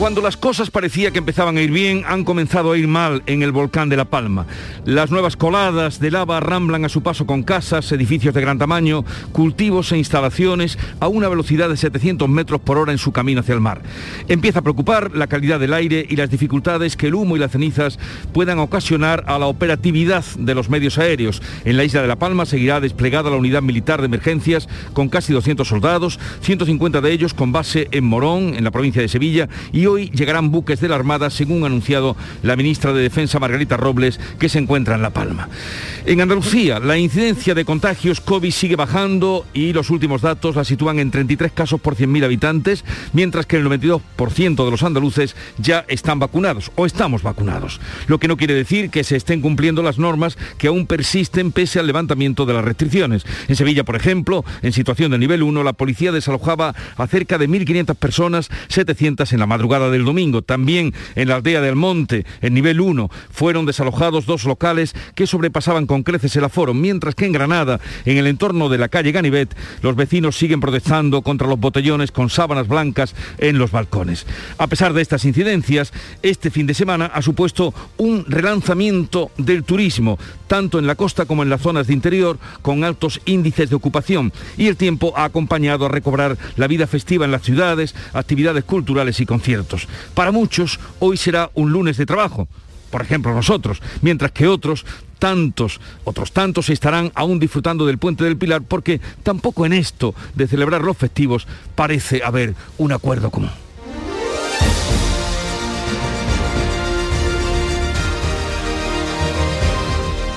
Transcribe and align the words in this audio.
Cuando 0.00 0.22
las 0.22 0.38
cosas 0.38 0.70
parecía 0.70 1.10
que 1.10 1.18
empezaban 1.18 1.58
a 1.58 1.60
ir 1.60 1.70
bien, 1.70 2.04
han 2.06 2.24
comenzado 2.24 2.72
a 2.72 2.78
ir 2.78 2.88
mal 2.88 3.22
en 3.26 3.42
el 3.42 3.52
volcán 3.52 3.90
de 3.90 3.98
La 3.98 4.06
Palma. 4.06 4.46
Las 4.86 5.10
nuevas 5.10 5.36
coladas 5.36 6.00
de 6.00 6.10
lava 6.10 6.40
ramblan 6.40 6.86
a 6.86 6.88
su 6.88 7.02
paso 7.02 7.26
con 7.26 7.42
casas, 7.42 7.92
edificios 7.92 8.32
de 8.32 8.40
gran 8.40 8.58
tamaño, 8.58 9.04
cultivos 9.32 9.92
e 9.92 9.98
instalaciones 9.98 10.78
a 11.00 11.08
una 11.08 11.28
velocidad 11.28 11.68
de 11.68 11.76
700 11.76 12.30
metros 12.30 12.62
por 12.62 12.78
hora 12.78 12.92
en 12.92 12.98
su 12.98 13.12
camino 13.12 13.40
hacia 13.40 13.54
el 13.54 13.60
mar. 13.60 13.82
Empieza 14.26 14.60
a 14.60 14.62
preocupar 14.62 15.14
la 15.14 15.26
calidad 15.26 15.60
del 15.60 15.74
aire 15.74 16.06
y 16.08 16.16
las 16.16 16.30
dificultades 16.30 16.96
que 16.96 17.08
el 17.08 17.14
humo 17.14 17.36
y 17.36 17.38
las 17.38 17.52
cenizas 17.52 17.98
puedan 18.32 18.58
ocasionar 18.58 19.24
a 19.26 19.38
la 19.38 19.48
operatividad 19.48 20.24
de 20.38 20.54
los 20.54 20.70
medios 20.70 20.96
aéreos. 20.96 21.42
En 21.66 21.76
la 21.76 21.84
isla 21.84 22.00
de 22.00 22.08
La 22.08 22.18
Palma 22.18 22.46
seguirá 22.46 22.80
desplegada 22.80 23.28
la 23.28 23.36
unidad 23.36 23.60
militar 23.60 24.00
de 24.00 24.06
emergencias 24.06 24.66
con 24.94 25.10
casi 25.10 25.34
200 25.34 25.68
soldados, 25.68 26.18
150 26.40 27.02
de 27.02 27.12
ellos 27.12 27.34
con 27.34 27.52
base 27.52 27.88
en 27.90 28.04
Morón, 28.04 28.54
en 28.56 28.64
la 28.64 28.70
provincia 28.70 29.02
de 29.02 29.08
Sevilla, 29.08 29.46
y 29.72 29.89
hoy 29.90 30.10
llegarán 30.10 30.50
buques 30.50 30.80
de 30.80 30.88
la 30.88 30.96
Armada, 30.96 31.30
según 31.30 31.62
ha 31.62 31.66
anunciado 31.66 32.16
la 32.42 32.56
ministra 32.56 32.92
de 32.92 33.02
Defensa 33.02 33.38
Margarita 33.38 33.76
Robles, 33.76 34.18
que 34.38 34.48
se 34.48 34.58
encuentra 34.58 34.94
en 34.94 35.02
La 35.02 35.10
Palma. 35.10 35.48
En 36.06 36.20
Andalucía, 36.20 36.78
la 36.80 36.96
incidencia 36.96 37.54
de 37.54 37.64
contagios 37.64 38.20
COVID 38.20 38.50
sigue 38.50 38.76
bajando 38.76 39.44
y 39.52 39.72
los 39.72 39.90
últimos 39.90 40.22
datos 40.22 40.56
la 40.56 40.64
sitúan 40.64 40.98
en 40.98 41.10
33 41.10 41.52
casos 41.52 41.80
por 41.80 41.96
100.000 41.96 42.24
habitantes, 42.24 42.84
mientras 43.12 43.46
que 43.46 43.56
el 43.56 43.66
92% 43.66 44.64
de 44.64 44.70
los 44.70 44.82
andaluces 44.82 45.36
ya 45.58 45.84
están 45.88 46.18
vacunados 46.18 46.70
o 46.76 46.86
estamos 46.86 47.22
vacunados. 47.22 47.80
Lo 48.06 48.18
que 48.18 48.28
no 48.28 48.36
quiere 48.36 48.54
decir 48.54 48.90
que 48.90 49.04
se 49.04 49.16
estén 49.16 49.40
cumpliendo 49.40 49.82
las 49.82 49.98
normas 49.98 50.38
que 50.58 50.68
aún 50.68 50.86
persisten 50.86 51.52
pese 51.52 51.78
al 51.78 51.86
levantamiento 51.86 52.46
de 52.46 52.54
las 52.54 52.64
restricciones. 52.64 53.24
En 53.48 53.56
Sevilla, 53.56 53.84
por 53.84 53.96
ejemplo, 53.96 54.44
en 54.62 54.72
situación 54.72 55.10
de 55.10 55.18
nivel 55.18 55.42
1, 55.42 55.62
la 55.62 55.72
policía 55.72 56.12
desalojaba 56.12 56.74
a 56.96 57.06
cerca 57.06 57.38
de 57.38 57.48
1.500 57.48 57.94
personas, 57.96 58.48
700 58.68 59.32
en 59.32 59.40
la 59.40 59.46
madrugada 59.46 59.79
del 59.88 60.04
domingo. 60.04 60.42
También 60.42 60.92
en 61.14 61.28
la 61.28 61.36
aldea 61.36 61.60
del 61.60 61.76
Monte, 61.76 62.26
en 62.40 62.54
nivel 62.54 62.80
1, 62.80 63.08
fueron 63.30 63.64
desalojados 63.64 64.26
dos 64.26 64.44
locales 64.44 64.94
que 65.14 65.28
sobrepasaban 65.28 65.86
con 65.86 66.02
creces 66.02 66.34
el 66.36 66.44
aforo, 66.44 66.74
mientras 66.74 67.14
que 67.14 67.26
en 67.26 67.32
Granada, 67.32 67.80
en 68.04 68.18
el 68.18 68.26
entorno 68.26 68.68
de 68.68 68.78
la 68.78 68.88
calle 68.88 69.12
Ganivet, 69.12 69.56
los 69.82 69.96
vecinos 69.96 70.36
siguen 70.36 70.60
protestando 70.60 71.22
contra 71.22 71.48
los 71.48 71.60
botellones 71.60 72.10
con 72.10 72.28
sábanas 72.30 72.68
blancas 72.68 73.14
en 73.38 73.58
los 73.58 73.70
balcones. 73.70 74.26
A 74.58 74.66
pesar 74.66 74.92
de 74.92 75.02
estas 75.02 75.24
incidencias, 75.24 75.92
este 76.22 76.50
fin 76.50 76.66
de 76.66 76.74
semana 76.74 77.06
ha 77.06 77.22
supuesto 77.22 77.72
un 77.96 78.24
relanzamiento 78.26 79.30
del 79.36 79.64
turismo, 79.64 80.18
tanto 80.50 80.80
en 80.80 80.88
la 80.88 80.96
costa 80.96 81.26
como 81.26 81.44
en 81.44 81.48
las 81.48 81.60
zonas 81.60 81.86
de 81.86 81.92
interior, 81.92 82.36
con 82.60 82.82
altos 82.82 83.20
índices 83.24 83.70
de 83.70 83.76
ocupación, 83.76 84.32
y 84.56 84.66
el 84.66 84.76
tiempo 84.76 85.12
ha 85.14 85.22
acompañado 85.22 85.86
a 85.86 85.88
recobrar 85.88 86.36
la 86.56 86.66
vida 86.66 86.88
festiva 86.88 87.24
en 87.24 87.30
las 87.30 87.42
ciudades, 87.42 87.94
actividades 88.14 88.64
culturales 88.64 89.20
y 89.20 89.26
conciertos. 89.26 89.86
Para 90.12 90.32
muchos, 90.32 90.80
hoy 90.98 91.16
será 91.16 91.52
un 91.54 91.70
lunes 91.70 91.98
de 91.98 92.04
trabajo, 92.04 92.48
por 92.90 93.00
ejemplo 93.00 93.32
nosotros, 93.32 93.80
mientras 94.02 94.32
que 94.32 94.48
otros 94.48 94.84
tantos, 95.20 95.80
otros 96.02 96.32
tantos 96.32 96.68
estarán 96.68 97.12
aún 97.14 97.38
disfrutando 97.38 97.86
del 97.86 97.98
puente 97.98 98.24
del 98.24 98.36
Pilar 98.36 98.62
porque 98.62 99.00
tampoco 99.22 99.66
en 99.66 99.72
esto 99.72 100.16
de 100.34 100.48
celebrar 100.48 100.82
los 100.82 100.96
festivos 100.96 101.46
parece 101.76 102.22
haber 102.24 102.56
un 102.76 102.90
acuerdo 102.90 103.30
común. 103.30 103.69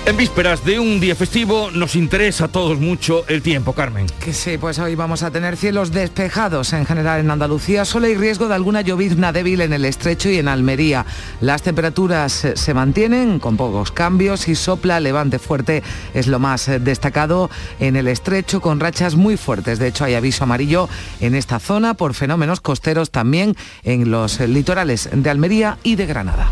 En 0.05 0.17
vísperas 0.17 0.65
de 0.65 0.79
un 0.79 0.99
día 0.99 1.15
festivo 1.15 1.71
nos 1.71 1.95
interesa 1.95 2.45
a 2.45 2.47
todos 2.49 2.77
mucho 2.77 3.23
el 3.29 3.41
tiempo, 3.41 3.71
Carmen. 3.71 4.05
Que 4.19 4.33
sí, 4.33 4.57
pues 4.57 4.77
hoy 4.77 4.95
vamos 4.95 5.23
a 5.23 5.31
tener 5.31 5.55
cielos 5.55 5.93
despejados 5.93 6.73
en 6.73 6.85
general 6.85 7.21
en 7.21 7.31
Andalucía. 7.31 7.85
Solo 7.85 8.07
hay 8.07 8.15
riesgo 8.15 8.49
de 8.49 8.55
alguna 8.55 8.81
llovizna 8.81 9.31
débil 9.31 9.61
en 9.61 9.71
el 9.71 9.85
estrecho 9.85 10.29
y 10.29 10.39
en 10.39 10.49
Almería. 10.49 11.05
Las 11.39 11.61
temperaturas 11.61 12.43
eh, 12.43 12.57
se 12.57 12.73
mantienen 12.73 13.39
con 13.39 13.55
pocos 13.55 13.93
cambios 13.93 14.49
y 14.49 14.55
sopla 14.55 14.99
levante 14.99 15.39
fuerte 15.39 15.83
es 16.13 16.27
lo 16.27 16.37
más 16.37 16.67
eh, 16.67 16.79
destacado 16.79 17.49
en 17.79 17.95
el 17.95 18.09
estrecho 18.09 18.59
con 18.59 18.81
rachas 18.81 19.15
muy 19.15 19.37
fuertes. 19.37 19.79
De 19.79 19.87
hecho 19.87 20.03
hay 20.03 20.15
aviso 20.15 20.43
amarillo 20.43 20.89
en 21.21 21.33
esta 21.33 21.59
zona 21.59 21.93
por 21.93 22.13
fenómenos 22.13 22.59
costeros 22.59 23.09
también 23.09 23.55
en 23.83 24.11
los 24.11 24.41
litorales 24.41 25.09
de 25.13 25.29
Almería 25.29 25.77
y 25.81 25.95
de 25.95 26.07
Granada. 26.07 26.51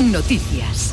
Noticias. 0.00 0.92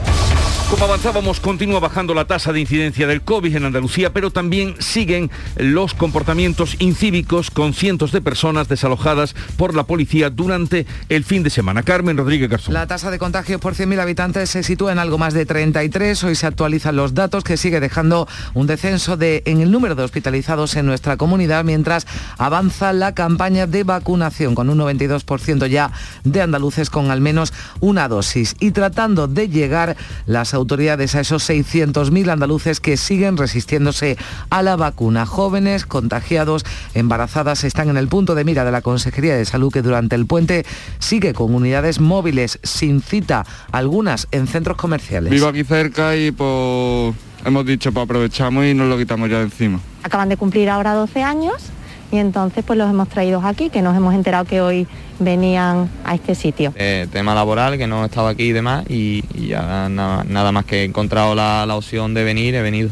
Como 0.70 0.86
avanzábamos, 0.86 1.42
continúa 1.42 1.82
bajando 1.82 2.14
la 2.14 2.24
tasa 2.24 2.54
de 2.54 2.62
incidencia 2.62 3.06
del 3.06 3.24
COVID 3.24 3.58
en 3.58 3.66
Andalucía, 3.66 4.14
pero 4.14 4.32
también 4.32 4.76
siguen 4.80 5.30
los 5.58 5.94
comportamientos 5.94 6.78
incívicos 6.80 7.52
con 7.52 7.74
cientos 7.74 8.14
de 8.14 8.22
personas 8.22 8.70
desalojadas 8.70 9.36
por 9.58 9.76
la 9.76 9.84
policía 9.84 10.30
durante 10.30 10.86
el 11.10 11.26
fin 11.26 11.44
de 11.44 11.50
semana. 11.50 11.84
Carmen 11.84 12.16
Rodríguez 12.16 12.50
Garzón. 12.50 12.74
La 12.74 12.88
tasa 12.88 13.12
de 13.12 13.20
contagios 13.20 13.60
por 13.60 13.76
100.000 13.76 14.00
habitantes 14.00 14.50
se 14.50 14.64
sitúa 14.64 14.94
en 14.94 15.00
algo 15.00 15.18
más 15.18 15.34
de 15.34 15.46
33. 15.46 16.24
Hoy 16.24 16.36
se 16.36 16.48
actualizan 16.48 16.96
los 16.96 17.14
datos 17.14 17.44
que 17.44 17.58
sigue 17.58 17.82
dejando 17.82 18.30
un 18.54 18.66
descenso 18.66 19.18
de, 19.18 19.44
en 19.46 19.60
el 19.60 19.72
número 19.72 19.96
de 19.96 20.04
hospitalizados 20.04 20.78
en 20.78 20.86
nuestra 20.86 21.18
comunidad 21.18 21.66
mientras 21.66 22.08
avanza 22.38 22.94
la 22.94 23.14
campaña 23.14 23.68
de 23.68 23.84
vacunación 23.84 24.56
con 24.56 24.70
un 24.70 24.80
92% 24.80 25.68
ya 25.68 25.92
de 26.24 26.42
andaluces 26.42 26.90
con 26.90 27.12
al 27.12 27.20
menos 27.20 27.52
una 27.82 28.08
dosis 28.08 28.56
y 28.62 28.72
tratando 28.91 29.29
de 29.29 29.47
llegar 29.47 29.96
las 30.25 30.53
autoridades 30.53 31.16
a 31.16 31.22
esos 31.22 31.50
600.000 31.50 32.29
andaluces 32.29 32.81
que 32.81 32.97
siguen 32.97 33.38
resistiéndose 33.38 34.18
a 34.50 34.62
la 34.62 34.75
vacuna. 34.75 35.25
Jóvenes, 35.25 35.85
contagiados, 35.85 36.66
embarazadas 36.94 37.63
están 37.63 37.90
en 37.90 37.96
el 37.96 38.09
punto 38.09 38.35
de 38.35 38.44
mira 38.44 38.66
de 38.66 38.72
la 38.72 38.81
Consejería 38.81 39.38
de 39.38 39.46
Salud 39.46 39.72
que 39.72 39.81
durante 39.81 40.18
el 40.18 40.25
puente 40.25 40.66
sigue 41.00 41.34
con 41.34 41.56
unidades 41.56 42.02
móviles 42.02 42.59
sin 42.63 43.02
cita, 43.02 43.46
algunas 43.72 44.28
en 44.31 44.47
centros 44.47 44.75
comerciales. 44.75 45.31
Vivo 45.31 45.47
aquí 45.47 45.63
cerca 45.63 46.18
y 46.18 46.31
pues 46.31 47.16
hemos 47.46 47.66
dicho 47.66 47.94
pues 47.94 48.03
aprovechamos 48.03 48.66
y 48.66 48.73
nos 48.73 48.90
lo 48.90 48.97
quitamos 48.97 49.29
ya 49.29 49.38
de 49.38 49.44
encima. 49.46 49.79
Acaban 50.03 50.28
de 50.28 50.35
cumplir 50.35 50.69
ahora 50.69 50.96
12 50.96 51.23
años 51.23 51.63
y 52.12 52.18
entonces 52.18 52.66
pues 52.68 52.78
los 52.78 52.90
hemos 52.90 53.08
traído 53.08 53.41
aquí, 53.41 53.69
que 53.69 53.81
nos 53.81 53.96
hemos 53.96 54.13
enterado 54.13 54.44
que 54.44 54.59
hoy 54.59 54.85
venían 55.24 55.90
a 56.04 56.16
este 56.16 56.36
sitio. 56.36 56.74
Eh, 56.76 57.08
tema 57.12 57.34
laboral, 57.34 57.78
que 57.78 57.88
no 57.88 58.06
estaba 58.06 58.30
aquí 58.30 58.44
y 58.44 58.52
demás, 58.52 58.86
y, 58.90 59.24
ya 59.48 59.90
nada, 59.90 60.52
más 60.52 60.66
que 60.66 60.82
he 60.82 60.84
encontrado 60.84 61.36
la, 61.36 61.66
la 61.66 61.76
opción 61.76 62.14
de 62.14 62.24
venir, 62.24 62.56
he 62.56 62.62
venido. 62.62 62.92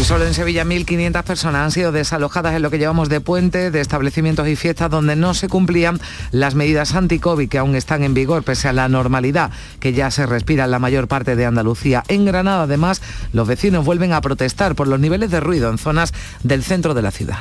Y 0.00 0.04
solo 0.04 0.24
en 0.24 0.32
Sevilla 0.32 0.64
1.500 0.64 1.24
personas 1.24 1.64
han 1.64 1.70
sido 1.72 1.90
desalojadas 1.90 2.54
en 2.54 2.62
lo 2.62 2.70
que 2.70 2.78
llevamos 2.78 3.08
de 3.08 3.20
puente, 3.20 3.72
de 3.72 3.80
establecimientos 3.80 4.46
y 4.46 4.54
fiestas 4.54 4.90
donde 4.90 5.16
no 5.16 5.34
se 5.34 5.48
cumplían 5.48 5.98
las 6.30 6.54
medidas 6.54 6.94
anti-COVID 6.94 7.48
que 7.48 7.58
aún 7.58 7.74
están 7.74 8.04
en 8.04 8.14
vigor, 8.14 8.44
pese 8.44 8.68
a 8.68 8.72
la 8.72 8.88
normalidad 8.88 9.50
que 9.80 9.92
ya 9.92 10.12
se 10.12 10.24
respira 10.24 10.66
en 10.66 10.70
la 10.70 10.78
mayor 10.78 11.08
parte 11.08 11.34
de 11.34 11.46
Andalucía. 11.46 12.04
En 12.06 12.24
Granada, 12.24 12.62
además, 12.62 13.02
los 13.32 13.48
vecinos 13.48 13.84
vuelven 13.84 14.12
a 14.12 14.20
protestar 14.20 14.76
por 14.76 14.86
los 14.86 15.00
niveles 15.00 15.32
de 15.32 15.40
ruido 15.40 15.68
en 15.68 15.78
zonas 15.78 16.14
del 16.44 16.62
centro 16.62 16.94
de 16.94 17.02
la 17.02 17.10
ciudad 17.10 17.38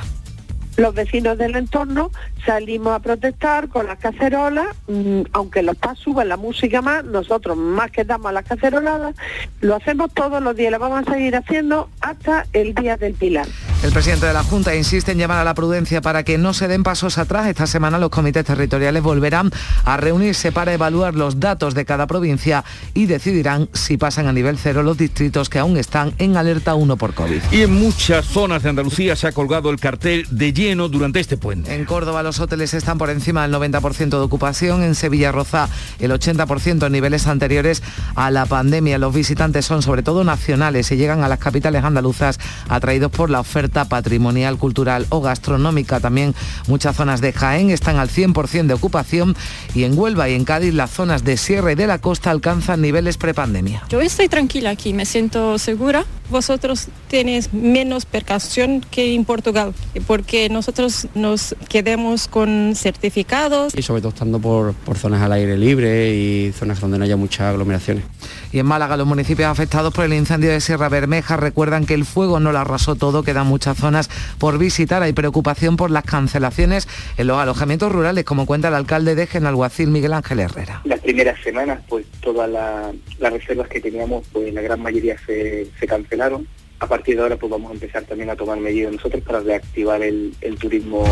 los 0.77 0.93
vecinos 0.93 1.37
del 1.39 1.55
entorno 1.55 2.11
salimos 2.47 2.93
a 2.93 2.99
protestar 2.99 3.67
con 3.67 3.87
las 3.87 3.99
cacerolas, 3.99 4.67
mm, 4.87 5.23
aunque 5.33 5.61
los 5.61 5.75
PAS 5.75 5.99
suben 5.99 6.29
la 6.29 6.37
música 6.37 6.81
más, 6.81 7.03
nosotros 7.03 7.57
más 7.57 7.91
que 7.91 8.05
damos 8.05 8.27
a 8.27 8.31
las 8.31 8.45
caceroladas, 8.45 9.15
lo 9.59 9.75
hacemos 9.75 10.13
todos 10.13 10.41
los 10.41 10.55
días, 10.55 10.71
lo 10.71 10.79
vamos 10.79 11.05
a 11.05 11.11
seguir 11.11 11.35
haciendo 11.35 11.89
hasta 11.99 12.47
el 12.53 12.73
Día 12.73 12.95
del 12.95 13.13
Pilar. 13.15 13.47
El 13.83 13.91
presidente 13.91 14.25
de 14.25 14.33
la 14.33 14.43
Junta 14.43 14.73
insiste 14.75 15.11
en 15.11 15.17
llamar 15.17 15.39
a 15.39 15.43
la 15.43 15.53
prudencia 15.53 16.01
para 16.01 16.23
que 16.23 16.37
no 16.37 16.53
se 16.53 16.67
den 16.67 16.83
pasos 16.83 17.17
atrás. 17.17 17.47
Esta 17.47 17.67
semana 17.67 17.99
los 17.99 18.09
comités 18.09 18.45
territoriales 18.45 19.03
volverán 19.03 19.51
a 19.83 19.97
reunirse 19.97 20.51
para 20.51 20.73
evaluar 20.73 21.15
los 21.15 21.39
datos 21.39 21.75
de 21.75 21.85
cada 21.85 22.07
provincia 22.07 22.63
y 22.93 23.07
decidirán 23.07 23.69
si 23.73 23.97
pasan 23.97 24.27
a 24.27 24.33
nivel 24.33 24.57
cero 24.57 24.83
los 24.83 24.97
distritos 24.97 25.49
que 25.49 25.59
aún 25.59 25.77
están 25.77 26.13
en 26.17 26.37
alerta 26.37 26.75
1 26.75 26.95
por 26.95 27.13
COVID. 27.13 27.41
Y 27.51 27.61
en 27.61 27.73
muchas 27.73 28.25
zonas 28.25 28.63
de 28.63 28.69
Andalucía 28.69 29.15
se 29.15 29.27
ha 29.27 29.31
colgado 29.31 29.69
el 29.69 29.79
cartel 29.79 30.25
de 30.31 30.53
lleno 30.53 30.87
durante 30.87 31.19
este 31.19 31.37
puente. 31.37 31.75
En 31.75 31.85
Córdoba 31.85 32.23
los 32.23 32.36
hoteles 32.39 32.73
están 32.73 32.97
por 32.97 33.09
encima 33.09 33.47
del 33.47 33.53
90% 33.53 34.09
de 34.09 34.17
ocupación, 34.17 34.83
en 34.83 34.95
Sevilla 34.95 35.31
Roza 35.31 35.69
el 35.99 36.11
80% 36.11 36.85
en 36.85 36.91
niveles 36.91 37.27
anteriores 37.27 37.83
a 38.15 38.31
la 38.31 38.45
pandemia. 38.45 38.97
Los 38.97 39.13
visitantes 39.13 39.65
son 39.65 39.81
sobre 39.81 40.03
todo 40.03 40.23
nacionales 40.23 40.91
y 40.91 40.97
llegan 40.97 41.23
a 41.23 41.27
las 41.27 41.39
capitales 41.39 41.83
andaluzas 41.83 42.39
atraídos 42.69 43.11
por 43.11 43.29
la 43.29 43.39
oferta 43.39 43.85
patrimonial, 43.85 44.57
cultural 44.57 45.05
o 45.09 45.21
gastronómica. 45.21 45.99
También 45.99 46.35
muchas 46.67 46.95
zonas 46.95 47.21
de 47.21 47.33
Jaén 47.33 47.69
están 47.69 47.97
al 47.97 48.09
100% 48.09 48.67
de 48.67 48.73
ocupación 48.73 49.35
y 49.73 49.83
en 49.83 49.97
Huelva 49.97 50.29
y 50.29 50.33
en 50.33 50.45
Cádiz 50.45 50.73
las 50.73 50.91
zonas 50.91 51.23
de 51.23 51.37
Sierra 51.37 51.71
y 51.71 51.75
de 51.75 51.87
la 51.87 51.99
costa 51.99 52.31
alcanzan 52.31 52.81
niveles 52.81 53.17
prepandemia. 53.17 53.83
Yo 53.89 54.01
estoy 54.01 54.27
tranquila 54.27 54.71
aquí, 54.71 54.93
me 54.93 55.05
siento 55.05 55.57
segura. 55.57 56.05
Vosotros 56.29 56.87
tenéis 57.07 57.53
menos 57.53 58.05
percasión 58.05 58.81
que 58.91 59.13
en 59.13 59.23
Portugal, 59.23 59.73
porque 60.07 60.49
nosotros 60.49 61.07
nos 61.15 61.55
quedemos 61.69 62.16
con 62.27 62.73
certificados. 62.75 63.75
Y 63.77 63.83
sobre 63.83 64.01
todo 64.01 64.09
estando 64.09 64.39
por, 64.39 64.73
por 64.73 64.97
zonas 64.97 65.21
al 65.21 65.33
aire 65.33 65.57
libre 65.57 66.15
y 66.15 66.51
zonas 66.53 66.79
donde 66.79 66.97
no 66.97 67.03
haya 67.03 67.17
muchas 67.17 67.41
aglomeraciones. 67.41 68.03
Y 68.51 68.59
en 68.59 68.65
Málaga 68.65 68.97
los 68.97 69.05
municipios 69.05 69.49
afectados 69.49 69.93
por 69.93 70.05
el 70.05 70.13
incendio 70.13 70.49
de 70.49 70.61
Sierra 70.61 70.89
Bermeja 70.89 71.37
recuerdan 71.37 71.85
que 71.85 71.93
el 71.93 72.05
fuego 72.05 72.39
no 72.39 72.51
lo 72.51 72.59
arrasó 72.59 72.95
todo, 72.95 73.21
quedan 73.21 73.45
muchas 73.45 73.77
zonas 73.77 74.09
por 74.39 74.57
visitar. 74.57 75.03
Hay 75.03 75.13
preocupación 75.13 75.77
por 75.77 75.91
las 75.91 76.03
cancelaciones 76.03 76.87
en 77.17 77.27
los 77.27 77.37
alojamientos 77.37 77.91
rurales, 77.91 78.23
como 78.23 78.45
cuenta 78.45 78.69
el 78.69 78.73
alcalde 78.73 79.13
de 79.13 79.27
Genalguacil, 79.27 79.89
Miguel 79.89 80.13
Ángel 80.13 80.39
Herrera. 80.39 80.81
Las 80.85 81.01
primeras 81.01 81.39
semanas, 81.43 81.81
pues 81.87 82.05
todas 82.21 82.49
las 82.49 83.33
reservas 83.33 83.67
que 83.67 83.81
teníamos, 83.81 84.25
pues 84.31 84.53
la 84.53 84.61
gran 84.61 84.81
mayoría 84.81 85.17
se, 85.25 85.67
se 85.79 85.85
cancelaron 85.85 86.47
a 86.79 86.87
partir 86.87 87.15
de 87.15 87.23
ahora 87.23 87.37
pues 87.37 87.49
vamos 87.49 87.71
a 87.71 87.73
empezar 87.73 88.03
también 88.03 88.29
a 88.29 88.35
tomar 88.35 88.59
medidas 88.59 88.93
nosotros 88.93 89.23
para 89.23 89.39
reactivar 89.39 90.01
el, 90.03 90.33
el 90.41 90.57
turismo 90.57 91.03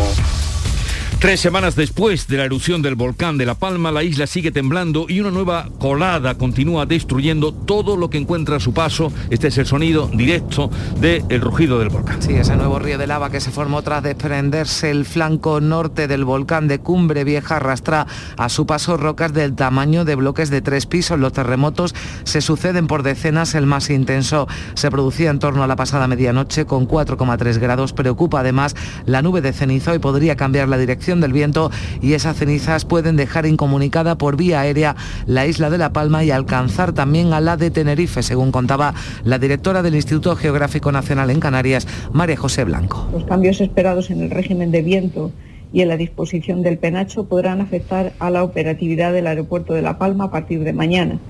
Tres 1.18 1.40
semanas 1.40 1.74
después 1.74 2.28
de 2.28 2.36
la 2.36 2.44
erupción 2.44 2.82
del 2.82 2.94
volcán 2.94 3.38
de 3.38 3.46
La 3.46 3.54
Palma, 3.54 3.90
la 3.90 4.02
isla 4.02 4.26
sigue 4.26 4.50
temblando 4.50 5.06
y 5.08 5.20
una 5.20 5.30
nueva 5.30 5.70
colada 5.78 6.34
continúa 6.34 6.84
destruyendo 6.84 7.54
todo 7.54 7.96
lo 7.96 8.10
que 8.10 8.18
encuentra 8.18 8.56
a 8.56 8.60
su 8.60 8.74
paso. 8.74 9.10
Este 9.30 9.48
es 9.48 9.56
el 9.56 9.64
sonido 9.64 10.10
directo 10.12 10.70
del 11.00 11.40
rugido 11.40 11.78
del 11.78 11.88
volcán. 11.88 12.20
Sí, 12.20 12.34
ese 12.34 12.54
nuevo 12.54 12.78
río 12.78 12.98
de 12.98 13.06
lava 13.06 13.30
que 13.30 13.40
se 13.40 13.50
formó 13.50 13.80
tras 13.80 14.02
desprenderse 14.02 14.90
el 14.90 15.06
flanco 15.06 15.58
norte 15.62 16.06
del 16.06 16.26
volcán 16.26 16.68
de 16.68 16.80
Cumbre 16.80 17.24
Vieja 17.24 17.56
arrastra 17.56 18.06
a 18.36 18.50
su 18.50 18.66
paso 18.66 18.98
rocas 18.98 19.32
del 19.32 19.54
tamaño 19.54 20.04
de 20.04 20.16
bloques 20.16 20.50
de 20.50 20.60
tres 20.60 20.84
pisos. 20.84 21.18
Los 21.18 21.32
terremotos 21.32 21.94
se 22.24 22.42
suceden 22.42 22.86
por 22.86 23.02
decenas. 23.02 23.54
El 23.54 23.64
más 23.64 23.88
intenso 23.88 24.48
se 24.74 24.90
producía 24.90 25.30
en 25.30 25.38
torno 25.38 25.64
a 25.64 25.66
la 25.66 25.76
pasada 25.76 26.08
medianoche 26.08 26.66
con 26.66 26.86
4,3 26.86 27.58
grados. 27.58 27.94
Preocupa 27.94 28.40
además 28.40 28.76
la 29.06 29.22
nube 29.22 29.40
de 29.40 29.54
cenizo 29.54 29.94
y 29.94 29.98
podría 29.98 30.36
cambiar 30.36 30.68
la 30.68 30.76
dirección 30.76 31.05
del 31.14 31.32
viento 31.32 31.70
y 32.02 32.14
esas 32.14 32.36
cenizas 32.36 32.84
pueden 32.84 33.16
dejar 33.16 33.46
incomunicada 33.46 34.18
por 34.18 34.36
vía 34.36 34.60
aérea 34.60 34.96
la 35.26 35.46
isla 35.46 35.70
de 35.70 35.78
La 35.78 35.92
Palma 35.92 36.24
y 36.24 36.32
alcanzar 36.32 36.92
también 36.92 37.32
a 37.32 37.40
la 37.40 37.56
de 37.56 37.70
Tenerife, 37.70 38.24
según 38.24 38.50
contaba 38.50 38.94
la 39.22 39.38
directora 39.38 39.82
del 39.82 39.94
Instituto 39.94 40.34
Geográfico 40.34 40.90
Nacional 40.90 41.30
en 41.30 41.38
Canarias, 41.38 41.86
María 42.12 42.36
José 42.36 42.64
Blanco. 42.64 43.08
Los 43.12 43.24
cambios 43.24 43.60
esperados 43.60 44.10
en 44.10 44.20
el 44.20 44.30
régimen 44.30 44.72
de 44.72 44.82
viento 44.82 45.30
y 45.72 45.82
en 45.82 45.88
la 45.88 45.96
disposición 45.96 46.62
del 46.62 46.78
penacho 46.78 47.26
podrán 47.26 47.60
afectar 47.60 48.12
a 48.18 48.30
la 48.30 48.42
operatividad 48.42 49.12
del 49.12 49.28
aeropuerto 49.28 49.74
de 49.74 49.82
La 49.82 49.98
Palma 49.98 50.24
a 50.24 50.30
partir 50.32 50.64
de 50.64 50.72
mañana 50.72 51.20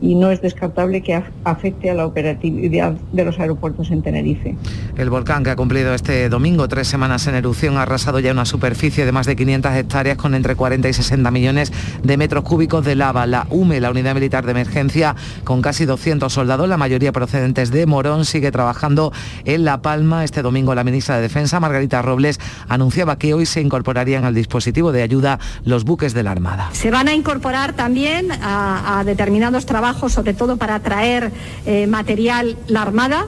y 0.00 0.14
no 0.14 0.30
es 0.30 0.42
descartable 0.42 1.02
que 1.02 1.22
afecte 1.44 1.90
a 1.90 1.94
la 1.94 2.06
operatividad 2.06 2.92
de 3.12 3.24
los 3.24 3.38
aeropuertos 3.38 3.90
en 3.90 4.02
Tenerife. 4.02 4.56
El 4.96 5.10
volcán 5.10 5.44
que 5.44 5.50
ha 5.50 5.56
cumplido 5.56 5.94
este 5.94 6.28
domingo 6.28 6.68
tres 6.68 6.88
semanas 6.88 7.26
en 7.26 7.34
erupción 7.34 7.76
ha 7.76 7.82
arrasado 7.82 8.20
ya 8.20 8.32
una 8.32 8.44
superficie 8.44 9.04
de 9.04 9.12
más 9.12 9.26
de 9.26 9.36
500 9.36 9.72
hectáreas 9.72 10.16
con 10.16 10.34
entre 10.34 10.54
40 10.54 10.88
y 10.88 10.92
60 10.92 11.30
millones 11.30 11.72
de 12.02 12.16
metros 12.16 12.44
cúbicos 12.44 12.84
de 12.84 12.94
lava. 12.94 13.26
La 13.26 13.46
UME, 13.50 13.80
la 13.80 13.90
Unidad 13.90 14.14
Militar 14.14 14.44
de 14.44 14.52
Emergencia, 14.52 15.16
con 15.44 15.62
casi 15.62 15.86
200 15.86 16.32
soldados, 16.32 16.68
la 16.68 16.76
mayoría 16.76 17.12
procedentes 17.12 17.70
de 17.70 17.86
Morón, 17.86 18.24
sigue 18.24 18.50
trabajando 18.52 19.12
en 19.44 19.64
La 19.64 19.82
Palma. 19.82 20.24
Este 20.24 20.42
domingo 20.42 20.74
la 20.74 20.84
ministra 20.84 21.16
de 21.16 21.22
Defensa, 21.22 21.60
Margarita 21.60 22.02
Robles, 22.02 22.38
anunciaba 22.68 23.18
que 23.18 23.34
hoy 23.34 23.46
se 23.46 23.60
incorporarían 23.60 24.24
al 24.24 24.34
dispositivo 24.34 24.92
de 24.92 25.02
ayuda 25.02 25.38
los 25.64 25.84
buques 25.84 26.14
de 26.14 26.22
la 26.22 26.32
Armada. 26.32 26.68
Se 26.72 26.90
van 26.90 27.08
a 27.08 27.14
incorporar 27.14 27.72
también 27.72 28.30
a, 28.32 28.98
a 28.98 29.04
determinados 29.04 29.66
trabajos 29.66 29.85
sobre 29.94 30.34
todo 30.34 30.56
para 30.56 30.80
traer 30.80 31.32
eh, 31.64 31.86
material 31.86 32.56
la 32.66 32.82
Armada. 32.82 33.26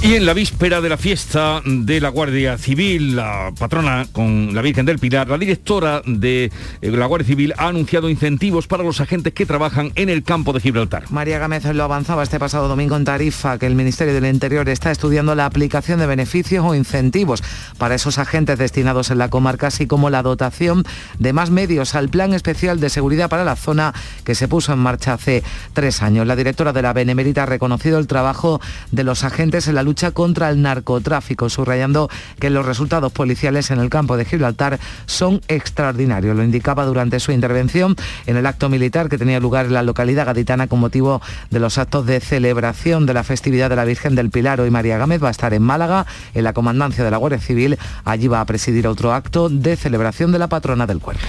Y 0.00 0.14
en 0.14 0.26
la 0.26 0.32
víspera 0.32 0.80
de 0.80 0.88
la 0.88 0.96
fiesta 0.96 1.60
de 1.64 2.00
la 2.00 2.10
Guardia 2.10 2.56
Civil, 2.56 3.16
la 3.16 3.52
patrona 3.58 4.06
con 4.12 4.54
la 4.54 4.62
Virgen 4.62 4.86
del 4.86 5.00
Pilar, 5.00 5.28
la 5.28 5.36
directora 5.36 6.02
de 6.06 6.52
eh, 6.80 6.90
la 6.92 7.06
Guardia 7.06 7.26
Civil 7.26 7.52
ha 7.58 7.66
anunciado 7.66 8.08
incentivos 8.08 8.68
para 8.68 8.84
los 8.84 9.00
agentes 9.00 9.34
que 9.34 9.44
trabajan 9.44 9.90
en 9.96 10.08
el 10.08 10.22
campo 10.22 10.52
de 10.52 10.60
Gibraltar. 10.60 11.10
María 11.10 11.40
Gámez 11.40 11.64
lo 11.64 11.82
avanzaba 11.82 12.22
este 12.22 12.38
pasado 12.38 12.68
domingo 12.68 12.96
en 12.96 13.04
Tarifa, 13.04 13.58
que 13.58 13.66
el 13.66 13.74
Ministerio 13.74 14.14
del 14.14 14.26
Interior 14.26 14.68
está 14.68 14.92
estudiando 14.92 15.34
la 15.34 15.46
aplicación 15.46 15.98
de 15.98 16.06
beneficios 16.06 16.64
o 16.64 16.76
incentivos 16.76 17.42
para 17.76 17.96
esos 17.96 18.18
agentes 18.18 18.56
destinados 18.56 19.10
en 19.10 19.18
la 19.18 19.28
comarca, 19.30 19.66
así 19.66 19.88
como 19.88 20.10
la 20.10 20.22
dotación 20.22 20.84
de 21.18 21.32
más 21.32 21.50
medios 21.50 21.96
al 21.96 22.08
Plan 22.08 22.34
Especial 22.34 22.78
de 22.78 22.88
Seguridad 22.88 23.28
para 23.28 23.44
la 23.44 23.56
zona 23.56 23.92
que 24.22 24.36
se 24.36 24.46
puso 24.46 24.72
en 24.72 24.78
marcha 24.78 25.14
hace 25.14 25.42
tres 25.72 26.02
años. 26.02 26.24
La 26.28 26.36
directora 26.36 26.72
de 26.72 26.82
la 26.82 26.92
Benemérita 26.92 27.42
ha 27.42 27.46
reconocido 27.46 27.98
el 27.98 28.06
trabajo 28.06 28.60
de 28.92 29.02
los 29.02 29.24
agentes 29.24 29.66
en 29.66 29.74
la 29.74 29.87
lucha 29.88 30.10
contra 30.10 30.50
el 30.50 30.60
narcotráfico, 30.60 31.48
subrayando 31.48 32.10
que 32.38 32.50
los 32.50 32.66
resultados 32.66 33.10
policiales 33.10 33.70
en 33.70 33.80
el 33.80 33.88
campo 33.88 34.18
de 34.18 34.26
Gibraltar 34.26 34.78
son 35.06 35.40
extraordinarios. 35.48 36.36
Lo 36.36 36.44
indicaba 36.44 36.84
durante 36.84 37.20
su 37.20 37.32
intervención 37.32 37.96
en 38.26 38.36
el 38.36 38.44
acto 38.44 38.68
militar 38.68 39.08
que 39.08 39.16
tenía 39.16 39.40
lugar 39.40 39.64
en 39.64 39.72
la 39.72 39.82
localidad 39.82 40.26
gaditana 40.26 40.66
con 40.66 40.80
motivo 40.80 41.22
de 41.50 41.58
los 41.58 41.78
actos 41.78 42.04
de 42.04 42.20
celebración 42.20 43.06
de 43.06 43.14
la 43.14 43.24
festividad 43.24 43.70
de 43.70 43.76
la 43.76 43.86
Virgen 43.86 44.14
del 44.14 44.28
Pilar. 44.28 44.60
Hoy 44.60 44.70
María 44.70 44.98
Gámez 44.98 45.22
va 45.24 45.28
a 45.28 45.30
estar 45.30 45.54
en 45.54 45.62
Málaga, 45.62 46.04
en 46.34 46.44
la 46.44 46.52
comandancia 46.52 47.02
de 47.02 47.10
la 47.10 47.16
Guardia 47.16 47.40
Civil. 47.40 47.78
Allí 48.04 48.28
va 48.28 48.42
a 48.42 48.44
presidir 48.44 48.86
otro 48.86 49.14
acto 49.14 49.48
de 49.48 49.74
celebración 49.76 50.32
de 50.32 50.38
la 50.38 50.48
patrona 50.48 50.86
del 50.86 50.98
cuerpo. 50.98 51.22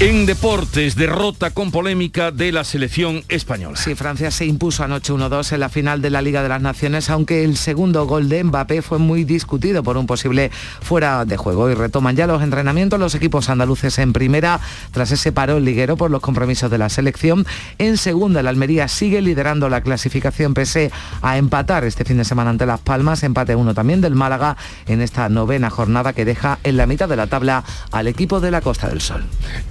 En 0.00 0.26
deportes, 0.26 0.96
derrota 0.96 1.50
con 1.50 1.70
polémica 1.70 2.30
de 2.30 2.52
la 2.52 2.64
selección 2.64 3.22
española. 3.28 3.76
Sí, 3.76 3.94
Francia 3.94 4.30
se 4.30 4.44
impuso 4.44 4.82
anoche 4.82 5.12
1-2 5.12 5.52
en 5.52 5.60
la 5.60 5.68
final 5.68 6.02
de 6.02 6.10
la 6.10 6.20
Liga 6.20 6.42
de 6.42 6.48
las 6.48 6.60
Naciones, 6.60 7.08
aunque 7.08 7.44
el 7.44 7.56
segundo 7.56 8.01
gol 8.06 8.28
de 8.28 8.44
Mbappé 8.44 8.82
fue 8.82 8.98
muy 8.98 9.24
discutido 9.24 9.82
por 9.82 9.96
un 9.96 10.06
posible 10.06 10.50
fuera 10.80 11.24
de 11.24 11.36
juego. 11.36 11.70
Y 11.70 11.74
retoman 11.74 12.16
ya 12.16 12.26
los 12.26 12.42
entrenamientos 12.42 12.98
los 12.98 13.14
equipos 13.14 13.48
andaluces 13.48 13.98
en 13.98 14.12
primera, 14.12 14.60
tras 14.92 15.10
ese 15.12 15.32
paro 15.32 15.60
liguero 15.60 15.96
por 15.96 16.10
los 16.10 16.20
compromisos 16.20 16.70
de 16.70 16.78
la 16.78 16.88
selección. 16.88 17.46
En 17.78 17.96
segunda, 17.96 18.40
el 18.40 18.46
Almería 18.46 18.88
sigue 18.88 19.20
liderando 19.20 19.68
la 19.68 19.80
clasificación 19.80 20.54
pese 20.54 20.90
a 21.20 21.38
empatar 21.38 21.84
este 21.84 22.04
fin 22.04 22.18
de 22.18 22.24
semana 22.24 22.50
ante 22.50 22.66
Las 22.66 22.80
Palmas, 22.80 23.22
empate 23.22 23.54
uno 23.54 23.74
también 23.74 24.00
del 24.00 24.14
Málaga 24.14 24.56
en 24.86 25.00
esta 25.00 25.28
novena 25.28 25.70
jornada 25.70 26.12
que 26.12 26.24
deja 26.24 26.58
en 26.64 26.76
la 26.76 26.86
mitad 26.86 27.08
de 27.08 27.16
la 27.16 27.26
tabla 27.26 27.64
al 27.90 28.08
equipo 28.08 28.40
de 28.40 28.50
la 28.50 28.60
Costa 28.60 28.88
del 28.88 29.00
Sol. 29.00 29.24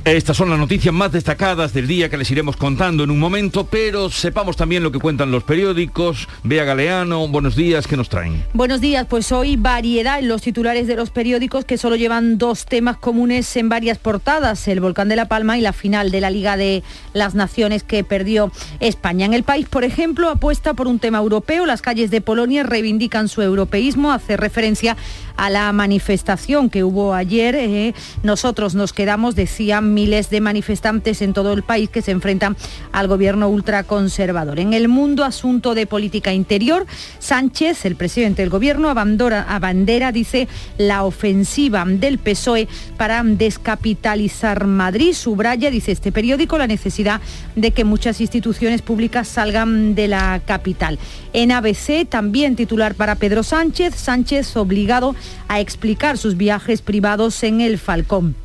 Estas 0.05 0.37
son 0.37 0.49
las 0.49 0.59
noticias 0.59 0.93
más 0.93 1.11
destacadas 1.11 1.73
del 1.73 1.87
día 1.87 2.09
que 2.09 2.17
les 2.17 2.29
iremos 2.31 2.57
contando 2.57 3.03
en 3.03 3.11
un 3.11 3.19
momento, 3.19 3.65
pero 3.65 4.09
sepamos 4.09 4.57
también 4.57 4.83
lo 4.83 4.91
que 4.91 4.99
cuentan 4.99 5.31
los 5.31 5.43
periódicos. 5.43 6.27
Bea 6.43 6.63
Galeano, 6.63 7.27
buenos 7.27 7.55
días, 7.55 7.87
¿qué 7.87 7.97
nos 7.97 8.09
Buenos 8.53 8.81
días, 8.81 9.07
pues 9.09 9.31
hoy 9.31 9.55
variedad 9.55 10.19
en 10.19 10.27
los 10.27 10.43
titulares 10.43 10.85
de 10.85 10.95
los 10.95 11.09
periódicos 11.09 11.65
que 11.65 11.77
solo 11.77 11.95
llevan 11.95 12.37
dos 12.37 12.65
temas 12.65 12.97
comunes 12.97 13.55
en 13.55 13.69
varias 13.69 13.97
portadas, 13.97 14.67
el 14.67 14.79
volcán 14.79 15.09
de 15.09 15.15
La 15.15 15.25
Palma 15.25 15.57
y 15.57 15.61
la 15.61 15.73
final 15.73 16.11
de 16.11 16.21
la 16.21 16.29
Liga 16.29 16.57
de 16.57 16.83
las 17.13 17.33
Naciones 17.33 17.83
que 17.83 18.03
perdió 18.03 18.51
España. 18.79 19.25
En 19.25 19.33
el 19.33 19.43
país, 19.43 19.67
por 19.67 19.83
ejemplo, 19.83 20.29
apuesta 20.29 20.75
por 20.75 20.87
un 20.87 20.99
tema 20.99 21.17
europeo, 21.17 21.65
las 21.65 21.81
calles 21.81 22.11
de 22.11 22.21
Polonia 22.21 22.63
reivindican 22.63 23.27
su 23.27 23.41
europeísmo, 23.41 24.11
hace 24.11 24.37
referencia 24.37 24.95
a 25.37 25.49
la 25.49 25.71
manifestación 25.73 26.69
que 26.69 26.83
hubo 26.83 27.15
ayer. 27.15 27.55
Eh, 27.55 27.95
nosotros 28.21 28.75
nos 28.75 28.93
quedamos, 28.93 29.35
decían 29.35 29.93
miles 29.95 30.29
de 30.29 30.41
manifestantes 30.41 31.21
en 31.23 31.33
todo 31.33 31.53
el 31.53 31.63
país 31.63 31.89
que 31.89 32.03
se 32.03 32.11
enfrentan 32.11 32.55
al 32.91 33.07
gobierno 33.07 33.49
ultraconservador. 33.49 34.59
En 34.59 34.73
el 34.73 34.87
mundo, 34.87 35.23
asunto 35.23 35.73
de 35.73 35.87
política 35.87 36.33
interior, 36.33 36.85
Sánchez, 37.19 37.85
el 37.85 37.95
presidente 37.95 38.10
del 38.15 38.49
gobierno, 38.49 38.89
abandera, 38.89 40.11
dice, 40.11 40.47
la 40.77 41.03
ofensiva 41.03 41.85
del 41.87 42.17
PSOE 42.17 42.67
para 42.97 43.23
descapitalizar 43.23 44.67
Madrid. 44.67 45.13
Subraya, 45.13 45.71
dice 45.71 45.93
este 45.93 46.11
periódico, 46.11 46.57
la 46.57 46.67
necesidad 46.67 47.21
de 47.55 47.71
que 47.71 47.85
muchas 47.85 48.19
instituciones 48.19 48.81
públicas 48.81 49.27
salgan 49.27 49.95
de 49.95 50.09
la 50.09 50.41
capital. 50.45 50.99
En 51.31 51.51
ABC, 51.51 52.05
también 52.07 52.55
titular 52.55 52.95
para 52.95 53.15
Pedro 53.15 53.43
Sánchez, 53.43 53.95
Sánchez 53.95 54.57
obligado 54.57 55.15
a 55.47 55.61
explicar 55.61 56.17
sus 56.17 56.35
viajes 56.35 56.81
privados 56.81 57.41
en 57.43 57.61
el 57.61 57.77
Falcón. 57.77 58.40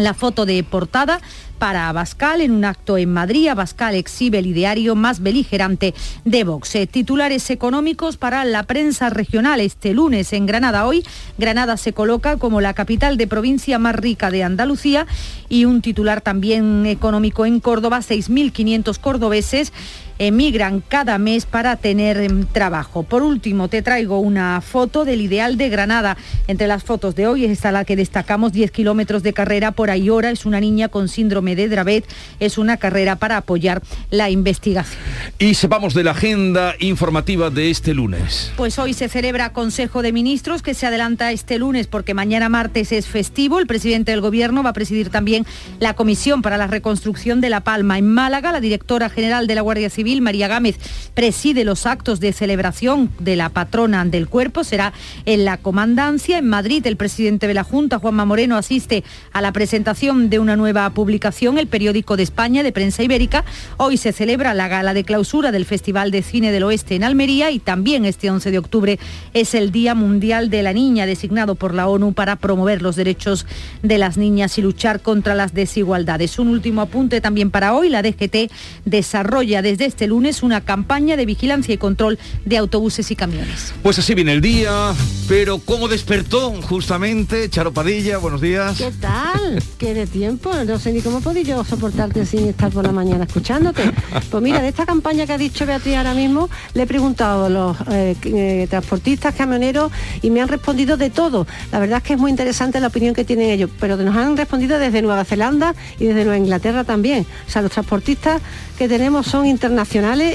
La 0.00 0.14
foto 0.14 0.46
de 0.46 0.64
portada 0.64 1.20
para 1.58 1.90
Abascal 1.90 2.40
en 2.40 2.52
un 2.52 2.64
acto 2.64 2.96
en 2.96 3.12
Madrid. 3.12 3.48
Abascal 3.48 3.94
exhibe 3.94 4.38
el 4.38 4.46
ideario 4.46 4.94
más 4.94 5.20
beligerante 5.20 5.94
de 6.24 6.42
Vox. 6.42 6.74
Eh, 6.74 6.86
titulares 6.86 7.50
económicos 7.50 8.16
para 8.16 8.46
la 8.46 8.62
prensa 8.62 9.10
regional 9.10 9.60
este 9.60 9.92
lunes 9.92 10.32
en 10.32 10.46
Granada. 10.46 10.86
Hoy 10.86 11.04
Granada 11.36 11.76
se 11.76 11.92
coloca 11.92 12.38
como 12.38 12.62
la 12.62 12.72
capital 12.72 13.18
de 13.18 13.26
provincia 13.26 13.78
más 13.78 13.94
rica 13.94 14.30
de 14.30 14.42
Andalucía 14.42 15.06
y 15.50 15.66
un 15.66 15.82
titular 15.82 16.22
también 16.22 16.86
económico 16.86 17.44
en 17.44 17.60
Córdoba. 17.60 17.98
6.500 17.98 18.98
cordobeses 18.98 19.74
emigran 20.20 20.82
cada 20.86 21.16
mes 21.18 21.46
para 21.46 21.76
tener 21.76 22.18
em, 22.18 22.44
trabajo. 22.44 23.02
Por 23.02 23.22
último, 23.22 23.68
te 23.68 23.80
traigo 23.80 24.20
una 24.20 24.60
foto 24.60 25.04
del 25.06 25.22
ideal 25.22 25.56
de 25.56 25.70
Granada. 25.70 26.16
Entre 26.46 26.66
las 26.66 26.84
fotos 26.84 27.14
de 27.16 27.26
hoy 27.26 27.46
está 27.46 27.72
la 27.72 27.86
que 27.86 27.96
destacamos 27.96 28.52
10 28.52 28.70
kilómetros 28.70 29.22
de 29.22 29.32
carrera 29.32 29.72
por 29.72 29.90
ahí 29.90 30.10
hora. 30.10 30.30
Es 30.30 30.44
una 30.44 30.60
niña 30.60 30.88
con 30.88 31.08
síndrome 31.08 31.56
de 31.56 31.68
Dravet. 31.68 32.04
Es 32.38 32.58
una 32.58 32.76
carrera 32.76 33.16
para 33.16 33.38
apoyar 33.38 33.82
la 34.10 34.28
investigación. 34.28 35.02
Y 35.38 35.54
sepamos 35.54 35.94
de 35.94 36.04
la 36.04 36.10
agenda 36.10 36.74
informativa 36.80 37.48
de 37.48 37.70
este 37.70 37.94
lunes. 37.94 38.52
Pues 38.58 38.78
hoy 38.78 38.92
se 38.92 39.08
celebra 39.08 39.54
Consejo 39.54 40.02
de 40.02 40.12
Ministros 40.12 40.60
que 40.60 40.74
se 40.74 40.86
adelanta 40.86 41.32
este 41.32 41.58
lunes 41.58 41.86
porque 41.86 42.12
mañana 42.12 42.50
martes 42.50 42.92
es 42.92 43.06
festivo. 43.06 43.58
El 43.58 43.66
presidente 43.66 44.10
del 44.10 44.20
Gobierno 44.20 44.62
va 44.62 44.70
a 44.70 44.74
presidir 44.74 45.08
también 45.08 45.46
la 45.78 45.94
Comisión 45.94 46.42
para 46.42 46.58
la 46.58 46.66
Reconstrucción 46.66 47.40
de 47.40 47.48
La 47.48 47.60
Palma. 47.60 47.96
En 47.96 48.12
Málaga, 48.12 48.52
la 48.52 48.60
directora 48.60 49.08
general 49.08 49.46
de 49.46 49.54
la 49.54 49.62
Guardia 49.62 49.88
Civil, 49.88 50.09
María 50.18 50.48
Gámez, 50.48 50.76
preside 51.14 51.64
los 51.64 51.86
actos 51.86 52.18
de 52.18 52.32
celebración 52.32 53.10
de 53.20 53.36
la 53.36 53.48
patrona 53.50 54.04
del 54.04 54.28
cuerpo. 54.28 54.64
Será 54.64 54.92
en 55.26 55.44
la 55.44 55.56
comandancia. 55.56 56.38
En 56.38 56.48
Madrid, 56.48 56.84
el 56.86 56.96
presidente 56.96 57.46
de 57.46 57.54
la 57.54 57.64
Junta, 57.64 57.98
Juanma 57.98 58.24
Moreno, 58.24 58.56
asiste 58.56 59.04
a 59.32 59.40
la 59.40 59.52
presentación 59.52 60.30
de 60.30 60.38
una 60.38 60.56
nueva 60.56 60.90
publicación, 60.90 61.58
el 61.58 61.68
periódico 61.68 62.16
de 62.16 62.24
España 62.24 62.62
de 62.62 62.72
prensa 62.72 63.02
ibérica. 63.02 63.44
Hoy 63.76 63.96
se 63.96 64.12
celebra 64.12 64.54
la 64.54 64.68
gala 64.68 64.94
de 64.94 65.04
clausura 65.04 65.52
del 65.52 65.66
Festival 65.66 66.10
de 66.10 66.22
Cine 66.22 66.50
del 66.50 66.64
Oeste 66.64 66.96
en 66.96 67.04
Almería 67.04 67.50
y 67.50 67.58
también 67.58 68.04
este 68.04 68.30
11 68.30 68.50
de 68.50 68.58
octubre 68.58 68.98
es 69.34 69.54
el 69.54 69.70
Día 69.70 69.94
Mundial 69.94 70.50
de 70.50 70.62
la 70.62 70.72
Niña, 70.72 71.06
designado 71.06 71.54
por 71.54 71.74
la 71.74 71.88
ONU 71.88 72.12
para 72.12 72.36
promover 72.36 72.82
los 72.82 72.96
derechos 72.96 73.46
de 73.82 73.98
las 73.98 74.16
niñas 74.16 74.56
y 74.58 74.62
luchar 74.62 75.00
contra 75.00 75.34
las 75.34 75.54
desigualdades. 75.54 76.38
Un 76.38 76.48
último 76.48 76.80
apunte 76.80 77.20
también 77.20 77.50
para 77.50 77.74
hoy, 77.74 77.88
la 77.88 78.02
DGT 78.02 78.50
desarrolla 78.84 79.62
desde 79.62 79.84
este 79.84 79.99
lunes 80.06 80.42
una 80.42 80.60
campaña 80.60 81.16
de 81.16 81.26
vigilancia 81.26 81.74
y 81.74 81.78
control 81.78 82.18
de 82.44 82.56
autobuses 82.56 83.10
y 83.10 83.16
camiones. 83.16 83.72
Pues 83.82 83.98
así 83.98 84.14
viene 84.14 84.32
el 84.32 84.40
día, 84.40 84.92
pero 85.28 85.58
¿cómo 85.58 85.88
despertó 85.88 86.52
justamente 86.62 87.48
Charo 87.48 87.72
Padilla? 87.72 88.18
Buenos 88.18 88.40
días. 88.40 88.78
¿Qué 88.78 88.92
tal? 89.00 89.62
¿Qué 89.78 89.94
de 89.94 90.06
tiempo? 90.06 90.52
No 90.66 90.78
sé 90.78 90.92
ni 90.92 91.00
cómo 91.00 91.18
he 91.18 91.20
podido 91.20 91.64
soportarte 91.64 92.24
sin 92.26 92.48
estar 92.48 92.70
por 92.70 92.84
la 92.84 92.92
mañana 92.92 93.24
escuchándote. 93.24 93.82
Pues 94.30 94.42
mira, 94.42 94.60
de 94.62 94.68
esta 94.68 94.86
campaña 94.86 95.26
que 95.26 95.32
ha 95.32 95.38
dicho 95.38 95.66
Beatriz 95.66 95.96
ahora 95.96 96.14
mismo, 96.14 96.48
le 96.74 96.82
he 96.82 96.86
preguntado 96.86 97.46
a 97.46 97.48
los 97.48 97.76
eh, 97.90 98.16
eh, 98.24 98.66
transportistas, 98.70 99.34
camioneros 99.34 99.92
y 100.22 100.30
me 100.30 100.40
han 100.40 100.48
respondido 100.48 100.96
de 100.96 101.10
todo. 101.10 101.46
La 101.72 101.78
verdad 101.78 101.98
es 101.98 102.04
que 102.04 102.12
es 102.14 102.18
muy 102.18 102.30
interesante 102.30 102.80
la 102.80 102.88
opinión 102.88 103.14
que 103.14 103.24
tienen 103.24 103.50
ellos, 103.50 103.70
pero 103.78 103.96
nos 103.96 104.16
han 104.16 104.36
respondido 104.36 104.78
desde 104.78 105.02
Nueva 105.02 105.24
Zelanda 105.24 105.74
y 105.98 106.06
desde 106.06 106.24
Nueva 106.24 106.38
Inglaterra 106.38 106.84
también. 106.84 107.26
O 107.46 107.50
sea, 107.50 107.62
los 107.62 107.72
transportistas 107.72 108.40
que 108.78 108.88
tenemos 108.88 109.26
son 109.26 109.46
internacionales 109.46 109.89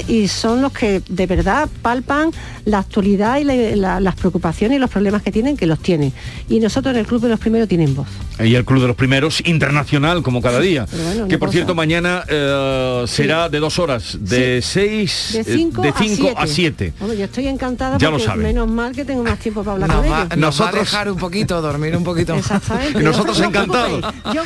y 0.08 0.28
son 0.28 0.60
los 0.60 0.72
que 0.72 1.02
de 1.08 1.26
verdad 1.26 1.68
palpan 1.82 2.30
la 2.64 2.78
actualidad 2.80 3.38
y 3.38 3.44
la- 3.44 3.54
la- 3.76 4.00
las 4.00 4.14
preocupaciones 4.16 4.76
y 4.76 4.78
los 4.80 4.90
problemas 4.90 5.22
que 5.22 5.30
tienen, 5.32 5.56
que 5.56 5.66
los 5.66 5.78
tienen. 5.80 6.12
Y 6.48 6.60
nosotros 6.60 6.92
en 6.94 7.00
el 7.00 7.06
Club 7.06 7.22
de 7.22 7.28
los 7.28 7.40
Primeros 7.40 7.68
tienen 7.68 7.94
voz. 7.94 8.08
Y 8.38 8.54
el 8.54 8.64
Club 8.64 8.82
de 8.82 8.88
los 8.88 8.96
Primeros, 8.96 9.40
internacional, 9.46 10.22
como 10.22 10.42
cada 10.42 10.60
día. 10.60 10.86
Bueno, 11.04 11.28
que 11.28 11.38
por 11.38 11.48
cosa- 11.48 11.56
cierto, 11.56 11.74
mañana 11.74 12.24
eh, 12.28 13.04
será 13.06 13.48
de 13.48 13.58
dos 13.60 13.78
horas, 13.78 14.18
de 14.20 14.60
seis, 14.62 15.30
De 15.32 15.40
eh, 15.40 15.44
5 15.44 15.82
de 15.82 15.88
a 15.88 15.92
cinco 15.96 16.16
7. 16.22 16.34
a 16.38 16.46
siete. 16.46 16.92
Yo 17.00 17.24
estoy 17.24 17.46
encantada 17.48 17.96
Ya 17.98 18.08
lo 18.08 18.12
porque 18.14 18.26
saben. 18.26 18.42
menos 18.42 18.68
mal 18.68 18.92
que 18.94 19.04
tengo 19.04 19.22
más 19.22 19.38
tiempo 19.38 19.62
para 19.62 19.74
hablar 19.74 19.88
Nos 19.88 19.96
con 19.98 20.10
va, 20.12 20.18
ellos. 20.18 20.28
nos 20.28 20.30
va 20.30 20.34
a 20.34 20.36
Nosotros- 20.66 20.80
dejar 20.90 21.10
un 21.10 21.16
poquito, 21.18 21.62
dormir 21.62 21.96
un 21.96 22.04
poquito. 22.04 22.34
Exactamente. 22.34 22.98
Y 23.00 23.02
nosotros 23.04 23.38
No 23.38 23.44
os 23.44 23.48
encantados. 23.48 24.04
Yo- 24.34 24.42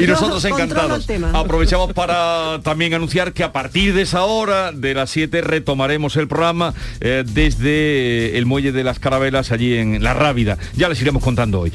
Y 0.00 0.06
nosotros 0.06 0.44
encantados. 0.44 1.06
Aprovechamos 1.32 1.92
para 1.92 2.60
también 2.62 2.94
anunciar 2.94 3.32
que 3.32 3.42
a 3.42 3.52
partir 3.52 3.94
de 3.96 4.02
esa 4.02 4.24
hora, 4.24 4.72
de 4.72 4.92
las 4.94 5.10
7, 5.10 5.40
retomaremos 5.40 6.16
el 6.16 6.28
programa 6.28 6.74
eh, 7.00 7.24
desde 7.26 8.36
el 8.36 8.44
Muelle 8.44 8.70
de 8.70 8.84
las 8.84 8.98
Carabelas, 8.98 9.52
allí 9.52 9.74
en 9.74 10.02
La 10.02 10.12
Rábida. 10.12 10.58
Ya 10.76 10.90
les 10.90 11.00
iremos 11.00 11.22
contando 11.22 11.60
hoy. 11.60 11.72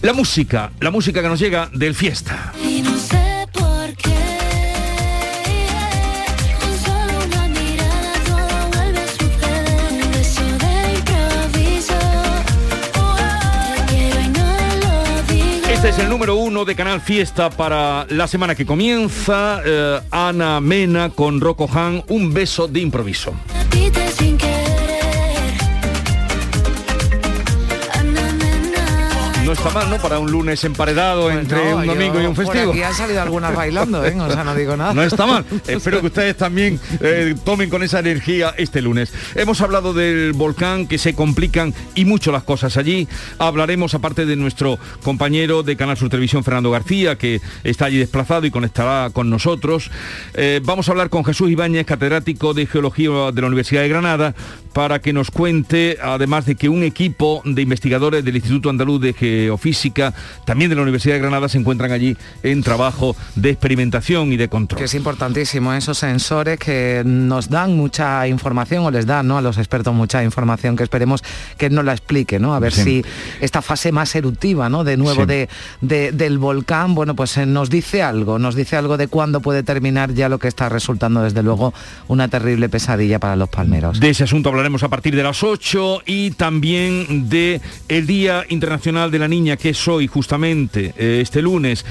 La 0.00 0.14
música, 0.14 0.72
la 0.80 0.90
música 0.90 1.20
que 1.20 1.28
nos 1.28 1.38
llega 1.38 1.70
del 1.74 1.94
fiesta. 1.94 2.54
Este 15.78 15.90
es 15.90 15.98
el 16.00 16.08
número 16.08 16.34
uno 16.34 16.64
de 16.64 16.74
Canal 16.74 17.00
Fiesta 17.00 17.50
para 17.50 18.04
la 18.10 18.26
semana 18.26 18.56
que 18.56 18.66
comienza. 18.66 19.62
Eh, 19.64 20.00
Ana 20.10 20.60
Mena 20.60 21.10
con 21.10 21.40
Rocco 21.40 21.68
Han, 21.72 22.02
un 22.08 22.34
beso 22.34 22.66
de 22.66 22.80
improviso. 22.80 23.32
No 29.48 29.54
está 29.54 29.70
mal, 29.70 29.88
¿no? 29.88 29.96
Para 29.96 30.18
un 30.18 30.30
lunes 30.30 30.62
emparedado 30.64 31.30
entre 31.30 31.58
Pues 31.58 31.70
No, 31.70 31.76
un 31.78 31.86
domingo 31.86 32.20
y 32.20 32.26
un 32.26 32.36
festivo. 32.36 32.70
aquí 32.70 32.82
han 32.82 32.92
salido 32.92 33.22
algunas 33.22 33.56
bailando, 33.56 34.04
¿eh? 34.04 34.14
O 34.20 34.30
sea, 34.30 34.44
no 34.44 34.54
digo 34.54 34.76
nada. 34.76 34.92
No 34.92 35.02
está 35.02 35.24
mal. 35.24 35.42
Espero 35.66 36.02
que 36.02 36.08
ustedes 36.08 36.36
también 36.36 36.78
eh, 37.00 37.34
tomen 37.46 37.70
con 37.70 37.82
esa 37.82 38.00
energía 38.00 38.52
este 38.58 38.82
lunes. 38.82 39.10
Hemos 39.34 39.62
hablado 39.62 39.94
del 39.94 40.34
volcán, 40.34 40.86
que 40.86 40.98
se 40.98 41.14
complican 41.14 41.72
y 41.94 42.04
mucho 42.04 42.30
las 42.30 42.42
cosas 42.42 42.76
allí. 42.76 43.08
Hablaremos 43.38 43.94
aparte 43.94 44.26
de 44.26 44.36
nuestro 44.36 44.78
compañero 45.02 45.62
de 45.62 45.76
Canal 45.76 45.96
Sur 45.96 46.10
Televisión, 46.10 46.44
Fernando 46.44 46.70
García, 46.70 47.16
que 47.16 47.40
está 47.64 47.86
allí 47.86 47.96
desplazado 47.96 48.44
y 48.44 48.50
conectará 48.50 49.08
con 49.14 49.30
nosotros. 49.30 49.90
Eh, 50.34 50.60
vamos 50.62 50.88
a 50.88 50.92
hablar 50.92 51.08
con 51.08 51.24
Jesús 51.24 51.48
Ibáñez, 51.48 51.86
catedrático 51.86 52.52
de 52.52 52.66
Geología 52.66 53.32
de 53.32 53.40
la 53.40 53.46
Universidad 53.46 53.80
de 53.80 53.88
Granada, 53.88 54.34
para 54.74 55.00
que 55.00 55.14
nos 55.14 55.30
cuente, 55.30 55.96
además 56.02 56.44
de 56.44 56.54
que 56.54 56.68
un 56.68 56.82
equipo 56.82 57.40
de 57.46 57.62
investigadores 57.62 58.22
del 58.24 58.36
Instituto 58.36 58.68
Andaluz 58.68 59.00
de 59.00 59.14
Geofísica, 59.44 60.14
también 60.44 60.68
de 60.70 60.76
la 60.76 60.82
Universidad 60.82 61.14
de 61.14 61.20
Granada, 61.20 61.48
se 61.48 61.58
encuentran 61.58 61.92
allí 61.92 62.16
en 62.42 62.62
trabajo 62.62 63.16
de 63.34 63.50
experimentación 63.50 64.32
y 64.32 64.36
de 64.36 64.48
control. 64.48 64.78
Que 64.78 64.84
es 64.84 64.94
importantísimo, 64.94 65.72
esos 65.74 65.98
sensores 65.98 66.58
que 66.58 67.02
nos 67.04 67.48
dan 67.48 67.76
mucha 67.76 68.26
información 68.28 68.84
o 68.84 68.90
les 68.90 69.06
dan 69.06 69.26
¿no? 69.28 69.38
a 69.38 69.42
los 69.42 69.58
expertos 69.58 69.94
mucha 69.94 70.22
información 70.24 70.76
que 70.76 70.82
esperemos 70.82 71.22
que 71.56 71.70
nos 71.70 71.84
la 71.84 71.92
explique, 71.92 72.38
¿no? 72.38 72.54
A 72.54 72.58
ver 72.58 72.72
Sí. 72.72 72.82
si 72.82 73.04
esta 73.40 73.62
fase 73.62 73.92
más 73.92 74.14
eruptiva, 74.14 74.68
¿no? 74.68 74.84
De 74.84 74.96
nuevo 74.96 75.22
Sí. 75.22 75.26
de, 75.26 75.48
de- 75.80 76.12
del 76.12 76.38
volcán, 76.38 76.94
bueno, 76.94 77.14
pues 77.14 77.36
eh, 77.36 77.46
nos 77.46 77.70
dice 77.70 78.02
algo, 78.02 78.38
nos 78.38 78.54
dice 78.54 78.76
algo 78.76 78.96
de 78.96 79.08
cuándo 79.08 79.40
puede 79.40 79.62
terminar 79.62 80.12
ya 80.14 80.28
lo 80.28 80.38
que 80.38 80.48
está 80.48 80.68
resultando 80.68 81.22
desde 81.22 81.42
luego 81.42 81.72
una 82.08 82.28
terrible 82.28 82.68
pesadilla 82.68 83.18
para 83.18 83.36
los 83.36 83.48
palmeros. 83.48 84.00
De 84.00 84.10
ese 84.10 84.24
asunto 84.24 84.48
hablaremos 84.48 84.82
a 84.82 84.88
partir 84.88 85.14
de 85.16 85.22
las 85.22 85.42
8 85.42 86.02
y 86.06 86.30
también 86.32 87.28
de 87.28 87.60
el 87.88 88.06
Día 88.06 88.44
Internacional 88.48 89.10
de 89.10 89.18
la 89.18 89.27
Niña, 89.28 89.56
que 89.56 89.70
es 89.70 89.88
hoy 89.88 90.06
justamente, 90.08 90.94
eh, 90.96 91.20
este 91.22 91.42
lunes. 91.42 91.84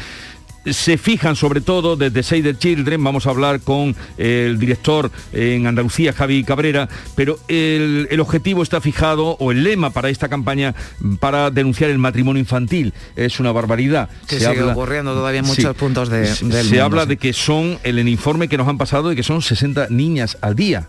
Se 0.65 0.97
fijan 0.97 1.37
sobre 1.37 1.61
todo 1.61 1.95
desde 1.95 2.23
Save 2.23 2.43
the 2.43 2.57
Children, 2.57 3.01
vamos 3.01 3.25
a 3.25 3.29
hablar 3.29 3.61
con 3.61 3.95
el 4.17 4.59
director 4.59 5.09
en 5.31 5.65
Andalucía, 5.65 6.11
Javi 6.11 6.43
Cabrera, 6.43 6.89
pero 7.15 7.39
el, 7.47 8.05
el 8.11 8.19
objetivo 8.19 8.63
está 8.63 8.81
fijado, 8.81 9.37
o 9.39 9.53
el 9.53 9.63
lema 9.63 9.91
para 9.91 10.09
esta 10.09 10.27
campaña, 10.27 10.75
para 11.21 11.51
denunciar 11.51 11.89
el 11.89 11.99
matrimonio 11.99 12.41
infantil. 12.41 12.91
Es 13.15 13.39
una 13.39 13.53
barbaridad. 13.53 14.09
Que 14.27 14.41
sigue 14.41 14.61
ocurriendo 14.63 15.13
todavía 15.13 15.39
en 15.39 15.45
Sí. 15.45 15.51
muchos 15.51 15.73
puntos 15.77 16.09
de- 16.09 16.27
se, 16.27 16.43
del 16.45 16.65
se 16.65 16.69
mundo, 16.71 16.83
habla 16.83 17.03
sí. 17.03 17.07
de 17.09 17.17
que 17.17 17.31
son, 17.31 17.79
en 17.85 17.97
el 17.99 18.09
informe 18.09 18.49
que 18.49 18.57
nos 18.57 18.67
han 18.67 18.77
pasado, 18.77 19.07
de 19.07 19.15
que 19.15 19.23
son 19.23 19.41
60 19.41 19.87
niñas 19.89 20.37
al 20.41 20.55
día 20.57 20.87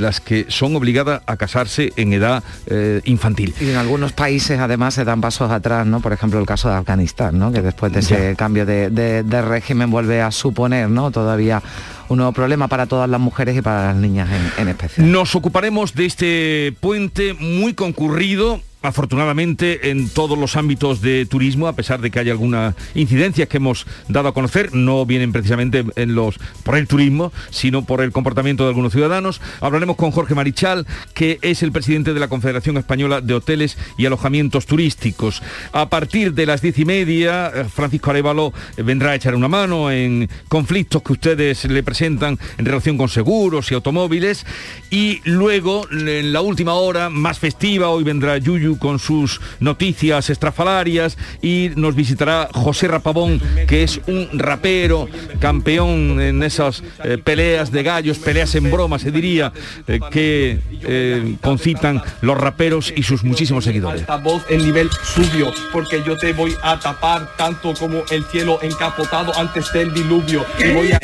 las 0.00 0.20
que 0.20 0.46
son 0.48 0.74
obligadas 0.76 1.22
a 1.26 1.36
casarse 1.36 1.92
en 1.96 2.12
edad 2.12 2.42
eh, 2.66 3.00
infantil. 3.04 3.54
Y 3.60 3.70
en 3.70 3.76
algunos 3.76 4.12
países 4.12 4.58
además 4.60 4.94
se 4.94 5.04
dan 5.04 5.20
pasos 5.20 5.50
atrás, 5.50 5.86
¿no? 5.86 6.00
Por 6.00 6.12
ejemplo, 6.12 6.38
el 6.40 6.46
caso 6.46 6.68
de 6.68 6.74
Afganistán, 6.76 7.38
¿no? 7.38 7.52
Que 7.52 7.62
después 7.62 7.92
de 7.92 8.00
ese 8.00 8.30
Ya. 8.30 8.34
cambio 8.34 8.64
de, 8.66 8.90
de- 8.90 9.22
de 9.22 9.42
régimen 9.42 9.90
vuelve 9.90 10.20
a 10.22 10.30
suponer, 10.30 10.88
¿no? 10.88 11.10
Todavía 11.10 11.62
un 12.08 12.16
nuevo 12.18 12.32
problema 12.32 12.68
para 12.68 12.86
todas 12.86 13.08
las 13.10 13.20
mujeres 13.20 13.56
y 13.56 13.60
para 13.62 13.88
las 13.88 13.96
niñas 13.96 14.28
en, 14.30 14.62
en 14.62 14.68
especial. 14.68 15.10
Nos 15.12 15.34
ocuparemos 15.34 15.94
de 15.94 16.06
este 16.06 16.74
puente 16.80 17.34
muy 17.34 17.74
concurrido. 17.74 18.60
Afortunadamente 18.80 19.90
en 19.90 20.08
todos 20.08 20.38
los 20.38 20.54
ámbitos 20.54 21.00
de 21.00 21.26
turismo, 21.26 21.66
a 21.66 21.72
pesar 21.72 22.00
de 22.00 22.12
que 22.12 22.20
hay 22.20 22.30
algunas 22.30 22.76
incidencias 22.94 23.48
que 23.48 23.56
hemos 23.56 23.86
dado 24.06 24.28
a 24.28 24.34
conocer, 24.34 24.72
no 24.72 25.04
vienen 25.04 25.32
precisamente 25.32 25.84
en 25.96 26.14
los, 26.14 26.38
por 26.62 26.76
el 26.76 26.86
turismo, 26.86 27.32
sino 27.50 27.84
por 27.84 28.02
el 28.02 28.12
comportamiento 28.12 28.62
de 28.62 28.68
algunos 28.68 28.92
ciudadanos. 28.92 29.40
Hablaremos 29.60 29.96
con 29.96 30.12
Jorge 30.12 30.36
Marichal, 30.36 30.86
que 31.12 31.40
es 31.42 31.64
el 31.64 31.72
presidente 31.72 32.14
de 32.14 32.20
la 32.20 32.28
Confederación 32.28 32.76
Española 32.76 33.20
de 33.20 33.34
Hoteles 33.34 33.76
y 33.96 34.06
Alojamientos 34.06 34.66
Turísticos. 34.66 35.42
A 35.72 35.88
partir 35.88 36.34
de 36.34 36.46
las 36.46 36.62
diez 36.62 36.78
y 36.78 36.84
media, 36.84 37.50
eh, 37.52 37.64
Francisco 37.64 38.10
Arevalo 38.10 38.52
eh, 38.76 38.82
vendrá 38.82 39.10
a 39.10 39.14
echar 39.16 39.34
una 39.34 39.48
mano 39.48 39.90
en 39.90 40.28
conflictos 40.46 41.02
que 41.02 41.14
ustedes 41.14 41.64
le 41.64 41.82
presentan 41.82 42.38
en 42.56 42.64
relación 42.64 42.96
con 42.96 43.08
seguros 43.08 43.72
y 43.72 43.74
automóviles. 43.74 44.46
Y 44.88 45.20
luego, 45.24 45.88
en 45.90 46.32
la 46.32 46.42
última 46.42 46.74
hora, 46.74 47.10
más 47.10 47.40
festiva, 47.40 47.88
hoy 47.88 48.04
vendrá 48.04 48.38
Yuyu 48.38 48.67
Yuyu 48.68 48.78
con 48.78 48.98
sus 48.98 49.40
noticias 49.60 50.30
estrafalarias 50.30 51.16
y 51.42 51.70
nos 51.76 51.94
visitará 51.94 52.48
José 52.52 52.88
Rapabón, 52.88 53.40
que 53.66 53.82
es 53.82 54.00
un 54.06 54.28
rapero, 54.34 55.08
campeón 55.40 56.20
en 56.20 56.42
esas 56.42 56.82
eh, 57.04 57.18
peleas 57.18 57.70
de 57.72 57.82
gallos, 57.82 58.18
peleas 58.18 58.54
en 58.54 58.70
broma, 58.70 58.98
se 58.98 59.10
diría, 59.10 59.52
eh, 59.86 60.00
que 60.10 60.58
eh, 60.82 61.36
concitan 61.40 62.02
los 62.20 62.38
raperos 62.38 62.92
y 62.94 63.02
sus 63.02 63.24
muchísimos 63.24 63.64
seguidores. 63.64 64.02
Esta 64.02 64.16
voz 64.16 64.42
en 64.48 64.64
nivel 64.64 64.90
suyo, 65.14 65.52
porque 65.72 66.02
yo 66.06 66.16
te 66.16 66.32
voy 66.32 66.54
a 66.62 66.78
tapar 66.78 67.36
tanto 67.36 67.74
como 67.74 68.02
el 68.10 68.24
cielo 68.26 68.58
encapotado 68.62 69.36
antes 69.36 69.72
del 69.72 69.92
diluvio. 69.92 70.44
Y 70.58 70.72
voy 70.72 70.92
a... 70.92 70.98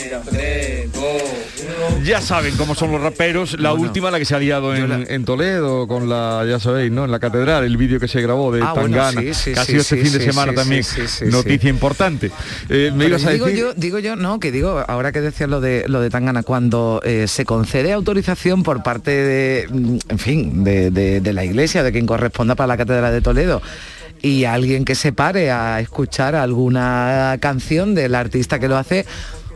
Ya 2.02 2.20
saben 2.20 2.54
cómo 2.56 2.74
son 2.74 2.92
los 2.92 3.00
raperos. 3.00 3.58
La 3.58 3.72
última, 3.72 4.10
la 4.10 4.18
que 4.18 4.24
se 4.24 4.34
ha 4.34 4.38
liado 4.38 4.74
en, 4.74 5.06
en 5.08 5.24
Toledo, 5.24 5.88
con 5.88 6.08
la, 6.08 6.44
ya 6.46 6.58
sabéis, 6.58 6.92
¿no? 6.92 7.04
En 7.06 7.10
la 7.10 7.18
catedral, 7.18 7.53
el 7.62 7.76
vídeo 7.76 8.00
que 8.00 8.08
se 8.08 8.20
grabó 8.20 8.50
de 8.50 8.62
Ah, 8.62 8.72
bueno, 8.74 8.96
Tangana, 8.96 9.20
sí, 9.20 9.34
sí, 9.34 9.52
que 9.52 9.60
ha 9.60 9.64
sí, 9.64 9.72
sido 9.72 9.82
este 9.82 9.96
fin 9.98 10.12
de 10.12 10.20
semana 10.24 10.52
también. 10.54 10.82
noticia 11.30 11.70
importante. 11.70 12.30
Eh, 12.68 12.90
me 12.92 13.04
Pero 13.04 13.08
ibas 13.18 13.26
a 13.26 13.30
digo 13.30 13.46
decir. 13.46 13.60
yo, 13.60 13.74
digo 13.74 13.98
yo, 13.98 14.16
no, 14.16 14.40
que 14.40 14.50
digo, 14.50 14.82
ahora 14.88 15.12
que 15.12 15.20
decías 15.20 15.48
lo 15.48 15.60
de 15.60 15.84
lo 15.86 16.00
de 16.00 16.10
Tangana, 16.10 16.42
cuando 16.42 17.00
eh, 17.04 17.26
se 17.28 17.44
concede 17.44 17.92
autorización 17.92 18.62
por 18.62 18.82
parte 18.82 19.10
de, 19.10 19.68
mm, 19.70 19.96
en 20.08 20.18
fin, 20.18 20.64
de, 20.64 20.90
de- 20.90 21.20
de 21.20 21.32
la 21.32 21.44
iglesia, 21.44 21.82
de 21.82 21.92
quien 21.92 22.06
corresponda 22.06 22.54
para 22.54 22.66
la 22.66 22.76
Catedral 22.76 23.12
de 23.12 23.20
Toledo, 23.20 23.62
y 24.22 24.44
alguien 24.44 24.84
que 24.86 24.94
se 24.94 25.12
pare 25.12 25.50
a 25.50 25.80
escuchar 25.80 26.34
alguna 26.34 27.36
canción 27.40 27.94
del 27.94 28.14
artista 28.14 28.58
que 28.58 28.68
lo 28.68 28.76
hace. 28.78 29.04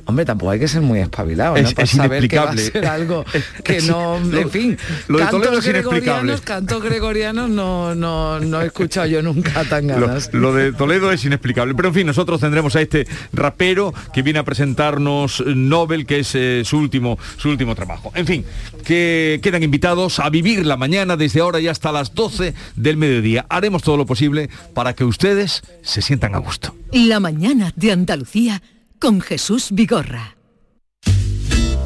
Hombre, 0.08 0.24
tampoco 0.24 0.50
hay 0.52 0.58
que 0.58 0.68
ser 0.68 0.80
muy 0.80 1.00
espabilado, 1.00 1.52
¿no? 1.54 1.60
Es- 1.60 1.74
Para 1.74 1.84
es 1.84 1.90
saber 1.90 2.26
que 2.28 2.38
va 2.38 2.50
a 2.50 2.52
inexplicable. 2.54 2.62
ser 2.72 2.86
algo 2.86 3.24
que 3.62 3.82
no, 3.82 4.18
lo- 4.18 4.38
en 4.40 4.50
fin, 4.50 4.78
lo 5.06 5.18
de 5.18 5.26
Toledo 5.26 5.50
cantos 5.52 5.66
inexplicable. 5.66 6.00
gregorianos, 6.00 6.40
cantos 6.40 6.82
gregorianos 6.82 7.50
no, 7.50 7.94
no, 7.94 8.40
no 8.40 8.62
he 8.62 8.66
escuchado 8.66 9.06
yo 9.06 9.20
nunca 9.20 9.64
tan 9.64 9.86
Lo, 9.86 10.06
ganas. 10.06 10.30
lo 10.32 10.54
de 10.54 10.72
Toledo 10.72 11.12
es 11.12 11.22
inexplicable. 11.26 11.74
Pero 11.74 11.88
en 11.88 11.94
fin, 11.94 12.06
nosotros 12.06 12.40
tendremos 12.40 12.74
a 12.74 12.80
este 12.80 13.06
rapero 13.34 13.92
que 14.14 14.22
viene 14.22 14.38
a 14.38 14.44
presentarnos 14.44 15.44
Nobel, 15.46 16.06
que 16.06 16.20
es 16.20 16.34
eh, 16.34 16.62
su, 16.64 16.78
último, 16.78 17.18
su 17.36 17.50
último 17.50 17.74
trabajo. 17.74 18.10
En 18.14 18.26
fin, 18.26 18.46
que 18.86 19.40
quedan 19.42 19.62
invitados 19.62 20.20
a 20.20 20.30
vivir 20.30 20.64
la 20.64 20.78
mañana 20.78 21.18
desde 21.18 21.40
ahora 21.40 21.60
y 21.60 21.68
hasta 21.68 21.92
las 21.92 22.14
12 22.14 22.54
del 22.76 22.96
mediodía. 22.96 23.44
Haremos 23.50 23.82
todo 23.82 23.98
lo 23.98 24.06
posible 24.06 24.48
para 24.72 24.94
que 24.94 25.04
ustedes 25.04 25.62
se 25.82 26.00
sientan 26.00 26.34
a 26.34 26.38
gusto. 26.38 26.74
La 26.92 27.20
mañana 27.20 27.74
de 27.76 27.92
Andalucía 27.92 28.62
con 28.98 29.20
Jesús 29.20 29.68
Vigorra. 29.70 30.36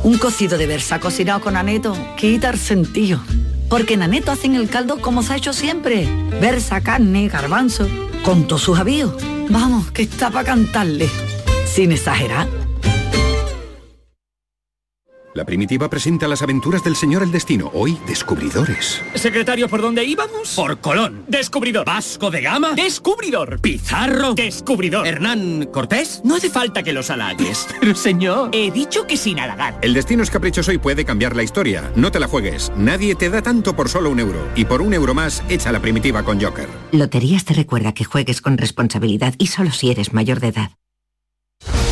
Un 0.02 0.18
cocido 0.18 0.58
de 0.58 0.66
versa 0.66 0.98
cocinado 0.98 1.40
con 1.40 1.56
aneto 1.56 1.96
quita 2.16 2.50
el 2.50 2.58
sentido. 2.58 3.20
Porque 3.68 3.94
en 3.94 4.02
aneto 4.02 4.32
hacen 4.32 4.54
el 4.54 4.68
caldo 4.68 5.00
como 5.00 5.22
se 5.22 5.32
ha 5.32 5.36
hecho 5.36 5.52
siempre. 5.52 6.08
Versa, 6.40 6.80
carne, 6.80 7.28
garbanzo, 7.28 7.88
con 8.24 8.46
todos 8.46 8.62
sus 8.62 8.78
avíos. 8.78 9.14
Vamos, 9.48 9.90
que 9.92 10.02
está 10.02 10.30
para 10.30 10.44
cantarle. 10.44 11.08
Sin 11.66 11.92
exagerar. 11.92 12.61
La 15.34 15.46
primitiva 15.46 15.88
presenta 15.88 16.28
las 16.28 16.42
aventuras 16.42 16.84
del 16.84 16.94
señor 16.94 17.22
El 17.22 17.32
Destino, 17.32 17.70
hoy 17.72 17.98
descubridores. 18.06 19.00
Secretario, 19.14 19.66
¿por 19.66 19.80
dónde 19.80 20.04
íbamos? 20.04 20.54
Por 20.54 20.78
Colón. 20.80 21.24
Descubridor. 21.26 21.86
Vasco 21.86 22.30
de 22.30 22.42
Gama. 22.42 22.74
Descubridor. 22.74 23.58
Pizarro. 23.62 24.34
Descubridor. 24.34 25.06
Hernán 25.06 25.70
Cortés. 25.72 26.20
No 26.22 26.36
hace 26.36 26.50
falta 26.50 26.82
que 26.82 26.92
los 26.92 27.08
halagues. 27.08 27.66
Pero 27.80 27.94
señor, 27.94 28.50
he 28.52 28.70
dicho 28.70 29.06
que 29.06 29.16
sin 29.16 29.40
halagar. 29.40 29.78
El 29.80 29.94
destino 29.94 30.22
es 30.22 30.30
caprichoso 30.30 30.70
y 30.70 30.76
puede 30.76 31.06
cambiar 31.06 31.34
la 31.34 31.42
historia. 31.42 31.90
No 31.96 32.12
te 32.12 32.20
la 32.20 32.28
juegues. 32.28 32.70
Nadie 32.76 33.14
te 33.14 33.30
da 33.30 33.40
tanto 33.40 33.74
por 33.74 33.88
solo 33.88 34.10
un 34.10 34.20
euro. 34.20 34.50
Y 34.54 34.66
por 34.66 34.82
un 34.82 34.92
euro 34.92 35.14
más, 35.14 35.42
echa 35.48 35.72
la 35.72 35.80
primitiva 35.80 36.24
con 36.24 36.42
Joker. 36.42 36.68
Loterías 36.90 37.46
te 37.46 37.54
recuerda 37.54 37.94
que 37.94 38.04
juegues 38.04 38.42
con 38.42 38.58
responsabilidad 38.58 39.34
y 39.38 39.46
solo 39.46 39.70
si 39.70 39.90
eres 39.90 40.12
mayor 40.12 40.40
de 40.40 40.48
edad. 40.48 40.72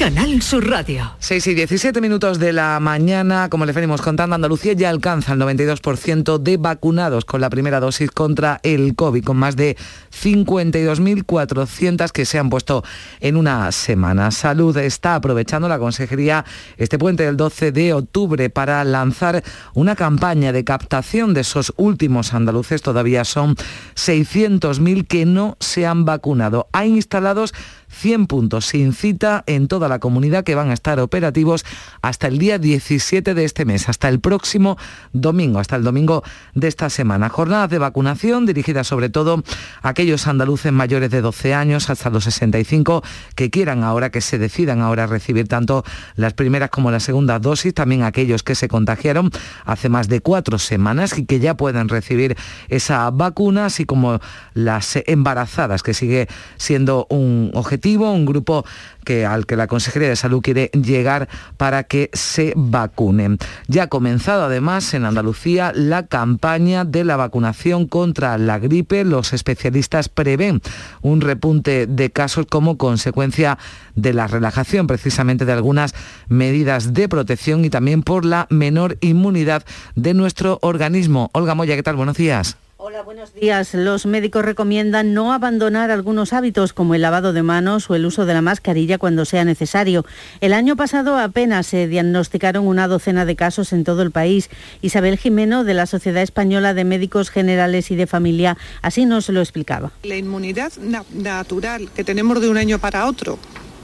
Canal 0.00 0.40
Sur 0.40 0.66
Radio. 0.66 1.12
6 1.18 1.48
y 1.48 1.54
17 1.54 2.00
minutos 2.00 2.38
de 2.38 2.54
la 2.54 2.80
mañana, 2.80 3.50
como 3.50 3.66
les 3.66 3.74
venimos 3.74 4.00
contando, 4.00 4.34
Andalucía 4.34 4.72
ya 4.72 4.88
alcanza 4.88 5.34
el 5.34 5.40
92% 5.40 6.38
de 6.38 6.56
vacunados 6.56 7.26
con 7.26 7.42
la 7.42 7.50
primera 7.50 7.80
dosis 7.80 8.10
contra 8.10 8.60
el 8.62 8.94
COVID, 8.94 9.22
con 9.22 9.36
más 9.36 9.56
de 9.56 9.76
52.400 10.10 12.12
que 12.12 12.24
se 12.24 12.38
han 12.38 12.48
puesto 12.48 12.82
en 13.20 13.36
una 13.36 13.70
semana. 13.72 14.30
Salud 14.30 14.74
está 14.78 15.16
aprovechando 15.16 15.68
la 15.68 15.78
Consejería 15.78 16.46
este 16.78 16.98
puente 16.98 17.24
del 17.24 17.36
12 17.36 17.70
de 17.70 17.92
octubre 17.92 18.48
para 18.48 18.82
lanzar 18.84 19.44
una 19.74 19.96
campaña 19.96 20.52
de 20.52 20.64
captación 20.64 21.34
de 21.34 21.42
esos 21.42 21.74
últimos 21.76 22.32
andaluces. 22.32 22.80
Todavía 22.80 23.26
son 23.26 23.54
600.000 23.96 25.06
que 25.06 25.26
no 25.26 25.58
se 25.60 25.84
han 25.84 26.06
vacunado. 26.06 26.68
Hay 26.72 26.88
instalados 26.88 27.52
100 27.90 28.26
puntos 28.26 28.66
sin 28.66 28.92
cita 28.92 29.44
en 29.46 29.68
toda 29.68 29.88
la 29.88 29.98
comunidad 29.98 30.44
que 30.44 30.54
van 30.54 30.70
a 30.70 30.74
estar 30.74 31.00
operativos 31.00 31.64
hasta 32.02 32.28
el 32.28 32.38
día 32.38 32.58
17 32.58 33.34
de 33.34 33.44
este 33.44 33.64
mes, 33.64 33.88
hasta 33.88 34.08
el 34.08 34.20
próximo 34.20 34.78
domingo, 35.12 35.58
hasta 35.58 35.76
el 35.76 35.84
domingo 35.84 36.22
de 36.54 36.68
esta 36.68 36.88
semana. 36.88 37.28
Jornadas 37.28 37.70
de 37.70 37.78
vacunación 37.78 38.46
dirigidas 38.46 38.86
sobre 38.86 39.08
todo 39.08 39.42
a 39.82 39.88
aquellos 39.88 40.26
andaluces 40.26 40.72
mayores 40.72 41.10
de 41.10 41.20
12 41.20 41.54
años 41.54 41.90
hasta 41.90 42.10
los 42.10 42.24
65 42.24 43.02
que 43.34 43.50
quieran 43.50 43.84
ahora, 43.84 44.10
que 44.10 44.20
se 44.20 44.38
decidan 44.38 44.80
ahora 44.80 45.06
recibir 45.06 45.48
tanto 45.48 45.84
las 46.16 46.32
primeras 46.32 46.70
como 46.70 46.90
las 46.90 47.02
segundas 47.02 47.42
dosis, 47.42 47.74
también 47.74 48.02
aquellos 48.02 48.42
que 48.42 48.54
se 48.54 48.68
contagiaron 48.68 49.30
hace 49.64 49.88
más 49.88 50.08
de 50.08 50.20
cuatro 50.20 50.58
semanas 50.58 51.18
y 51.18 51.26
que 51.26 51.40
ya 51.40 51.56
puedan 51.56 51.88
recibir 51.88 52.36
esa 52.68 53.10
vacuna, 53.10 53.66
así 53.66 53.84
como 53.84 54.20
las 54.54 54.96
embarazadas, 55.06 55.82
que 55.82 55.94
sigue 55.94 56.28
siendo 56.56 57.06
un 57.10 57.50
objetivo, 57.54 57.79
un 57.86 58.26
grupo 58.26 58.64
que, 59.04 59.26
al 59.26 59.46
que 59.46 59.56
la 59.56 59.66
Consejería 59.66 60.08
de 60.08 60.16
Salud 60.16 60.42
quiere 60.42 60.70
llegar 60.72 61.28
para 61.56 61.84
que 61.84 62.10
se 62.12 62.52
vacunen. 62.56 63.38
Ya 63.66 63.84
ha 63.84 63.86
comenzado 63.88 64.44
además 64.44 64.94
en 64.94 65.04
Andalucía 65.04 65.72
la 65.74 66.06
campaña 66.06 66.84
de 66.84 67.04
la 67.04 67.16
vacunación 67.16 67.86
contra 67.86 68.38
la 68.38 68.58
gripe. 68.58 69.04
Los 69.04 69.32
especialistas 69.32 70.08
prevén 70.08 70.60
un 71.02 71.20
repunte 71.20 71.86
de 71.86 72.10
casos 72.10 72.46
como 72.46 72.76
consecuencia 72.76 73.58
de 73.94 74.12
la 74.12 74.26
relajación 74.26 74.86
precisamente 74.86 75.44
de 75.44 75.52
algunas 75.52 75.94
medidas 76.28 76.94
de 76.94 77.08
protección 77.08 77.64
y 77.64 77.70
también 77.70 78.02
por 78.02 78.24
la 78.24 78.46
menor 78.50 78.96
inmunidad 79.00 79.64
de 79.94 80.14
nuestro 80.14 80.58
organismo. 80.62 81.30
Olga 81.32 81.54
Moya, 81.54 81.76
¿qué 81.76 81.82
tal? 81.82 81.96
Buenos 81.96 82.16
días. 82.16 82.56
Hola, 82.82 83.02
buenos 83.02 83.34
días. 83.34 83.74
Los 83.74 84.06
médicos 84.06 84.42
recomiendan 84.42 85.12
no 85.12 85.34
abandonar 85.34 85.90
algunos 85.90 86.32
hábitos 86.32 86.72
como 86.72 86.94
el 86.94 87.02
lavado 87.02 87.34
de 87.34 87.42
manos 87.42 87.90
o 87.90 87.94
el 87.94 88.06
uso 88.06 88.24
de 88.24 88.32
la 88.32 88.40
mascarilla 88.40 88.96
cuando 88.96 89.26
sea 89.26 89.44
necesario. 89.44 90.06
El 90.40 90.54
año 90.54 90.76
pasado 90.76 91.18
apenas 91.18 91.66
se 91.66 91.86
diagnosticaron 91.88 92.66
una 92.66 92.88
docena 92.88 93.26
de 93.26 93.36
casos 93.36 93.74
en 93.74 93.84
todo 93.84 94.00
el 94.00 94.12
país. 94.12 94.48
Isabel 94.80 95.18
Jimeno, 95.18 95.62
de 95.64 95.74
la 95.74 95.84
Sociedad 95.84 96.22
Española 96.22 96.72
de 96.72 96.84
Médicos 96.84 97.28
Generales 97.28 97.90
y 97.90 97.96
de 97.96 98.06
Familia, 98.06 98.56
así 98.80 99.04
nos 99.04 99.28
lo 99.28 99.40
explicaba. 99.40 99.92
La 100.02 100.16
inmunidad 100.16 100.72
na- 100.80 101.04
natural 101.12 101.90
que 101.94 102.02
tenemos 102.02 102.40
de 102.40 102.48
un 102.48 102.56
año 102.56 102.78
para 102.78 103.04
otro 103.06 103.38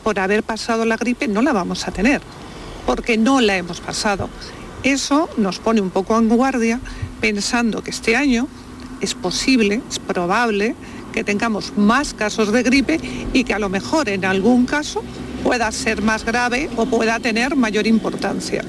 por 0.04 0.18
haber 0.18 0.42
pasado 0.42 0.86
la 0.86 0.96
gripe 0.96 1.28
no 1.28 1.42
la 1.42 1.52
vamos 1.52 1.86
a 1.86 1.90
tener, 1.92 2.22
porque 2.86 3.18
no 3.18 3.42
la 3.42 3.58
hemos 3.58 3.82
pasado. 3.82 4.30
Eso 4.84 5.28
nos 5.36 5.58
pone 5.58 5.82
un 5.82 5.90
poco 5.90 6.18
en 6.18 6.30
guardia 6.30 6.80
pensando 7.20 7.82
que 7.82 7.90
este 7.90 8.16
año 8.16 8.48
es 9.00 9.14
posible, 9.14 9.80
es 9.88 9.98
probable 9.98 10.74
que 11.12 11.24
tengamos 11.24 11.72
más 11.76 12.14
casos 12.14 12.52
de 12.52 12.62
gripe 12.62 13.00
y 13.32 13.44
que 13.44 13.54
a 13.54 13.58
lo 13.58 13.68
mejor 13.68 14.08
en 14.08 14.24
algún 14.24 14.66
caso 14.66 15.02
pueda 15.42 15.70
ser 15.72 16.02
más 16.02 16.24
grave 16.24 16.68
o 16.76 16.86
pueda 16.86 17.18
tener 17.20 17.56
mayor 17.56 17.86
importancia. 17.86 18.62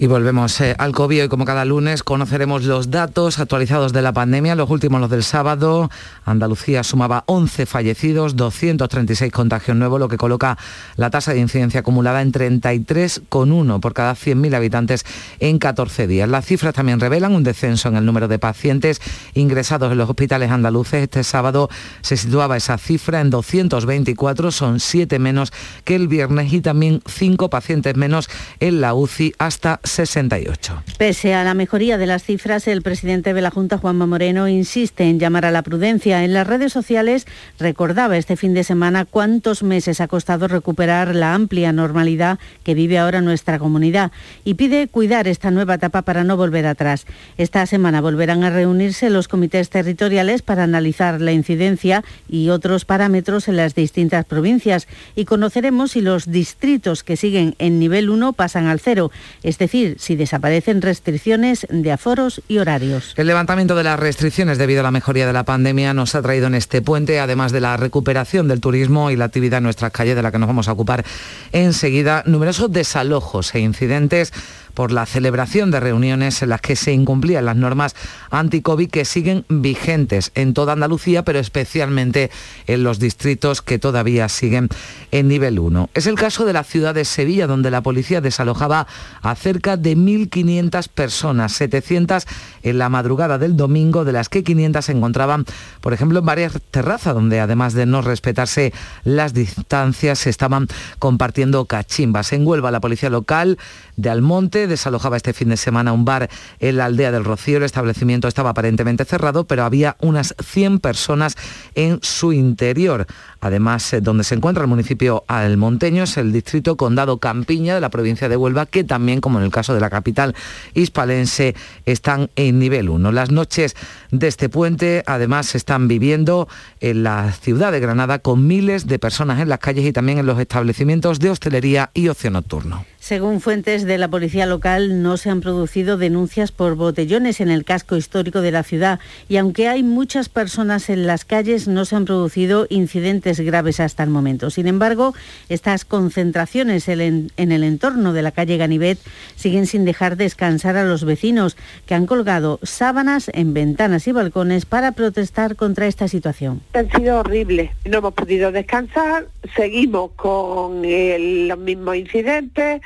Y 0.00 0.06
volvemos 0.06 0.60
eh, 0.60 0.76
al 0.78 0.92
COVID. 0.92 1.22
Hoy, 1.22 1.28
como 1.28 1.44
cada 1.44 1.64
lunes, 1.64 2.04
conoceremos 2.04 2.62
los 2.62 2.88
datos 2.88 3.40
actualizados 3.40 3.92
de 3.92 4.00
la 4.00 4.12
pandemia, 4.12 4.54
los 4.54 4.70
últimos 4.70 5.00
los 5.00 5.10
del 5.10 5.24
sábado. 5.24 5.90
Andalucía 6.24 6.84
sumaba 6.84 7.24
11 7.26 7.66
fallecidos, 7.66 8.36
236 8.36 9.32
contagios 9.32 9.76
nuevos, 9.76 9.98
lo 9.98 10.06
que 10.06 10.16
coloca 10.16 10.56
la 10.94 11.10
tasa 11.10 11.32
de 11.32 11.40
incidencia 11.40 11.80
acumulada 11.80 12.22
en 12.22 12.30
33,1 12.30 13.80
por 13.80 13.92
cada 13.92 14.14
100.000 14.14 14.54
habitantes 14.54 15.04
en 15.40 15.58
14 15.58 16.06
días. 16.06 16.28
Las 16.28 16.46
cifras 16.46 16.74
también 16.74 17.00
revelan 17.00 17.34
un 17.34 17.42
descenso 17.42 17.88
en 17.88 17.96
el 17.96 18.06
número 18.06 18.28
de 18.28 18.38
pacientes 18.38 19.00
ingresados 19.34 19.90
en 19.90 19.98
los 19.98 20.08
hospitales 20.08 20.52
andaluces. 20.52 21.02
Este 21.02 21.24
sábado 21.24 21.70
se 22.02 22.16
situaba 22.16 22.56
esa 22.56 22.78
cifra 22.78 23.20
en 23.20 23.30
224, 23.30 24.52
son 24.52 24.78
7 24.78 25.18
menos 25.18 25.52
que 25.82 25.96
el 25.96 26.06
viernes 26.06 26.52
y 26.52 26.60
también 26.60 27.02
5 27.04 27.50
pacientes 27.50 27.96
menos 27.96 28.30
en 28.60 28.80
la 28.80 28.94
UCI 28.94 29.34
hasta 29.38 29.80
68. 29.88 30.82
Pese 30.98 31.34
a 31.34 31.44
la 31.44 31.54
mejoría 31.54 31.98
de 31.98 32.06
las 32.06 32.22
cifras, 32.22 32.68
el 32.68 32.82
presidente 32.82 33.34
de 33.34 33.40
la 33.40 33.50
Junta, 33.50 33.78
Juanma 33.78 34.06
Moreno, 34.06 34.48
insiste 34.48 35.04
en 35.04 35.18
llamar 35.18 35.44
a 35.44 35.50
la 35.50 35.62
prudencia. 35.62 36.24
En 36.24 36.32
las 36.32 36.46
redes 36.46 36.72
sociales 36.72 37.26
recordaba 37.58 38.16
este 38.16 38.36
fin 38.36 38.54
de 38.54 38.64
semana 38.64 39.04
cuántos 39.04 39.62
meses 39.62 40.00
ha 40.00 40.08
costado 40.08 40.48
recuperar 40.48 41.14
la 41.14 41.34
amplia 41.34 41.72
normalidad 41.72 42.38
que 42.62 42.74
vive 42.74 42.98
ahora 42.98 43.20
nuestra 43.20 43.58
comunidad 43.58 44.12
y 44.44 44.54
pide 44.54 44.88
cuidar 44.88 45.28
esta 45.28 45.50
nueva 45.50 45.74
etapa 45.74 46.02
para 46.02 46.24
no 46.24 46.36
volver 46.36 46.66
atrás. 46.66 47.06
Esta 47.36 47.64
semana 47.66 48.00
volverán 48.00 48.44
a 48.44 48.50
reunirse 48.50 49.10
los 49.10 49.28
comités 49.28 49.70
territoriales 49.70 50.42
para 50.42 50.64
analizar 50.64 51.20
la 51.20 51.32
incidencia 51.32 52.04
y 52.28 52.50
otros 52.50 52.84
parámetros 52.84 53.48
en 53.48 53.56
las 53.56 53.74
distintas 53.74 54.24
provincias 54.24 54.88
y 55.14 55.24
conoceremos 55.24 55.92
si 55.92 56.00
los 56.00 56.30
distritos 56.30 57.02
que 57.04 57.16
siguen 57.16 57.54
en 57.58 57.78
nivel 57.78 58.10
1 58.10 58.32
pasan 58.32 58.66
al 58.66 58.80
cero, 58.80 59.10
es 59.42 59.58
decir, 59.58 59.77
si 59.98 60.16
desaparecen 60.16 60.82
restricciones 60.82 61.66
de 61.70 61.92
aforos 61.92 62.42
y 62.48 62.58
horarios. 62.58 63.14
El 63.16 63.26
levantamiento 63.26 63.74
de 63.74 63.84
las 63.84 63.98
restricciones 63.98 64.58
debido 64.58 64.80
a 64.80 64.82
la 64.82 64.90
mejoría 64.90 65.26
de 65.26 65.32
la 65.32 65.44
pandemia 65.44 65.94
nos 65.94 66.14
ha 66.14 66.22
traído 66.22 66.46
en 66.46 66.54
este 66.54 66.82
puente, 66.82 67.20
además 67.20 67.52
de 67.52 67.60
la 67.60 67.76
recuperación 67.76 68.48
del 68.48 68.60
turismo 68.60 69.10
y 69.10 69.16
la 69.16 69.26
actividad 69.26 69.58
en 69.58 69.64
nuestras 69.64 69.92
calles, 69.92 70.16
de 70.16 70.22
la 70.22 70.32
que 70.32 70.38
nos 70.38 70.48
vamos 70.48 70.68
a 70.68 70.72
ocupar 70.72 71.04
enseguida, 71.52 72.22
numerosos 72.26 72.72
desalojos 72.72 73.54
e 73.54 73.60
incidentes 73.60 74.32
por 74.78 74.92
la 74.92 75.06
celebración 75.06 75.72
de 75.72 75.80
reuniones 75.80 76.40
en 76.40 76.50
las 76.50 76.60
que 76.60 76.76
se 76.76 76.92
incumplían 76.92 77.46
las 77.46 77.56
normas 77.56 77.96
anti-COVID 78.30 78.88
que 78.88 79.04
siguen 79.04 79.44
vigentes 79.48 80.30
en 80.36 80.54
toda 80.54 80.74
Andalucía, 80.74 81.24
pero 81.24 81.40
especialmente 81.40 82.30
en 82.68 82.84
los 82.84 83.00
distritos 83.00 83.60
que 83.60 83.80
todavía 83.80 84.28
siguen 84.28 84.68
en 85.10 85.26
nivel 85.26 85.58
1. 85.58 85.90
Es 85.94 86.06
el 86.06 86.14
caso 86.14 86.44
de 86.44 86.52
la 86.52 86.62
ciudad 86.62 86.94
de 86.94 87.04
Sevilla, 87.04 87.48
donde 87.48 87.72
la 87.72 87.82
policía 87.82 88.20
desalojaba 88.20 88.86
a 89.20 89.34
cerca 89.34 89.76
de 89.76 89.96
1.500 89.96 90.86
personas, 90.86 91.54
700 91.54 92.24
en 92.68 92.78
la 92.78 92.88
madrugada 92.88 93.38
del 93.38 93.56
domingo, 93.56 94.04
de 94.04 94.12
las 94.12 94.28
que 94.28 94.44
500 94.44 94.84
se 94.84 94.92
encontraban, 94.92 95.44
por 95.80 95.92
ejemplo, 95.92 96.20
en 96.20 96.26
varias 96.26 96.52
terrazas, 96.70 97.14
donde 97.14 97.40
además 97.40 97.74
de 97.74 97.86
no 97.86 98.02
respetarse 98.02 98.72
las 99.04 99.34
distancias, 99.34 100.18
se 100.18 100.30
estaban 100.30 100.68
compartiendo 100.98 101.64
cachimbas. 101.64 102.32
En 102.32 102.46
Huelva, 102.46 102.70
la 102.70 102.80
policía 102.80 103.10
local 103.10 103.58
de 103.96 104.10
Almonte 104.10 104.66
desalojaba 104.66 105.16
este 105.16 105.32
fin 105.32 105.48
de 105.48 105.56
semana 105.56 105.92
un 105.92 106.04
bar 106.04 106.30
en 106.60 106.76
la 106.76 106.86
aldea 106.86 107.10
del 107.10 107.24
Rocío. 107.24 107.58
El 107.58 107.64
establecimiento 107.64 108.28
estaba 108.28 108.50
aparentemente 108.50 109.04
cerrado, 109.04 109.44
pero 109.44 109.64
había 109.64 109.96
unas 110.00 110.34
100 110.42 110.78
personas 110.78 111.36
en 111.74 111.98
su 112.02 112.32
interior. 112.32 113.06
Además, 113.40 113.92
eh, 113.92 114.00
donde 114.00 114.24
se 114.24 114.34
encuentra 114.34 114.62
el 114.62 114.68
municipio 114.68 115.24
almonteño 115.28 116.04
es 116.04 116.16
el 116.16 116.32
distrito 116.32 116.76
Condado 116.76 117.18
Campiña 117.18 117.74
de 117.74 117.80
la 117.80 117.90
provincia 117.90 118.28
de 118.28 118.36
Huelva, 118.36 118.66
que 118.66 118.84
también, 118.84 119.20
como 119.20 119.38
en 119.38 119.44
el 119.44 119.50
caso 119.50 119.74
de 119.74 119.80
la 119.80 119.90
capital 119.90 120.34
hispalense, 120.74 121.54
están 121.86 122.30
en 122.36 122.57
nivel 122.58 122.88
1. 122.88 123.12
Las 123.12 123.30
noches 123.30 123.76
de 124.10 124.28
este 124.28 124.48
puente, 124.48 125.02
además, 125.06 125.46
se 125.46 125.58
están 125.58 125.88
viviendo 125.88 126.48
en 126.80 127.02
la 127.02 127.32
ciudad 127.32 127.72
de 127.72 127.80
Granada 127.80 128.18
con 128.18 128.46
miles 128.46 128.86
de 128.86 128.98
personas 128.98 129.40
en 129.40 129.48
las 129.48 129.58
calles 129.58 129.84
y 129.84 129.92
también 129.92 130.18
en 130.18 130.26
los 130.26 130.38
establecimientos 130.38 131.18
de 131.18 131.30
hostelería 131.30 131.90
y 131.94 132.08
ocio 132.08 132.30
nocturno. 132.30 132.84
Según 132.98 133.40
fuentes 133.40 133.84
de 133.84 133.96
la 133.96 134.08
policía 134.08 134.44
local, 134.44 135.02
no 135.02 135.16
se 135.16 135.30
han 135.30 135.40
producido 135.40 135.96
denuncias 135.96 136.52
por 136.52 136.74
botellones 136.74 137.40
en 137.40 137.48
el 137.48 137.64
casco 137.64 137.96
histórico 137.96 138.42
de 138.42 138.50
la 138.50 138.64
ciudad 138.64 138.98
y 139.28 139.36
aunque 139.36 139.68
hay 139.68 139.82
muchas 139.82 140.28
personas 140.28 140.90
en 140.90 141.06
las 141.06 141.24
calles, 141.24 141.68
no 141.68 141.84
se 141.84 141.96
han 141.96 142.04
producido 142.04 142.66
incidentes 142.68 143.40
graves 143.40 143.80
hasta 143.80 144.02
el 144.02 144.10
momento. 144.10 144.50
Sin 144.50 144.66
embargo, 144.66 145.14
estas 145.48 145.84
concentraciones 145.84 146.88
en 146.88 147.30
el 147.36 147.64
entorno 147.64 148.12
de 148.12 148.22
la 148.22 148.32
calle 148.32 148.58
Ganivet 148.58 148.98
siguen 149.36 149.66
sin 149.66 149.84
dejar 149.84 150.16
descansar 150.16 150.76
a 150.76 150.84
los 150.84 151.04
vecinos 151.04 151.56
que 151.86 151.94
han 151.94 152.06
colgado 152.06 152.58
sábanas 152.62 153.30
en 153.32 153.54
ventanas 153.54 154.06
y 154.06 154.12
balcones 154.12 154.66
para 154.66 154.92
protestar 154.92 155.56
contra 155.56 155.86
esta 155.86 156.08
situación. 156.08 156.60
Ha 156.74 156.84
sido 156.96 157.20
horrible. 157.20 157.72
No 157.86 157.98
hemos 157.98 158.14
podido 158.14 158.52
descansar, 158.52 159.26
seguimos 159.56 160.12
con 160.12 160.84
el- 160.84 161.48
los 161.48 161.58
mismos 161.58 161.96
incidentes, 161.96 162.82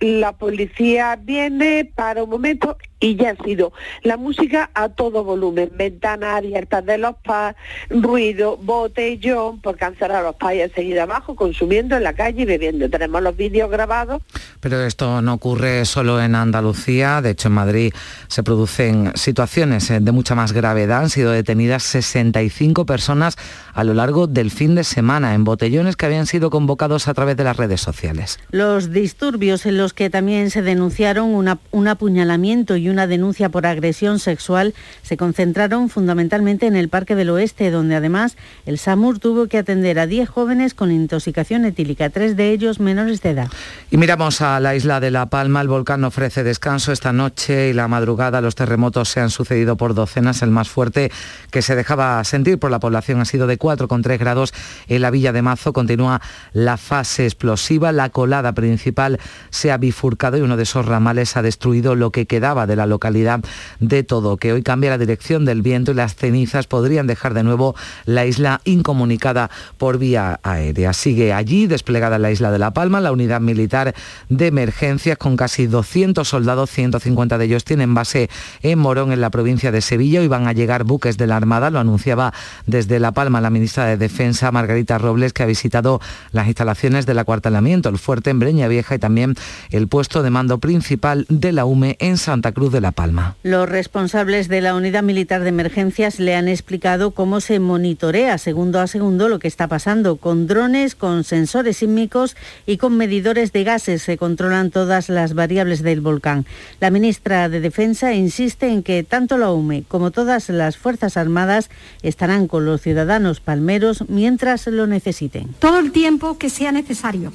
la 0.00 0.32
policía 0.32 1.16
viene 1.20 1.90
para 1.94 2.22
un 2.22 2.30
momento 2.30 2.76
y 3.00 3.16
ya 3.16 3.30
ha 3.38 3.44
sido 3.44 3.72
la 4.02 4.16
música 4.16 4.70
a 4.74 4.88
todo 4.88 5.24
volumen, 5.24 5.70
ventanas 5.76 6.36
abiertas 6.38 6.84
de 6.86 6.96
los 6.98 7.16
PAS, 7.16 7.54
ruido, 7.90 8.56
botellón, 8.56 9.60
porque 9.60 9.84
han 9.84 9.94
cerrado 9.96 10.24
los 10.28 10.36
PAS 10.36 10.54
y 10.54 10.62
han 10.62 10.70
seguido 10.72 11.02
abajo 11.02 11.34
consumiendo 11.34 11.96
en 11.96 12.02
la 12.02 12.14
calle 12.14 12.42
y 12.42 12.44
bebiendo. 12.44 12.88
Tenemos 12.88 13.22
los 13.22 13.36
vídeos 13.36 13.70
grabados 13.70 14.22
Pero 14.60 14.82
esto 14.84 15.20
no 15.22 15.34
ocurre 15.34 15.84
solo 15.84 16.20
en 16.22 16.34
Andalucía, 16.34 17.20
de 17.20 17.30
hecho 17.30 17.48
en 17.48 17.54
Madrid 17.54 17.92
se 18.28 18.42
producen 18.42 19.12
situaciones 19.14 19.90
eh, 19.90 20.00
de 20.00 20.12
mucha 20.12 20.34
más 20.34 20.52
gravedad. 20.52 21.00
Han 21.02 21.10
sido 21.10 21.30
detenidas 21.32 21.82
65 21.82 22.86
personas 22.86 23.36
a 23.74 23.84
lo 23.84 23.92
largo 23.94 24.26
del 24.26 24.50
fin 24.50 24.74
de 24.74 24.84
semana 24.84 25.34
en 25.34 25.44
botellones 25.44 25.96
que 25.96 26.06
habían 26.06 26.26
sido 26.26 26.48
convocados 26.50 27.08
a 27.08 27.14
través 27.14 27.36
de 27.36 27.44
las 27.44 27.56
redes 27.56 27.80
sociales. 27.80 28.38
Los 28.50 28.92
disturbios 28.92 29.66
en 29.66 29.76
los 29.78 29.92
que 29.92 30.10
también 30.10 30.50
se 30.50 30.62
denunciaron 30.62 31.34
una- 31.34 31.58
un 31.70 31.88
apuñalamiento 31.88 32.76
y 32.76 32.88
una 32.94 33.06
denuncia 33.06 33.50
por 33.50 33.66
agresión 33.66 34.18
sexual 34.18 34.72
se 35.02 35.16
concentraron 35.16 35.90
fundamentalmente 35.90 36.66
en 36.66 36.76
el 36.76 36.88
Parque 36.88 37.14
del 37.14 37.30
Oeste, 37.30 37.70
donde 37.70 37.96
además 37.96 38.36
el 38.66 38.78
SAMUR 38.78 39.18
tuvo 39.18 39.48
que 39.48 39.58
atender 39.58 39.98
a 39.98 40.06
10 40.06 40.28
jóvenes 40.28 40.74
con 40.74 40.90
intoxicación 40.90 41.64
etílica, 41.64 42.08
tres 42.08 42.36
de 42.36 42.52
ellos 42.52 42.80
menores 42.80 43.20
de 43.20 43.30
edad. 43.30 43.48
Y 43.90 43.96
miramos 43.96 44.40
a 44.40 44.60
la 44.60 44.74
isla 44.74 45.00
de 45.00 45.10
La 45.10 45.26
Palma, 45.26 45.60
el 45.60 45.68
volcán 45.68 46.04
ofrece 46.04 46.44
descanso 46.44 46.92
esta 46.92 47.12
noche 47.12 47.70
y 47.70 47.72
la 47.72 47.88
madrugada. 47.88 48.40
Los 48.40 48.54
terremotos 48.54 49.08
se 49.08 49.20
han 49.20 49.30
sucedido 49.30 49.76
por 49.76 49.94
docenas. 49.94 50.42
El 50.42 50.50
más 50.50 50.68
fuerte 50.68 51.10
que 51.50 51.62
se 51.62 51.74
dejaba 51.74 52.22
sentir 52.24 52.58
por 52.58 52.70
la 52.70 52.80
población 52.80 53.20
ha 53.20 53.24
sido 53.24 53.46
de 53.46 53.58
4,3 53.58 54.18
grados 54.18 54.54
en 54.86 55.02
la 55.02 55.10
villa 55.10 55.32
de 55.32 55.42
Mazo. 55.42 55.72
Continúa 55.72 56.20
la 56.52 56.76
fase 56.76 57.24
explosiva. 57.24 57.92
La 57.92 58.10
colada 58.10 58.52
principal 58.52 59.18
se 59.50 59.72
ha 59.72 59.76
bifurcado 59.76 60.38
y 60.38 60.42
uno 60.42 60.56
de 60.56 60.62
esos 60.62 60.86
ramales 60.86 61.36
ha 61.36 61.42
destruido 61.42 61.96
lo 61.96 62.12
que 62.12 62.26
quedaba 62.26 62.66
de 62.66 62.73
la 62.76 62.86
localidad 62.86 63.40
de 63.80 64.02
Todo, 64.02 64.36
que 64.36 64.52
hoy 64.52 64.62
cambia 64.62 64.90
la 64.90 64.98
dirección 64.98 65.44
del 65.44 65.62
viento 65.62 65.92
y 65.92 65.94
las 65.94 66.14
cenizas 66.14 66.66
podrían 66.66 67.06
dejar 67.06 67.34
de 67.34 67.42
nuevo 67.42 67.74
la 68.04 68.26
isla 68.26 68.60
incomunicada 68.64 69.50
por 69.78 69.98
vía 69.98 70.40
aérea. 70.42 70.92
Sigue 70.92 71.32
allí 71.32 71.66
desplegada 71.66 72.18
la 72.18 72.30
isla 72.30 72.50
de 72.50 72.58
La 72.58 72.72
Palma 72.72 73.00
la 73.00 73.12
unidad 73.12 73.40
militar 73.40 73.94
de 74.28 74.46
emergencias 74.46 75.18
con 75.18 75.36
casi 75.36 75.66
200 75.66 76.26
soldados, 76.26 76.70
150 76.70 77.38
de 77.38 77.44
ellos 77.44 77.64
tienen 77.64 77.94
base 77.94 78.30
en 78.62 78.78
Morón, 78.78 79.12
en 79.12 79.20
la 79.20 79.30
provincia 79.30 79.70
de 79.72 79.80
Sevilla. 79.80 80.20
Hoy 80.20 80.28
van 80.28 80.48
a 80.48 80.52
llegar 80.52 80.84
buques 80.84 81.16
de 81.16 81.26
la 81.26 81.36
Armada, 81.36 81.70
lo 81.70 81.78
anunciaba 81.78 82.32
desde 82.66 82.98
La 83.00 83.12
Palma 83.12 83.40
la 83.40 83.50
ministra 83.50 83.86
de 83.86 83.96
Defensa, 83.96 84.50
Margarita 84.50 84.98
Robles, 84.98 85.32
que 85.32 85.42
ha 85.42 85.46
visitado 85.46 86.00
las 86.32 86.46
instalaciones 86.46 87.06
del 87.06 87.18
acuartelamiento, 87.18 87.88
el 87.88 87.98
fuerte 87.98 88.30
en 88.30 88.38
Breña 88.38 88.68
Vieja 88.68 88.94
y 88.94 88.98
también 88.98 89.34
el 89.70 89.88
puesto 89.88 90.22
de 90.22 90.30
mando 90.30 90.58
principal 90.58 91.26
de 91.28 91.52
la 91.52 91.64
UME 91.64 91.96
en 92.00 92.16
Santa 92.16 92.52
Cruz 92.52 92.63
de 92.70 92.80
La 92.80 92.92
Palma. 92.92 93.36
Los 93.42 93.68
responsables 93.68 94.48
de 94.48 94.60
la 94.60 94.74
Unidad 94.74 95.02
Militar 95.02 95.42
de 95.42 95.48
Emergencias 95.48 96.18
le 96.20 96.34
han 96.34 96.48
explicado 96.48 97.12
cómo 97.12 97.40
se 97.40 97.58
monitorea 97.58 98.38
segundo 98.38 98.80
a 98.80 98.86
segundo 98.86 99.28
lo 99.28 99.38
que 99.38 99.48
está 99.48 99.68
pasando. 99.68 100.16
Con 100.16 100.46
drones, 100.46 100.94
con 100.94 101.24
sensores 101.24 101.78
sísmicos 101.78 102.36
y 102.66 102.76
con 102.76 102.96
medidores 102.96 103.52
de 103.52 103.64
gases 103.64 104.02
se 104.02 104.16
controlan 104.16 104.70
todas 104.70 105.08
las 105.08 105.34
variables 105.34 105.82
del 105.82 106.00
volcán. 106.00 106.46
La 106.80 106.90
ministra 106.90 107.48
de 107.48 107.60
Defensa 107.60 108.14
insiste 108.14 108.68
en 108.68 108.82
que 108.82 109.02
tanto 109.02 109.38
la 109.38 109.50
UME 109.50 109.84
como 109.88 110.10
todas 110.10 110.48
las 110.48 110.76
Fuerzas 110.76 111.16
Armadas 111.16 111.70
estarán 112.02 112.48
con 112.48 112.64
los 112.64 112.80
ciudadanos 112.80 113.40
palmeros 113.40 114.04
mientras 114.08 114.66
lo 114.66 114.86
necesiten. 114.86 115.54
todo 115.58 115.78
el 115.78 115.92
tiempo 115.92 116.38
que 116.38 116.50
sea 116.50 116.72
necesario, 116.72 117.32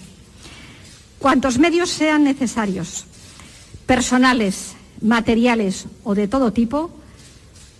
cuantos 1.19 1.57
medios 1.57 1.89
sean 1.89 2.23
necesarios, 2.23 3.05
personales, 3.85 4.75
materiales 5.01 5.85
o 6.03 6.15
de 6.15 6.27
todo 6.27 6.53
tipo, 6.53 6.91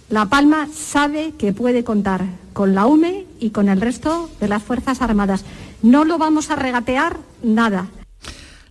La 0.10 0.26
Palma 0.26 0.68
sabe 0.74 1.34
que 1.38 1.54
puede 1.54 1.84
contar 1.84 2.26
con 2.54 2.74
la 2.74 2.88
UME 2.88 3.26
y 3.40 3.52
con 3.52 3.70
el 3.70 3.80
resto 3.80 4.30
de 4.40 4.48
las 4.48 4.64
Fuerzas 4.64 5.02
Armadas. 5.02 5.46
No 5.82 6.04
lo 6.04 6.18
vamos 6.18 6.50
a 6.50 6.56
regatear 6.56 7.18
nada. 7.44 7.90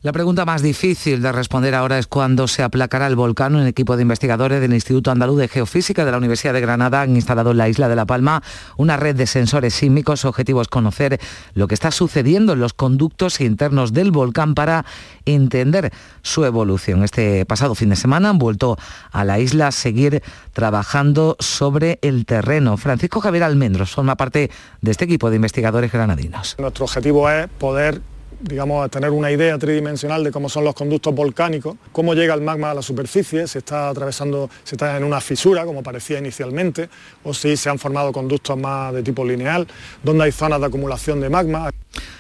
La 0.01 0.13
pregunta 0.13 0.45
más 0.45 0.63
difícil 0.63 1.23
de 1.23 1.33
responder 1.33 1.75
ahora 1.75 1.99
es 1.99 2.07
cuándo 2.07 2.47
se 2.47 2.63
aplacará 2.63 3.09
el 3.09 3.17
volcán. 3.17 3.57
Un 3.57 3.67
equipo 3.67 3.97
de 3.97 4.03
investigadores 4.03 4.61
del 4.61 4.73
Instituto 4.73 5.11
Andaluz 5.11 5.39
de 5.39 5.49
Geofísica 5.49 6.05
de 6.05 6.13
la 6.13 6.19
Universidad 6.19 6.53
de 6.53 6.61
Granada 6.61 7.01
han 7.01 7.17
instalado 7.17 7.51
en 7.51 7.57
la 7.57 7.69
isla 7.69 7.89
de 7.89 7.97
La 7.97 8.07
Palma 8.07 8.41
una 8.77 8.97
red 8.97 9.17
de 9.17 9.27
sensores 9.27 9.75
sísmicos. 9.75 10.21
Su 10.21 10.29
objetivo 10.29 10.63
es 10.63 10.69
conocer 10.69 11.19
lo 11.55 11.67
que 11.67 11.75
está 11.75 11.91
sucediendo 11.91 12.53
en 12.53 12.61
los 12.61 12.75
conductos 12.75 13.41
internos 13.41 13.93
del 13.93 14.13
volcán 14.13 14.55
para 14.55 14.85
entender 15.25 15.93
su 16.23 16.45
evolución. 16.45 17.03
Este 17.03 17.45
pasado 17.45 17.75
fin 17.75 17.89
de 17.89 17.97
semana 17.97 18.31
han 18.31 18.39
vuelto 18.39 18.79
a 19.11 19.25
la 19.25 19.41
isla 19.41 19.67
a 19.67 19.73
seguir 19.73 20.23
trabajando 20.53 21.37
sobre 21.41 21.99
el 22.03 22.25
terreno. 22.25 22.77
Francisco 22.77 23.21
Javier 23.21 23.43
Almendros 23.43 23.91
forma 23.91 24.15
parte 24.15 24.49
de 24.81 24.91
este 24.93 25.07
equipo 25.07 25.29
de 25.29 25.37
investigadores 25.37 25.91
granadinos. 25.91 26.55
Nuestro 26.57 26.85
objetivo 26.85 27.29
es 27.29 27.49
poder 27.59 28.01
digamos, 28.41 28.85
a 28.85 28.89
tener 28.89 29.11
una 29.11 29.31
idea 29.31 29.59
tridimensional 29.59 30.23
de 30.25 30.31
cómo 30.31 30.49
son 30.49 30.65
los 30.65 30.75
conductos 30.75 31.15
volcánicos, 31.15 31.77
cómo 31.93 32.15
llega 32.15 32.35
el 32.35 32.41
magma 32.41 32.71
a 32.71 32.75
la 32.75 32.83
superficie, 32.83 33.47
si 33.47 33.59
está 33.59 33.89
atravesando, 33.89 34.49
si 34.65 34.75
está 34.75 34.97
en 34.97 35.05
una 35.05 35.21
fisura, 35.21 35.65
como 35.65 35.83
parecía 35.83 36.19
inicialmente, 36.19 36.89
o 37.25 37.35
si 37.35 37.57
se 37.57 37.69
han 37.69 37.79
formado 37.79 38.13
conductos 38.13 38.57
más 38.57 38.93
de 38.95 39.03
tipo 39.03 39.25
lineal, 39.25 39.67
dónde 40.03 40.25
hay 40.25 40.33
zonas 40.33 40.61
de 40.61 40.67
acumulación 40.67 41.21
de 41.21 41.29
magma. 41.29 41.71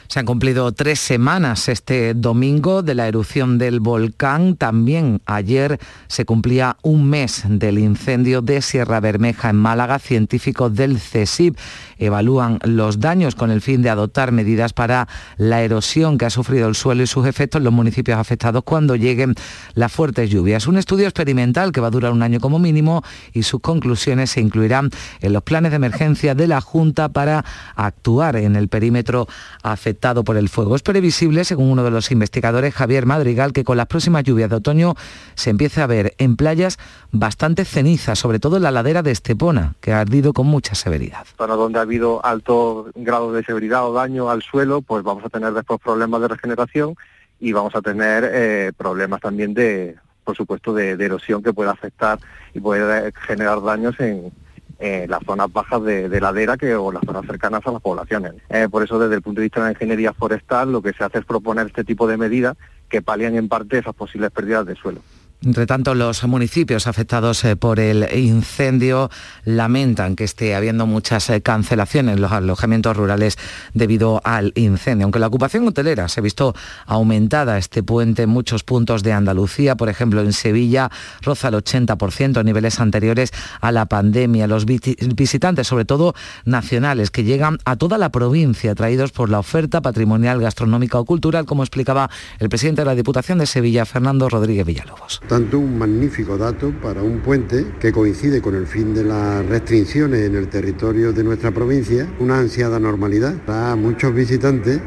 Se 0.09 0.21
han 0.21 0.25
cumplido 0.25 0.73
tres 0.73 1.01
semanas 1.01 1.69
este 1.69 2.15
domingo 2.15 2.83
de 2.83 2.95
la 2.95 3.09
erupción 3.09 3.59
del 3.59 3.79
volcán. 3.81 4.57
También 4.57 5.21
ayer 5.27 5.79
se 6.07 6.25
cumplía 6.25 6.79
un 6.81 7.11
mes 7.11 7.43
del 7.47 7.79
incendio 7.79 8.41
de 8.41 8.63
Sierra 8.63 9.01
Bermeja 9.01 9.51
en 9.51 9.57
Málaga. 9.57 9.99
Científicos 9.99 10.75
del 10.75 10.97
CSIP 10.97 11.59
evalúan 11.99 12.59
los 12.65 13.01
daños 13.01 13.35
con 13.35 13.51
el 13.51 13.61
fin 13.61 13.83
de 13.83 13.91
adoptar 13.91 14.33
medidas 14.33 14.73
para 14.73 15.09
la 15.37 15.63
erosión 15.63 16.19
que 16.19 16.27
ha 16.27 16.31
sufrido 16.31 16.69
el 16.69 16.75
suelo 16.75 17.03
y 17.03 17.07
sus 17.07 17.27
efectos 17.27 17.59
en 17.61 17.65
los 17.65 17.73
municipios 17.73 18.19
afectados 18.19 18.63
cuando 18.65 18.97
lleguen 18.97 19.35
las 19.75 19.93
fuertes 19.93 20.31
lluvias. 20.31 20.67
Un 20.67 20.79
estudio 20.79 21.07
experimental 21.07 21.73
que 21.73 21.81
va 21.81 21.89
a 21.89 21.91
durar 21.91 22.13
un 22.13 22.23
año 22.23 22.41
como 22.41 22.59
mínimo 22.59 23.03
y 23.33 23.43
sus 23.43 23.61
conclusiones 23.61 24.31
se 24.31 24.41
incluirán 24.41 24.91
en 25.21 25.33
los 25.33 25.43
planes 25.43 25.73
de 25.73 25.77
emergencia 25.77 26.35
de 26.35 26.47
la 26.47 26.61
Junta 26.61 27.09
para 27.09 27.45
actuar 27.77 28.37
en 28.37 28.57
el 28.57 28.69
perímetro 28.69 29.27
afectado 29.63 30.25
por 30.25 30.37
el 30.37 30.49
fuego. 30.49 30.77
Es 30.77 30.83
previsible, 30.83 31.45
según 31.45 31.71
uno 31.71 31.85
de 31.85 31.91
los 31.91 32.11
investigadores, 32.11 32.75
Javier 32.75 33.07
Madrigal, 33.07 33.53
que 33.53 33.65
con 33.65 33.77
las 33.77 33.87
próximas 33.87 34.25
lluvias 34.25 34.51
de 34.51 34.57
otoño 34.57 34.95
se 35.35 35.51
empiece 35.51 35.81
a 35.83 35.87
ver 35.87 36.15
en 36.19 36.37
playas 36.37 36.79
bastante 37.11 37.65
cenizas, 37.65 38.19
sobre 38.19 38.39
todo 38.39 38.57
en 38.57 38.63
la 38.63 38.71
ladera 38.71 39.03
de 39.03 39.11
Estepona, 39.11 39.75
que 39.81 39.93
ha 39.93 40.01
ardido 40.01 40.33
con 40.33 40.47
mucha 40.47 40.75
severidad. 40.75 41.27
Zonas 41.37 41.57
donde 41.57 41.79
habido 41.89 42.25
alto 42.25 42.91
grado 42.95 43.33
de 43.33 43.43
severidad 43.43 43.89
o 43.89 43.95
daño 43.95 44.29
al 44.29 44.43
suelo, 44.43 44.83
pues 44.83 45.03
vamos 45.03 45.25
a 45.25 45.31
tener 45.31 45.55
después 45.55 45.81
problemas 45.81 46.21
de 46.21 46.29
regeneración 46.29 46.95
y 47.41 47.53
vamos 47.53 47.75
a 47.75 47.81
tener 47.81 48.29
eh, 48.31 48.73
problemas 48.77 49.23
también 49.23 49.55
de, 49.55 49.97
por 50.23 50.37
supuesto, 50.37 50.75
de, 50.75 50.91
erosión 50.91 51.43
que 51.43 51.55
puede 51.55 51.71
afectar 51.71 52.19
y 52.53 52.61
puede 52.61 53.11
generar 53.27 53.63
daños 53.63 53.99
en, 54.01 54.31
las 54.79 55.25
zonas 55.25 55.51
bajas 55.51 55.83
de, 55.83 56.09
de 56.09 56.21
ladera 56.21 56.57
que, 56.57 56.77
o 56.77 56.93
las 56.93 57.03
zonas 57.05 57.27
cercanas 57.27 57.67
a 57.67 57.73
las 57.73 57.83
poblaciones. 57.83 58.35
Eh, 58.49 58.69
por 58.71 58.85
eso, 58.85 58.99
desde 58.99 59.17
el 59.17 59.23
punto 59.23 59.41
de 59.41 59.47
vista 59.47 59.61
de 59.61 59.67
la 59.67 59.73
ingeniería 59.73 60.13
forestal, 60.13 60.71
lo 60.71 60.83
que 60.83 60.93
se 60.93 61.03
hace 61.03 61.19
es 61.19 61.25
proponer 61.25 61.67
este 61.67 61.83
tipo 61.85 62.07
de 62.07 62.17
medidas 62.17 62.57
que 62.89 63.03
palian 63.03 63.35
en 63.35 63.49
parte 63.49 63.79
esas 63.79 63.95
posibles 63.95 64.31
pérdidas 64.31 64.67
de 64.67 64.77
suelo. 64.77 65.01
Entre 65.45 65.67
tanto, 65.67 65.95
los 65.95 66.25
municipios 66.25 66.89
afectados 66.89 67.45
eh, 67.45 67.55
por 67.55 67.79
el 67.79 68.09
incendio 68.13 69.09
lamentan 69.45 70.17
que 70.17 70.25
esté 70.25 70.57
habiendo 70.57 70.85
muchas 70.85 71.31
eh, 71.31 71.41
cancelaciones 71.43 72.17
en 72.17 72.21
los 72.21 72.33
alojamientos 72.33 72.97
rurales 72.97 73.39
debido 73.73 74.21
al 74.25 74.53
incendio. 74.57 75.05
Aunque 75.05 75.21
la 75.21 75.29
ocupación 75.29 75.69
hotelera 75.69 76.09
se 76.09 76.19
ha 76.19 76.25
visto 76.25 76.57
aumentada 76.87 77.57
este 77.57 77.85
puente 77.85 78.25
en 78.25 78.31
muchos 78.31 78.65
puntos 78.65 79.05
de 79.05 79.13
Andalucía, 79.13 79.77
por 79.77 79.89
ejemplo 79.89 80.23
en 80.23 80.33
Sevilla 80.33 80.91
roza 81.23 81.49
el 81.49 81.55
80%, 81.55 82.45
niveles 82.45 82.81
anteriores 82.81 83.31
a 83.61 83.71
la 83.71 83.87
pandemia. 83.87 84.49
Los 84.49 84.67
visitantes, 84.67 85.69
sobre 85.69 85.85
todo 85.85 86.15
nacionales, 86.47 87.13
que 87.13 87.23
llegan 87.23 87.59
a 87.65 87.77
toda 87.77 87.97
la 87.97 88.09
provincia 88.09 88.75
traídos 88.75 89.13
por 89.13 89.31
la 89.31 89.39
oferta 89.39 89.83
patrimonial, 89.83 90.41
gastronómica 90.41 90.99
o 90.99 91.05
cultural, 91.05 91.47
como 91.47 91.63
explicaba 91.63 92.11
el 92.41 92.49
presidente 92.49 92.83
de 92.83 92.87
la 92.87 92.97
Diputación 92.97 93.39
de 93.39 93.47
Sevilla, 93.47 93.87
Fernando 93.87 94.29
Rodríguez 94.29 94.67
Villalobos 94.67 95.21
tanto 95.29 95.59
un 95.59 95.79
magnífico 95.79 96.39
dato 96.39 96.73
para 96.83 97.03
un 97.03 97.21
puente 97.21 97.67
que 97.79 97.93
coincide 97.93 98.41
con 98.41 98.55
el 98.55 98.67
fin 98.67 98.95
de 98.95 99.05
las 99.05 99.45
restricciones 99.45 100.27
en 100.27 100.35
el 100.35 100.49
territorio 100.49 101.13
de 101.13 101.23
nuestra 101.23 101.51
provincia, 101.51 102.09
una 102.19 102.39
ansiada 102.39 102.81
normalidad. 102.81 103.35
A 103.47 103.77
muchos 103.77 104.15
visitantes 104.15 104.81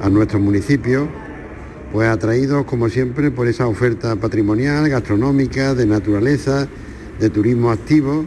a 0.00 0.08
nuestros 0.08 0.40
municipios, 0.40 1.06
pues 1.92 2.08
atraídos 2.08 2.64
como 2.64 2.88
siempre 2.88 3.30
por 3.30 3.48
esa 3.48 3.66
oferta 3.66 4.16
patrimonial, 4.16 4.88
gastronómica, 4.88 5.74
de 5.74 5.84
naturaleza, 5.84 6.66
de 7.18 7.28
turismo 7.28 7.70
activo. 7.70 8.24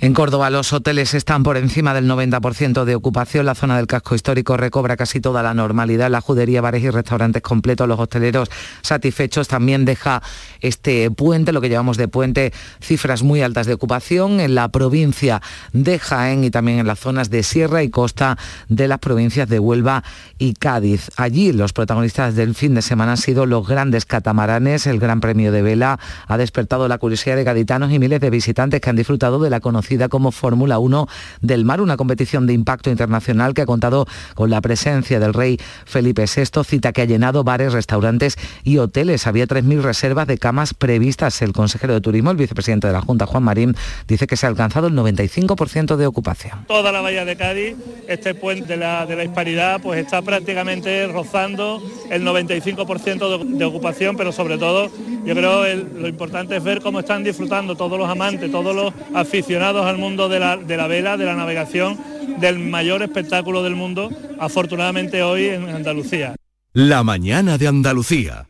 En 0.00 0.14
Córdoba 0.14 0.48
los 0.48 0.72
hoteles 0.72 1.12
están 1.12 1.42
por 1.42 1.56
encima 1.56 1.92
del 1.92 2.08
90% 2.08 2.84
de 2.84 2.94
ocupación, 2.94 3.44
la 3.44 3.54
zona 3.54 3.76
del 3.76 3.86
casco 3.86 4.14
histórico 4.14 4.56
recobra 4.56 4.96
casi 4.96 5.20
toda 5.20 5.42
la 5.42 5.52
normalidad, 5.52 6.10
la 6.10 6.22
judería, 6.22 6.62
bares 6.62 6.82
y 6.82 6.90
restaurantes 6.90 7.42
completos, 7.42 7.86
los 7.86 8.00
hosteleros 8.00 8.50
satisfechos, 8.80 9.48
también 9.48 9.84
deja 9.84 10.22
este 10.60 11.10
puente, 11.10 11.52
lo 11.52 11.60
que 11.60 11.68
llevamos 11.68 11.98
de 11.98 12.08
puente, 12.08 12.52
cifras 12.80 13.22
muy 13.22 13.42
altas 13.42 13.66
de 13.66 13.74
ocupación 13.74 14.40
en 14.40 14.54
la 14.54 14.68
provincia 14.68 15.42
de 15.72 15.98
Jaén 15.98 16.44
y 16.44 16.50
también 16.50 16.78
en 16.78 16.86
las 16.86 16.98
zonas 16.98 17.28
de 17.28 17.42
Sierra 17.42 17.82
y 17.82 17.90
Costa 17.90 18.38
de 18.68 18.88
las 18.88 18.98
provincias 18.98 19.48
de 19.48 19.58
Huelva 19.58 20.02
y 20.38 20.54
Cádiz. 20.54 21.10
Allí 21.16 21.52
los 21.52 21.74
protagonistas 21.74 22.34
del 22.36 22.54
fin 22.54 22.74
de 22.74 22.82
semana 22.82 23.12
han 23.12 23.18
sido 23.18 23.44
los 23.44 23.66
grandes 23.66 24.06
catamaranes, 24.06 24.86
el 24.86 24.98
Gran 24.98 25.20
Premio 25.20 25.52
de 25.52 25.60
Vela 25.60 25.98
ha 26.26 26.38
despertado 26.38 26.88
la 26.88 26.96
curiosidad 26.96 27.36
de 27.36 27.44
gaditanos 27.44 27.92
y 27.92 27.98
miles 27.98 28.20
de 28.20 28.30
visitantes 28.30 28.80
que 28.80 28.88
han 28.88 28.96
disfrutado 28.96 29.38
de 29.38 29.49
la 29.50 29.60
conocida 29.60 30.08
como 30.08 30.32
Fórmula 30.32 30.78
1 30.78 31.06
del 31.40 31.64
Mar, 31.64 31.80
una 31.80 31.96
competición 31.96 32.46
de 32.46 32.54
impacto 32.54 32.90
internacional 32.90 33.54
que 33.54 33.62
ha 33.62 33.66
contado 33.66 34.06
con 34.34 34.50
la 34.50 34.60
presencia 34.60 35.20
del 35.20 35.34
rey 35.34 35.58
Felipe 35.84 36.24
VI, 36.24 36.64
cita 36.64 36.92
que 36.92 37.02
ha 37.02 37.04
llenado 37.04 37.44
bares, 37.44 37.72
restaurantes 37.72 38.36
y 38.64 38.78
hoteles. 38.78 39.26
Había 39.26 39.46
3.000 39.46 39.82
reservas 39.82 40.26
de 40.26 40.38
camas 40.38 40.72
previstas. 40.74 41.42
El 41.42 41.52
consejero 41.52 41.92
de 41.92 42.00
Turismo, 42.00 42.30
el 42.30 42.36
vicepresidente 42.36 42.86
de 42.86 42.92
la 42.92 43.00
Junta, 43.00 43.26
Juan 43.26 43.42
Marín, 43.42 43.76
dice 44.06 44.26
que 44.26 44.36
se 44.36 44.46
ha 44.46 44.48
alcanzado 44.48 44.86
el 44.86 44.94
95% 44.94 45.96
de 45.96 46.06
ocupación. 46.06 46.64
Toda 46.66 46.92
la 46.92 47.00
bahía 47.00 47.24
de 47.24 47.36
Cádiz, 47.36 47.76
este 48.08 48.34
puente 48.34 48.68
de 48.68 48.76
la, 48.76 49.06
de 49.06 49.16
la 49.16 49.24
hispanidad, 49.24 49.80
pues 49.82 50.00
está 50.00 50.22
prácticamente 50.22 51.06
rozando 51.08 51.82
el 52.10 52.24
95% 52.24 53.38
de, 53.38 53.58
de, 53.58 53.64
ocupación, 53.64 54.16
pero 54.16 54.32
sobre 54.32 54.58
todo 54.58 54.90
yo 55.24 55.34
creo 55.34 55.64
el, 55.64 55.88
lo 56.00 56.08
importante 56.08 56.56
es 56.56 56.62
ver 56.62 56.80
cómo 56.80 57.00
están 57.00 57.24
disfrutando 57.24 57.76
todos 57.76 57.98
los 57.98 58.08
amantes, 58.08 58.50
todos 58.50 58.74
los 58.74 58.92
aficionados 59.14 59.39
al 59.48 59.98
mundo 59.98 60.28
de 60.28 60.38
la, 60.38 60.56
de 60.56 60.76
la 60.76 60.86
vela, 60.86 61.16
de 61.16 61.24
la 61.24 61.34
navegación, 61.34 61.98
del 62.38 62.58
mayor 62.58 63.02
espectáculo 63.02 63.62
del 63.62 63.74
mundo, 63.74 64.10
afortunadamente 64.38 65.22
hoy 65.22 65.46
en 65.46 65.68
Andalucía. 65.68 66.36
La 66.72 67.02
mañana 67.02 67.58
de 67.58 67.66
Andalucía. 67.66 68.49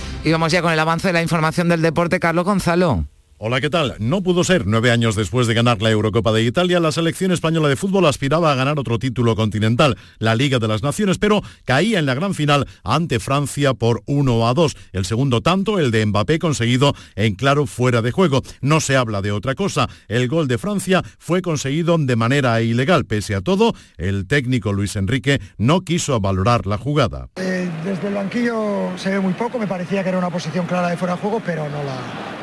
Y 0.23 0.31
vamos 0.31 0.51
ya 0.51 0.61
con 0.61 0.71
el 0.71 0.79
avance 0.79 1.07
de 1.07 1.13
la 1.13 1.21
información 1.21 1.67
del 1.67 1.81
deporte, 1.81 2.19
Carlos 2.19 2.45
Gonzalo. 2.45 3.05
Hola, 3.43 3.59
¿qué 3.59 3.71
tal? 3.71 3.95
No 3.97 4.21
pudo 4.21 4.43
ser. 4.43 4.67
Nueve 4.67 4.91
años 4.91 5.15
después 5.15 5.47
de 5.47 5.55
ganar 5.55 5.81
la 5.81 5.89
Eurocopa 5.89 6.31
de 6.31 6.43
Italia, 6.43 6.79
la 6.79 6.91
selección 6.91 7.31
española 7.31 7.69
de 7.69 7.75
fútbol 7.75 8.05
aspiraba 8.05 8.51
a 8.51 8.55
ganar 8.55 8.77
otro 8.77 8.99
título 8.99 9.35
continental, 9.35 9.97
la 10.19 10.35
Liga 10.35 10.59
de 10.59 10.67
las 10.67 10.83
Naciones, 10.83 11.17
pero 11.17 11.41
caía 11.65 11.97
en 11.97 12.05
la 12.05 12.13
gran 12.13 12.35
final 12.35 12.67
ante 12.83 13.19
Francia 13.19 13.73
por 13.73 14.03
1 14.05 14.47
a 14.47 14.53
2. 14.53 14.77
El 14.93 15.05
segundo 15.05 15.41
tanto, 15.41 15.79
el 15.79 15.89
de 15.89 16.05
Mbappé, 16.05 16.37
conseguido 16.37 16.93
en 17.15 17.33
claro 17.33 17.65
fuera 17.65 18.03
de 18.03 18.11
juego. 18.11 18.43
No 18.61 18.79
se 18.79 18.95
habla 18.95 19.23
de 19.23 19.31
otra 19.31 19.55
cosa. 19.55 19.89
El 20.07 20.27
gol 20.27 20.47
de 20.47 20.59
Francia 20.59 21.01
fue 21.17 21.41
conseguido 21.41 21.97
de 21.97 22.15
manera 22.15 22.61
ilegal. 22.61 23.05
Pese 23.05 23.33
a 23.33 23.41
todo, 23.41 23.73
el 23.97 24.27
técnico 24.27 24.71
Luis 24.71 24.95
Enrique 24.95 25.41
no 25.57 25.81
quiso 25.81 26.19
valorar 26.19 26.67
la 26.67 26.77
jugada. 26.77 27.29
Eh, 27.37 27.67
desde 27.83 28.07
el 28.07 28.13
banquillo 28.13 28.91
se 28.97 29.09
ve 29.09 29.19
muy 29.19 29.33
poco. 29.33 29.57
Me 29.57 29.65
parecía 29.65 30.03
que 30.03 30.09
era 30.09 30.19
una 30.19 30.29
posición 30.29 30.67
clara 30.67 30.89
de 30.89 30.97
fuera 30.97 31.15
de 31.15 31.21
juego, 31.21 31.41
pero 31.43 31.67
no 31.67 31.83
la 31.83 32.40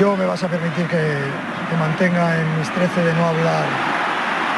yo 0.00 0.16
me 0.16 0.26
vas 0.26 0.42
a 0.42 0.48
permitir 0.48 0.86
que, 0.86 0.96
que, 0.96 1.76
mantenga 1.76 2.40
en 2.40 2.58
mis 2.58 2.70
13 2.70 3.04
de 3.04 3.14
no 3.14 3.26
hablar 3.26 3.64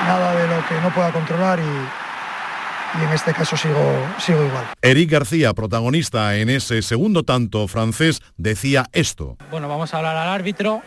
nada 0.07 0.35
de 0.35 0.49
lo 0.49 0.67
que 0.67 0.75
no 0.81 0.93
pueda 0.95 1.13
controlar 1.13 1.59
y, 1.59 3.01
y 3.01 3.05
en 3.05 3.13
este 3.13 3.33
caso 3.33 3.57
sigo, 3.57 4.07
sigo 4.19 4.45
igual. 4.45 4.65
Eric 4.83 5.11
García, 5.11 5.53
protagonista 5.55 6.37
en 6.37 6.51
ese 6.51 6.83
segundo 6.83 7.23
tanto 7.23 7.69
francés, 7.69 8.21
decía 8.37 8.87
esto. 8.93 9.37
Bueno, 9.51 9.69
vamos 9.69 9.93
a 9.95 9.99
hablar 9.99 10.17
al 10.17 10.29
árbitro 10.29 10.83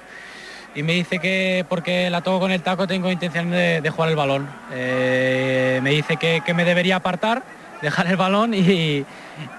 y 0.75 0.83
me 0.83 0.93
dice 0.93 1.19
que 1.19 1.65
porque 1.67 2.09
la 2.09 2.21
toco 2.21 2.39
con 2.39 2.51
el 2.51 2.61
taco 2.61 2.87
tengo 2.87 3.11
intención 3.11 3.51
de, 3.51 3.81
de 3.81 3.89
jugar 3.89 4.09
el 4.09 4.15
balón. 4.15 4.49
Eh, 4.71 5.79
me 5.83 5.91
dice 5.91 6.17
que, 6.17 6.41
que, 6.45 6.53
me 6.53 6.65
debería 6.65 6.97
apartar, 6.97 7.43
dejar 7.82 8.08
el 8.08 8.15
balón 8.15 8.54
y, 8.54 9.06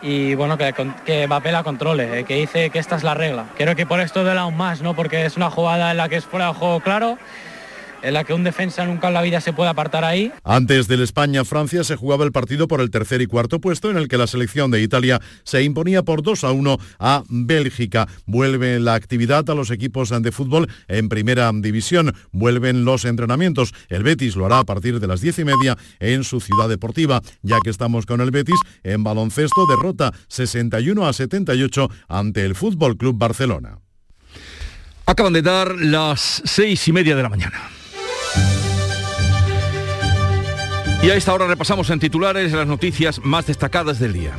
y 0.03 0.35
bueno, 0.35 0.57
que, 0.57 0.75
que 1.05 1.27
la 1.29 1.63
controle, 1.63 2.21
eh, 2.21 2.25
que 2.25 2.37
dice 2.37 2.71
que 2.71 2.79
esta 2.79 2.97
es 2.97 3.03
la 3.03 3.15
regla. 3.15 3.47
Quiero 3.57 3.75
que 3.75 3.87
por 3.87 4.01
esto 4.01 4.23
duela 4.23 4.43
aún 4.43 4.57
más, 4.57 4.83
¿no? 4.83 4.95
porque 4.95 5.25
es 5.25 5.37
una 5.37 5.51
jugada 5.51 5.91
en 5.91 5.97
la 5.97 6.09
que 6.09 6.17
es 6.17 6.25
fuera 6.25 6.49
de 6.49 6.55
juego 6.55 6.81
claro 6.81 7.19
en 8.03 8.15
la 8.15 8.25
que 8.25 8.35
un 8.35 8.45
defensa 8.45 8.85
nunca 8.85 9.09
en 9.09 9.15
la 9.15 9.23
vida 9.23 9.41
se 9.41 9.53
puede 9.53 9.71
apartar 9.71 10.05
ahí. 10.05 10.33
Antes 10.45 10.89
del 10.89 11.03
España-Francia 11.03 11.85
se 11.85 11.97
jugaba 11.97 12.25
el 12.25 12.33
partido 12.33 12.69
por 12.69 12.81
el 12.81 12.91
tercer 12.91 13.23
y 13.23 13.27
cuarto 13.27 13.61
puesto 13.61 13.91
en 13.91 13.97
el 13.97 14.09
que 14.09 14.19
la 14.19 14.27
selección 14.27 14.71
de 14.71 14.83
Italia 14.83 15.21
se 15.45 15.63
imponía 15.63 16.03
por 16.03 16.23
2 16.23 16.45
a 16.45 16.53
1 16.53 16.79
a 16.99 17.23
Bélgica. 17.29 18.09
Vuelve 18.27 18.81
la 18.81 18.95
actividad 18.95 19.49
a 19.51 19.55
los 19.55 19.71
equipos 19.71 20.11
de 20.11 20.33
fútbol 20.33 20.69
en 20.89 21.09
primera 21.09 21.51
división. 21.55 22.15
Vuelven 22.33 22.85
los 22.85 23.05
entrenamientos. 23.05 23.75
El 23.89 24.03
Betis 24.03 24.37
lo 24.37 24.47
hará 24.47 24.61
a 24.61 24.65
partir 24.65 25.01
de 25.01 25.07
las 25.07 25.21
diez 25.21 25.39
y 25.39 25.45
media 25.45 25.77
en 26.01 26.25
su 26.25 26.41
ciudad 26.41 26.69
deportiva. 26.69 27.23
Ya 27.43 27.59
que 27.63 27.71
estamos 27.71 28.07
con 28.07 28.21
el 28.21 28.31
Betis, 28.31 28.59
en 28.83 29.05
baloncesto 29.05 29.67
derrota 29.67 30.13
61 30.29 31.07
a 31.07 31.13
78 31.13 31.91
ante 32.09 32.45
el 32.45 32.55
Fútbol 32.55 32.97
Club 32.97 33.17
Barcelona. 33.19 33.79
Acaban 35.07 35.33
de 35.33 35.43
dar 35.43 35.75
las 35.75 36.43
seis 36.45 36.87
y 36.89 36.93
media 36.93 37.17
de 37.17 37.23
la 37.23 37.29
mañana. 37.29 37.71
Y 41.03 41.11
a 41.11 41.17
esta 41.17 41.35
hora 41.35 41.49
repasamos 41.49 41.91
en 41.91 41.99
titulares 41.99 42.53
las 42.53 42.67
noticias 42.67 43.21
más 43.25 43.47
destacadas 43.47 43.99
del 43.99 44.13
día. 44.13 44.37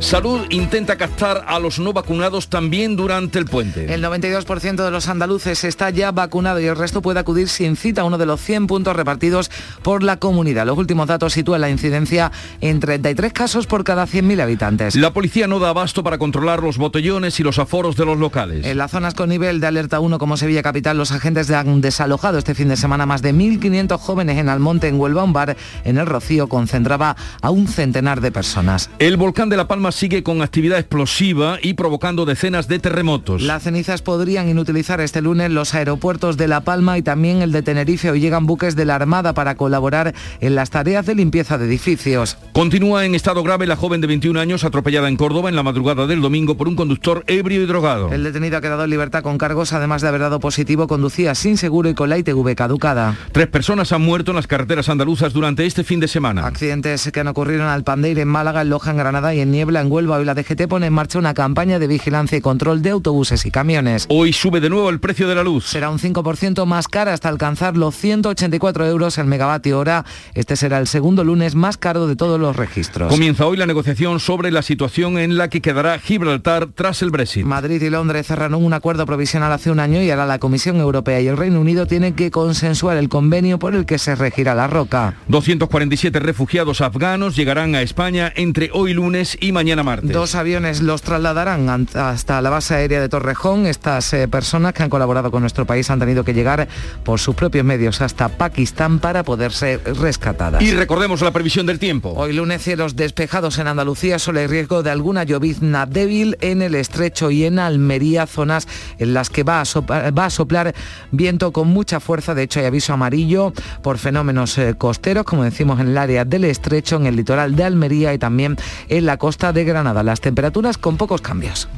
Salud 0.00 0.46
intenta 0.48 0.96
captar 0.96 1.44
a 1.46 1.58
los 1.58 1.78
no 1.78 1.92
vacunados 1.92 2.48
también 2.48 2.96
durante 2.96 3.38
el 3.38 3.44
puente. 3.44 3.92
El 3.92 4.02
92% 4.02 4.82
de 4.82 4.90
los 4.90 5.08
andaluces 5.08 5.62
está 5.62 5.90
ya 5.90 6.10
vacunado 6.10 6.58
y 6.58 6.64
el 6.64 6.74
resto 6.74 7.02
puede 7.02 7.20
acudir 7.20 7.50
sin 7.50 7.76
cita 7.76 8.00
a 8.00 8.04
uno 8.04 8.16
de 8.16 8.24
los 8.24 8.40
100 8.40 8.66
puntos 8.66 8.96
repartidos 8.96 9.50
por 9.82 10.02
la 10.02 10.16
comunidad. 10.16 10.64
Los 10.64 10.78
últimos 10.78 11.06
datos 11.06 11.34
sitúan 11.34 11.60
la 11.60 11.68
incidencia 11.68 12.32
en 12.62 12.80
33 12.80 13.34
casos 13.34 13.66
por 13.66 13.84
cada 13.84 14.06
100.000 14.06 14.40
habitantes. 14.40 14.96
La 14.96 15.12
policía 15.12 15.46
no 15.46 15.58
da 15.58 15.68
abasto 15.68 16.02
para 16.02 16.16
controlar 16.16 16.62
los 16.62 16.78
botellones 16.78 17.38
y 17.38 17.42
los 17.42 17.58
aforos 17.58 17.94
de 17.96 18.06
los 18.06 18.18
locales. 18.18 18.64
En 18.64 18.78
las 18.78 18.92
zonas 18.92 19.12
con 19.12 19.28
nivel 19.28 19.60
de 19.60 19.66
alerta 19.66 20.00
1 20.00 20.18
como 20.18 20.38
Sevilla 20.38 20.62
Capital, 20.62 20.96
los 20.96 21.12
agentes 21.12 21.50
han 21.50 21.82
desalojado 21.82 22.38
este 22.38 22.54
fin 22.54 22.68
de 22.68 22.78
semana 22.78 23.04
más 23.04 23.20
de 23.20 23.34
1.500 23.34 23.98
jóvenes 23.98 24.38
en 24.38 24.48
Almonte, 24.48 24.88
en 24.88 24.98
Huelva. 24.98 25.24
Un 25.24 25.34
bar 25.34 25.58
en 25.84 25.98
el 25.98 26.06
Rocío 26.06 26.48
concentraba 26.48 27.16
a 27.42 27.50
un 27.50 27.68
centenar 27.68 28.22
de 28.22 28.32
personas. 28.32 28.88
El 28.98 29.18
volcán 29.18 29.50
de 29.50 29.58
La 29.58 29.68
Palma 29.68 29.89
sigue 29.92 30.22
con 30.22 30.42
actividad 30.42 30.78
explosiva 30.78 31.58
y 31.62 31.74
provocando 31.74 32.24
decenas 32.24 32.68
de 32.68 32.78
terremotos. 32.78 33.42
Las 33.42 33.64
cenizas 33.64 34.02
podrían 34.02 34.48
inutilizar 34.48 35.00
este 35.00 35.22
lunes 35.22 35.50
los 35.50 35.74
aeropuertos 35.74 36.36
de 36.36 36.48
La 36.48 36.62
Palma 36.62 36.98
y 36.98 37.02
también 37.02 37.42
el 37.42 37.52
de 37.52 37.62
Tenerife. 37.62 38.10
Hoy 38.10 38.20
llegan 38.20 38.46
buques 38.46 38.76
de 38.76 38.84
la 38.84 38.96
Armada 38.96 39.34
para 39.34 39.54
colaborar 39.54 40.14
en 40.40 40.54
las 40.54 40.70
tareas 40.70 41.06
de 41.06 41.14
limpieza 41.14 41.58
de 41.58 41.66
edificios. 41.66 42.36
Continúa 42.52 43.04
en 43.04 43.14
estado 43.14 43.42
grave 43.42 43.66
la 43.66 43.76
joven 43.76 44.00
de 44.00 44.06
21 44.06 44.38
años 44.38 44.64
atropellada 44.64 45.08
en 45.08 45.16
Córdoba 45.16 45.48
en 45.48 45.56
la 45.56 45.62
madrugada 45.62 46.06
del 46.06 46.20
domingo 46.20 46.56
por 46.56 46.68
un 46.68 46.76
conductor 46.76 47.24
ebrio 47.26 47.62
y 47.62 47.66
drogado. 47.66 48.12
El 48.12 48.24
detenido 48.24 48.56
ha 48.56 48.60
quedado 48.60 48.84
en 48.84 48.90
libertad 48.90 49.22
con 49.22 49.38
cargos, 49.38 49.72
además 49.72 50.02
de 50.02 50.08
haber 50.08 50.20
dado 50.20 50.40
positivo, 50.40 50.86
conducía 50.86 51.34
sin 51.34 51.56
seguro 51.56 51.88
y 51.88 51.94
con 51.94 52.08
la 52.08 52.18
ITV 52.18 52.54
caducada. 52.54 53.16
Tres 53.32 53.46
personas 53.46 53.92
han 53.92 54.02
muerto 54.02 54.32
en 54.32 54.36
las 54.36 54.46
carreteras 54.46 54.88
andaluzas 54.88 55.32
durante 55.32 55.66
este 55.66 55.84
fin 55.84 56.00
de 56.00 56.08
semana. 56.08 56.46
Accidentes 56.46 57.10
que 57.12 57.20
han 57.20 57.28
ocurrido 57.28 57.62
en 57.62 57.68
Alpandeire, 57.68 58.22
en 58.22 58.28
Málaga, 58.28 58.62
en 58.62 58.70
Loja, 58.70 58.90
en 58.90 58.96
Granada 58.96 59.34
y 59.34 59.40
en 59.40 59.50
Niebla, 59.50 59.79
en 59.80 59.90
Huelva. 59.90 60.18
Hoy 60.18 60.24
la 60.24 60.34
DGT 60.34 60.68
pone 60.68 60.86
en 60.86 60.92
marcha 60.92 61.18
una 61.18 61.34
campaña 61.34 61.78
de 61.78 61.86
vigilancia 61.86 62.38
y 62.38 62.40
control 62.40 62.82
de 62.82 62.90
autobuses 62.90 63.46
y 63.46 63.50
camiones. 63.50 64.06
Hoy 64.08 64.32
sube 64.32 64.60
de 64.60 64.70
nuevo 64.70 64.90
el 64.90 65.00
precio 65.00 65.28
de 65.28 65.34
la 65.34 65.42
luz. 65.42 65.66
Será 65.66 65.90
un 65.90 65.98
5% 65.98 66.66
más 66.66 66.88
cara 66.88 67.12
hasta 67.12 67.28
alcanzar 67.28 67.76
los 67.76 67.96
184 67.96 68.86
euros 68.86 69.18
el 69.18 69.26
megavatio 69.26 69.78
hora. 69.78 70.04
Este 70.34 70.56
será 70.56 70.78
el 70.78 70.86
segundo 70.86 71.24
lunes 71.24 71.54
más 71.54 71.76
caro 71.76 72.06
de 72.06 72.16
todos 72.16 72.40
los 72.40 72.56
registros. 72.56 73.12
Comienza 73.12 73.46
hoy 73.46 73.56
la 73.56 73.66
negociación 73.66 74.20
sobre 74.20 74.50
la 74.50 74.62
situación 74.62 75.18
en 75.18 75.36
la 75.36 75.48
que 75.48 75.60
quedará 75.60 75.98
Gibraltar 75.98 76.68
tras 76.74 77.02
el 77.02 77.10
Brexit. 77.10 77.44
Madrid 77.44 77.80
y 77.82 77.90
Londres 77.90 78.26
cerraron 78.26 78.64
un 78.64 78.72
acuerdo 78.72 79.06
provisional 79.06 79.52
hace 79.52 79.70
un 79.70 79.80
año 79.80 80.02
y 80.02 80.10
ahora 80.10 80.26
la 80.26 80.38
Comisión 80.38 80.76
Europea 80.76 81.20
y 81.20 81.28
el 81.28 81.36
Reino 81.36 81.60
Unido 81.60 81.86
tienen 81.86 82.14
que 82.14 82.30
consensuar 82.30 82.96
el 82.96 83.08
convenio 83.08 83.58
por 83.58 83.74
el 83.74 83.86
que 83.86 83.98
se 83.98 84.14
regirá 84.14 84.54
la 84.54 84.66
roca. 84.66 85.14
247 85.28 86.18
refugiados 86.20 86.80
afganos 86.80 87.36
llegarán 87.36 87.74
a 87.74 87.82
España 87.82 88.32
entre 88.36 88.70
hoy 88.72 88.92
lunes 88.92 89.36
y 89.40 89.52
mañana 89.52 89.69
martes. 89.76 90.10
Dos 90.10 90.34
aviones 90.34 90.80
los 90.80 91.02
trasladarán 91.02 91.86
hasta 91.94 92.40
la 92.42 92.50
base 92.50 92.74
aérea 92.74 93.00
de 93.00 93.08
Torrejón. 93.08 93.66
Estas 93.66 94.12
eh, 94.12 94.28
personas 94.28 94.72
que 94.72 94.82
han 94.82 94.90
colaborado 94.90 95.30
con 95.30 95.40
nuestro 95.40 95.66
país 95.66 95.90
han 95.90 95.98
tenido 95.98 96.24
que 96.24 96.34
llegar 96.34 96.68
por 97.04 97.20
sus 97.20 97.34
propios 97.34 97.64
medios 97.64 98.00
hasta 98.00 98.28
Pakistán 98.28 98.98
para 98.98 99.22
poder 99.22 99.52
ser 99.52 99.80
rescatadas. 100.00 100.62
Y 100.62 100.72
recordemos 100.72 101.20
la 101.22 101.30
previsión 101.30 101.66
del 101.66 101.78
tiempo. 101.78 102.12
Hoy 102.16 102.32
lunes 102.32 102.62
cielos 102.62 102.96
despejados 102.96 103.58
en 103.58 103.68
Andalucía, 103.68 104.18
solo 104.18 104.40
hay 104.40 104.46
riesgo 104.46 104.82
de 104.82 104.90
alguna 104.90 105.24
llovizna 105.24 105.86
débil 105.86 106.36
en 106.40 106.62
el 106.62 106.74
estrecho 106.74 107.30
y 107.30 107.44
en 107.44 107.58
Almería, 107.58 108.26
zonas 108.26 108.66
en 108.98 109.14
las 109.14 109.30
que 109.30 109.42
va 109.42 109.60
a, 109.60 109.64
soplar, 109.64 110.16
va 110.16 110.26
a 110.26 110.30
soplar 110.30 110.74
viento 111.10 111.52
con 111.52 111.68
mucha 111.68 112.00
fuerza. 112.00 112.34
De 112.34 112.42
hecho, 112.42 112.60
hay 112.60 112.66
aviso 112.66 112.92
amarillo 112.92 113.52
por 113.82 113.98
fenómenos 113.98 114.56
eh, 114.58 114.74
costeros, 114.76 115.24
como 115.24 115.44
decimos 115.44 115.80
en 115.80 115.88
el 115.88 115.98
área 115.98 116.24
del 116.24 116.44
estrecho, 116.44 116.96
en 116.96 117.06
el 117.06 117.16
litoral 117.16 117.56
de 117.56 117.64
Almería 117.64 118.14
y 118.14 118.18
también 118.18 118.56
en 118.88 119.06
la 119.06 119.16
costa 119.16 119.52
de 119.52 119.59
Granada. 119.64 120.02
Las 120.02 120.20
temperaturas 120.20 120.78
con 120.78 120.96
pocos 120.96 121.20
cambios. 121.20 121.68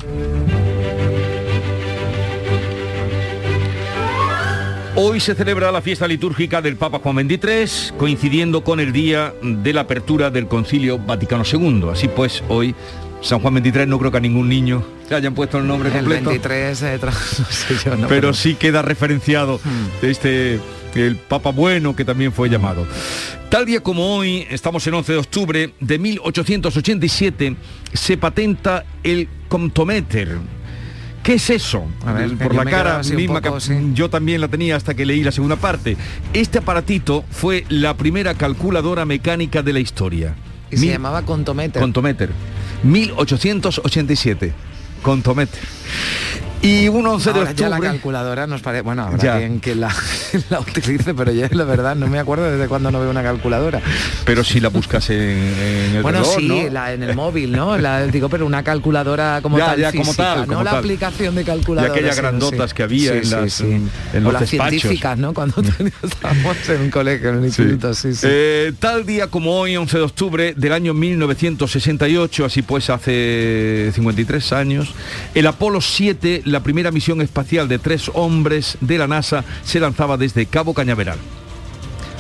Hoy 4.95 5.21
se 5.21 5.35
celebra 5.35 5.73
la 5.73 5.81
fiesta 5.81 6.07
litúrgica 6.07 6.61
del 6.61 6.77
Papa 6.77 6.99
Juan 6.99 7.27
XXIII, 7.27 7.97
coincidiendo 7.97 8.63
con 8.63 8.79
el 8.79 8.93
día 8.93 9.33
de 9.43 9.73
la 9.73 9.83
apertura 9.83 10.31
del 10.31 10.49
Concilio 10.49 10.99
Vaticano 10.99 11.45
II. 11.51 11.87
Así 11.91 12.09
pues, 12.09 12.45
hoy 12.49 12.75
San 13.23 13.41
Juan 13.41 13.57
XXIII 13.57 13.87
no 13.87 13.99
creo 13.99 14.11
que 14.11 14.19
a 14.19 14.21
ningún 14.21 14.51
niño 14.51 14.85
le 15.09 15.17
hayan 15.17 15.35
puesto 15.35 15.59
el 15.59 15.67
nombre 15.67 15.91
completo. 15.91 16.31
El 16.31 16.39
23, 16.41 16.83
eh, 16.83 16.99
no 17.03 17.11
sé 17.13 17.75
yo, 17.83 17.91
no, 17.93 17.97
pero, 17.97 18.09
pero, 18.09 18.35
sí 18.35 18.55
queda 18.55 18.83
referenciado 18.83 19.61
hmm. 19.65 20.05
este 20.07 20.61
el 20.95 21.17
Papa 21.17 21.51
Bueno 21.51 21.95
que 21.97 22.05
también 22.05 22.33
fue 22.33 22.49
llamado. 22.49 22.87
Tal 23.49 23.67
día 23.67 23.81
como 23.81 24.17
hoy, 24.17 24.47
estamos 24.51 24.87
en 24.87 24.95
11 24.95 25.13
de 25.13 25.19
octubre 25.19 25.75
de 25.81 25.99
1887, 25.99 27.57
se 27.93 28.17
patenta 28.17 28.85
el 29.03 29.29
comptometer. 29.49 30.39
¿Qué 31.23 31.35
es 31.35 31.51
eso? 31.51 31.87
Ver, 32.05 32.37
Por 32.37 32.55
la 32.55 32.65
cara 32.65 33.01
misma 33.03 33.41
poco, 33.41 33.55
que 33.57 33.61
sí. 33.61 33.75
yo 33.95 34.11
también 34.11 34.41
la 34.41 34.49
tenía 34.49 34.75
hasta 34.75 34.95
que 34.95 35.07
leí 35.07 35.23
la 35.23 35.31
segunda 35.31 35.57
parte. 35.57 35.97
Este 36.33 36.59
aparatito 36.59 37.25
fue 37.31 37.65
la 37.69 37.97
primera 37.97 38.35
calculadora 38.35 39.05
mecánica 39.05 39.63
de 39.63 39.73
la 39.73 39.79
historia. 39.79 40.35
Y 40.71 40.77
Mil... 40.77 40.87
se 40.87 40.93
llamaba 40.95 41.23
contometer. 41.23 41.81
Contometer. 41.81 42.31
1887. 42.83 44.53
Contometer. 45.03 45.61
Y 46.63 46.87
un 46.87 47.05
11 47.05 47.31
Ahora 47.31 47.45
de 47.45 47.51
octubre. 47.51 47.57
Ya 47.57 47.69
la 47.69 47.81
calculadora 47.81 48.47
nos 48.47 48.61
parece. 48.61 48.83
Bueno, 48.83 49.03
habrá 49.03 49.19
ya. 49.19 49.39
quien 49.39 49.59
que 49.59 49.75
la, 49.75 49.93
la, 50.51 50.61
utilice, 50.61 51.13
pero 51.13 51.33
ya 51.33 51.49
la 51.51 51.65
verdad 51.65 51.97
no 51.97 52.07
me 52.07 52.21
acuerdo 52.21 52.49
desde 52.49 52.69
cuando 52.69 52.93
no 52.93 53.01
veo 53.01 53.11
una 53.11 53.25
calculadora. 53.25 53.81
Pero 54.25 54.45
si 54.45 54.61
la 54.61 54.69
buscas 54.69 55.11
en, 55.11 55.19
en 55.19 55.97
el 55.97 56.03
Bueno, 56.03 56.21
reloj, 56.21 56.37
sí, 56.39 56.47
¿no? 56.47 56.71
la, 56.71 56.93
en 56.93 57.03
el 57.03 57.17
móvil, 57.17 57.51
¿no? 57.51 57.77
La, 57.79 58.07
digo, 58.07 58.29
pero 58.29 58.47
una 58.47 58.63
calculadora 58.63 59.41
como 59.43 59.59
ya, 59.59 59.67
tal. 59.67 59.81
Ya, 59.81 59.91
física, 59.91 60.05
como 60.05 60.17
tal. 60.17 60.41
no 60.41 60.47
como 60.47 60.63
la 60.63 60.71
tal. 60.71 60.79
aplicación 60.79 61.35
de 61.35 61.45
calculadora. 61.45 61.93
Y 61.95 61.99
aquellas 61.99 62.17
grandotas 62.17 62.71
sí. 62.71 62.77
que 62.77 62.83
había 62.85 63.13
sí, 63.13 63.19
en, 63.19 63.31
las, 63.31 63.53
sí. 63.53 63.65
en, 63.65 63.91
en 64.13 64.27
o 64.27 64.31
las 64.31 64.43
despachos. 64.43 64.81
científicas, 64.81 65.19
¿no? 65.19 65.35
Cuando 65.35 65.57
estábamos 66.03 66.69
en 66.69 66.81
un 66.81 66.91
colegio, 66.91 67.31
en 67.31 67.37
un 67.39 67.45
instituto, 67.45 67.93
sí, 67.93 68.15
sí. 68.15 68.25
Eh, 68.31 68.73
tal 68.79 69.05
día 69.05 69.27
como 69.27 69.59
hoy, 69.59 69.77
11 69.77 69.99
de 69.99 70.05
octubre 70.05 70.55
del 70.57 70.73
año 70.73 70.95
1968, 70.95 72.45
así 72.45 72.63
pues 72.63 72.89
hace 72.89 73.91
53 73.93 74.53
años, 74.53 74.95
el 75.35 75.49
Apolo 75.49 75.81
7, 75.81 76.43
la 76.53 76.63
primera 76.63 76.93
misión 76.93 77.21
espacial 77.21 77.67
de 77.67 77.79
tres 77.79 78.11
hombres 78.15 78.79
de 78.81 78.99
la 78.99 79.09
NASA, 79.09 79.45
se 79.65 79.81
lanzaba 79.81 80.17
desde 80.17 80.47
Cabo 80.47 80.75
Cañaveral. 80.75 81.19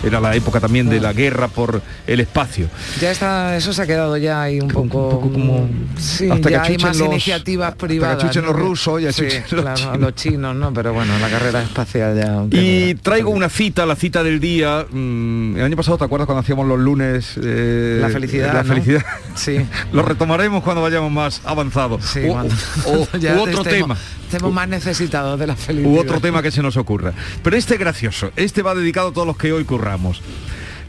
Era 0.03 0.21
la 0.21 0.35
época 0.35 0.61
también 0.61 0.89
de 0.89 1.01
la 1.01 1.13
guerra 1.13 1.49
por 1.49 1.81
el 2.07 2.21
espacio. 2.21 2.69
Ya 3.01 3.11
está, 3.11 3.57
eso 3.57 3.73
se 3.73 3.83
ha 3.83 3.87
quedado 3.87 4.17
ya 4.17 4.43
ahí 4.43 4.61
un 4.61 4.69
poco, 4.69 4.83
un 4.83 5.11
poco 5.11 5.33
como 5.33 5.69
sí, 5.99 6.29
hasta 6.31 6.51
ya 6.51 6.63
que 6.63 6.73
hay 6.73 6.79
más 6.79 6.99
los, 6.99 7.09
iniciativas 7.09 7.75
privadas. 7.75 8.17
Hasta 8.17 8.29
que 8.29 8.35
chuchen 8.35 8.45
¿no? 8.45 8.53
los 8.53 8.61
rusos 8.61 9.03
y 9.03 9.13
sí, 9.13 9.29
los, 9.51 9.63
claro, 9.63 9.77
chinos. 9.77 9.99
los 9.99 10.15
chinos, 10.15 10.57
¿no? 10.57 10.73
Pero 10.73 10.93
bueno, 10.93 11.19
la 11.19 11.29
carrera 11.29 11.63
espacial 11.63 12.17
ya. 12.17 12.45
Y 12.51 12.95
traigo 12.97 13.31
una 13.31 13.49
cita, 13.49 13.87
la 13.87 13.97
cita 13.97 14.23
del 14.23 14.41
día. 14.41 14.87
Mmm, 14.91 15.57
el 15.57 15.65
año 15.65 15.77
pasado, 15.77 15.99
¿te 15.99 16.05
acuerdas 16.05 16.27
cuando 16.27 16.41
hacíamos 16.41 16.67
los 16.67 16.79
lunes? 16.79 17.35
Eh, 17.43 17.99
la 18.01 18.09
felicidad. 18.09 18.53
La 18.53 18.63
¿no? 18.63 18.69
felicidad. 18.69 19.03
Sí. 19.35 19.59
Lo 19.93 20.03
retomaremos 20.03 20.63
cuando 20.63 20.83
vayamos 20.83 21.11
más 21.11 21.41
avanzados. 21.45 22.05
Sí, 22.05 22.21
o, 22.29 22.33
cuando, 22.33 22.55
o, 22.87 23.17
ya 23.19 23.37
u 23.37 23.43
otro 23.43 23.63
estemos, 23.63 23.69
tema. 23.69 23.97
Estemos 24.25 24.53
más 24.53 24.69
necesitados 24.69 25.39
de 25.39 25.47
la 25.47 25.57
felicidad. 25.57 25.93
U 25.93 25.99
otro 25.99 26.21
tema 26.21 26.43
que 26.43 26.51
se 26.51 26.63
nos 26.63 26.77
ocurra. 26.77 27.13
Pero 27.43 27.57
este 27.57 27.77
gracioso. 27.77 28.33
Este 28.37 28.63
va 28.63 28.75
dedicado 28.75 29.09
a 29.09 29.13
todos 29.13 29.27
los 29.27 29.37
que 29.37 29.53
hoy 29.53 29.65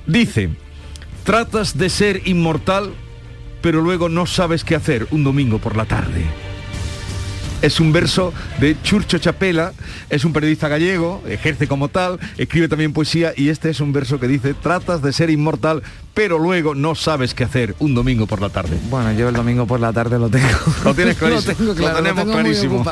Dice, 0.06 0.49
Tratas 1.24 1.78
de 1.78 1.89
ser 1.89 2.28
inmortal, 2.28 2.93
pero 3.62 3.82
luego 3.82 4.10
no 4.10 4.26
sabes 4.26 4.66
qué 4.66 4.76
hacer 4.76 5.08
un 5.12 5.24
domingo 5.24 5.58
por 5.58 5.78
la 5.78 5.86
tarde. 5.86 6.26
Es 7.64 7.80
un 7.80 7.93
verso 7.93 8.34
de 8.59 8.76
Churcho 8.84 9.20
Chapela, 9.20 9.72
es 10.09 10.26
un 10.26 10.34
periodista 10.34 10.68
gallego, 10.68 11.24
ejerce 11.28 11.66
como 11.66 11.88
tal, 11.88 12.20
escribe 12.38 12.68
también 12.68 12.91
poesía 12.91 13.34
y 13.38 13.47
este 13.47 13.70
es 13.70 13.80
un 13.80 13.93
verso 13.93 14.20
que 14.20 14.28
dice, 14.28 14.53
tratas 14.53 15.01
de 15.01 15.14
ser 15.14 15.30
inmortal, 15.30 15.82
pero 16.14 16.38
luego 16.38 16.76
no 16.76 16.93
sabes 16.93 17.34
qué 17.34 17.45
hacer 17.45 17.74
un 17.80 17.95
domingo 17.95 18.28
por 18.28 18.41
la 18.41 18.49
tarde. 18.49 18.78
Bueno, 18.89 19.14
yo 19.14 19.30
el 19.30 19.36
domingo 19.36 19.66
por 19.66 19.80
la 19.80 19.93
tarde 19.93 20.20
lo 20.20 20.30
tengo. 20.30 20.47
Lo 20.84 20.93
tienes 20.93 21.18
clarísimo. 21.18 21.51
lo 21.51 21.57
tengo 21.57 21.76
claro, 21.76 21.93
lo 21.93 22.03
tenemos 22.03 22.26
lo 22.26 22.32
tengo 22.32 22.43
clarísimo. 22.43 22.86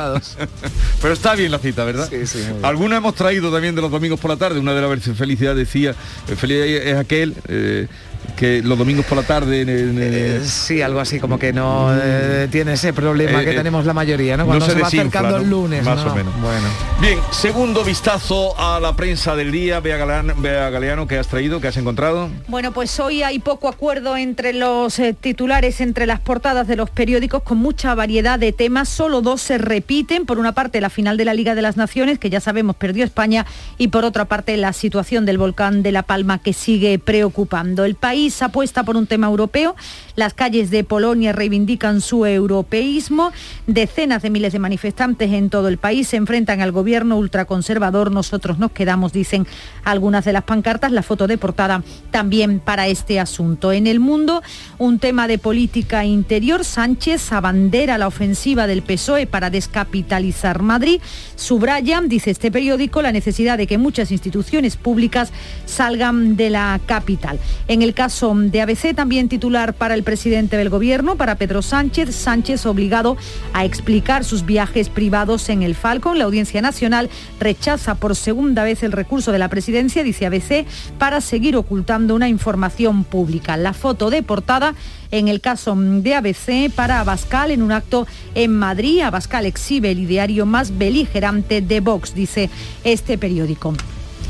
pero 1.02 1.14
está 1.14 1.34
bien 1.34 1.52
la 1.52 1.58
cita, 1.58 1.84
¿verdad? 1.84 2.08
Sí, 2.08 2.26
sí. 2.26 2.38
Alguna 2.62 2.96
hemos 2.96 3.14
traído 3.14 3.52
también 3.52 3.74
de 3.74 3.82
los 3.82 3.90
domingos 3.90 4.18
por 4.18 4.30
la 4.30 4.38
tarde. 4.38 4.58
Una 4.58 4.72
de 4.72 4.80
las 4.80 4.88
veces 4.88 5.16
felicidad 5.18 5.54
decía, 5.54 5.90
eh, 6.28 6.34
felicidad 6.34 6.66
es 6.66 6.96
aquel 6.96 7.34
eh, 7.46 7.88
que 8.36 8.62
los 8.62 8.78
domingos 8.78 9.04
por 9.06 9.18
la 9.18 9.24
tarde... 9.24 9.62
en- 9.62 9.68
en- 9.68 9.98
Eh, 10.02 10.40
sí, 10.44 10.82
algo 10.82 11.00
así 11.00 11.18
como 11.20 11.38
que 11.38 11.52
no 11.52 11.90
eh, 11.94 12.48
tiene 12.50 12.72
ese 12.74 12.92
problema 12.92 13.42
Eh, 13.42 13.44
que 13.44 13.52
tenemos 13.54 13.84
la 13.86 13.92
mayoría, 13.94 14.36
¿no? 14.36 14.42
no 14.44 14.46
Cuando 14.48 14.66
se 14.66 14.72
se, 14.72 14.78
va 14.80 14.84
desinfla, 14.86 15.20
acercando 15.20 15.38
¿no? 15.38 15.44
el 15.44 15.50
lunes. 15.50 15.84
Más 15.84 16.04
¿no? 16.04 16.12
o 16.12 16.14
menos. 16.14 16.32
Bueno. 16.40 16.66
Bien, 17.00 17.18
segundo 17.30 17.84
vistazo 17.84 18.58
a 18.58 18.78
la 18.80 18.94
prensa 18.96 19.34
del 19.36 19.50
día. 19.52 19.80
Bea 19.80 19.96
Galeano, 19.96 20.34
Bea 20.38 20.70
Galeano, 20.70 21.06
¿qué 21.06 21.18
has 21.18 21.28
traído? 21.28 21.60
¿Qué 21.60 21.68
has 21.68 21.76
encontrado? 21.76 22.28
Bueno, 22.48 22.72
pues 22.72 22.98
hoy 23.00 23.22
hay 23.22 23.38
poco 23.38 23.68
acuerdo 23.68 24.16
entre 24.16 24.52
los 24.52 24.98
eh, 24.98 25.14
titulares, 25.18 25.80
entre 25.80 26.06
las 26.06 26.20
portadas 26.20 26.66
de 26.68 26.76
los 26.76 26.90
periódicos, 26.90 27.42
con 27.42 27.58
mucha 27.58 27.94
variedad 27.94 28.38
de 28.38 28.52
temas. 28.52 28.88
Solo 28.88 29.20
dos 29.22 29.40
se 29.40 29.58
repiten. 29.58 30.26
Por 30.26 30.38
una 30.38 30.52
parte, 30.52 30.80
la 30.80 30.90
final 30.90 31.16
de 31.16 31.24
la 31.24 31.34
Liga 31.34 31.54
de 31.54 31.62
las 31.62 31.76
Naciones, 31.76 32.18
que 32.18 32.30
ya 32.30 32.40
sabemos 32.40 32.76
perdió 32.76 33.04
España, 33.04 33.46
y 33.78 33.88
por 33.88 34.04
otra 34.04 34.24
parte, 34.26 34.56
la 34.56 34.72
situación 34.72 35.26
del 35.26 35.38
volcán 35.38 35.82
de 35.82 35.92
La 35.92 36.02
Palma, 36.02 36.38
que 36.42 36.52
sigue 36.52 36.98
preocupando. 36.98 37.84
El 37.84 37.94
país 37.94 38.11
apuesta 38.42 38.84
por 38.84 38.96
un 38.96 39.06
tema 39.06 39.26
europeo. 39.26 39.74
Las 40.14 40.34
calles 40.34 40.70
de 40.70 40.84
Polonia 40.84 41.32
reivindican 41.32 42.00
su 42.00 42.26
europeísmo. 42.26 43.32
Decenas 43.66 44.22
de 44.22 44.30
miles 44.30 44.52
de 44.52 44.58
manifestantes 44.58 45.32
en 45.32 45.50
todo 45.50 45.68
el 45.68 45.78
país 45.78 46.08
se 46.08 46.16
enfrentan 46.16 46.60
al 46.60 46.72
gobierno 46.72 47.16
ultraconservador. 47.16 48.10
Nosotros 48.10 48.58
nos 48.58 48.72
quedamos, 48.72 49.12
dicen 49.12 49.46
algunas 49.84 50.24
de 50.24 50.32
las 50.32 50.44
pancartas. 50.44 50.92
La 50.92 51.02
foto 51.02 51.26
de 51.26 51.38
portada 51.38 51.82
también 52.10 52.60
para 52.60 52.88
este 52.88 53.20
asunto. 53.20 53.72
En 53.72 53.86
el 53.86 54.00
mundo, 54.00 54.42
un 54.78 54.98
tema 54.98 55.26
de 55.28 55.38
política 55.38 56.04
interior. 56.04 56.64
Sánchez 56.64 57.32
abandera 57.32 57.98
la 57.98 58.06
ofensiva 58.06 58.66
del 58.66 58.82
PSOE 58.82 59.26
para 59.26 59.50
descapitalizar 59.50 60.62
Madrid. 60.62 61.00
Subraya, 61.36 62.00
dice 62.04 62.30
este 62.30 62.50
periódico, 62.50 63.02
la 63.02 63.12
necesidad 63.12 63.56
de 63.58 63.66
que 63.66 63.78
muchas 63.78 64.10
instituciones 64.10 64.76
públicas 64.76 65.32
salgan 65.64 66.36
de 66.36 66.50
la 66.50 66.80
capital. 66.86 67.38
En 67.68 67.82
el 67.82 67.94
caso 67.94 68.34
de 68.34 68.60
ABC, 68.60 68.94
también 68.94 69.28
titular 69.28 69.74
para 69.74 69.94
el 69.94 70.01
presidente 70.02 70.56
del 70.56 70.70
gobierno, 70.70 71.16
para 71.16 71.36
Pedro 71.36 71.62
Sánchez, 71.62 72.14
Sánchez 72.14 72.66
obligado 72.66 73.16
a 73.52 73.64
explicar 73.64 74.24
sus 74.24 74.46
viajes 74.46 74.88
privados 74.88 75.48
en 75.48 75.62
el 75.62 75.74
Falcon. 75.74 76.18
La 76.18 76.24
Audiencia 76.24 76.62
Nacional 76.62 77.10
rechaza 77.40 77.94
por 77.94 78.16
segunda 78.16 78.64
vez 78.64 78.82
el 78.82 78.92
recurso 78.92 79.32
de 79.32 79.38
la 79.38 79.48
presidencia, 79.48 80.02
dice 80.02 80.26
ABC, 80.26 80.66
para 80.98 81.20
seguir 81.20 81.56
ocultando 81.56 82.14
una 82.14 82.28
información 82.28 83.04
pública. 83.04 83.56
La 83.56 83.72
foto 83.72 84.10
de 84.10 84.22
portada 84.22 84.74
en 85.10 85.28
el 85.28 85.40
caso 85.40 85.76
de 85.76 86.14
ABC 86.14 86.72
para 86.74 87.00
Abascal 87.00 87.50
en 87.50 87.62
un 87.62 87.70
acto 87.70 88.06
en 88.34 88.52
Madrid. 88.52 89.02
Abascal 89.02 89.46
exhibe 89.46 89.92
el 89.92 90.00
ideario 90.00 90.46
más 90.46 90.76
beligerante 90.76 91.60
de 91.60 91.80
Vox, 91.80 92.14
dice 92.14 92.50
este 92.82 93.18
periódico. 93.18 93.74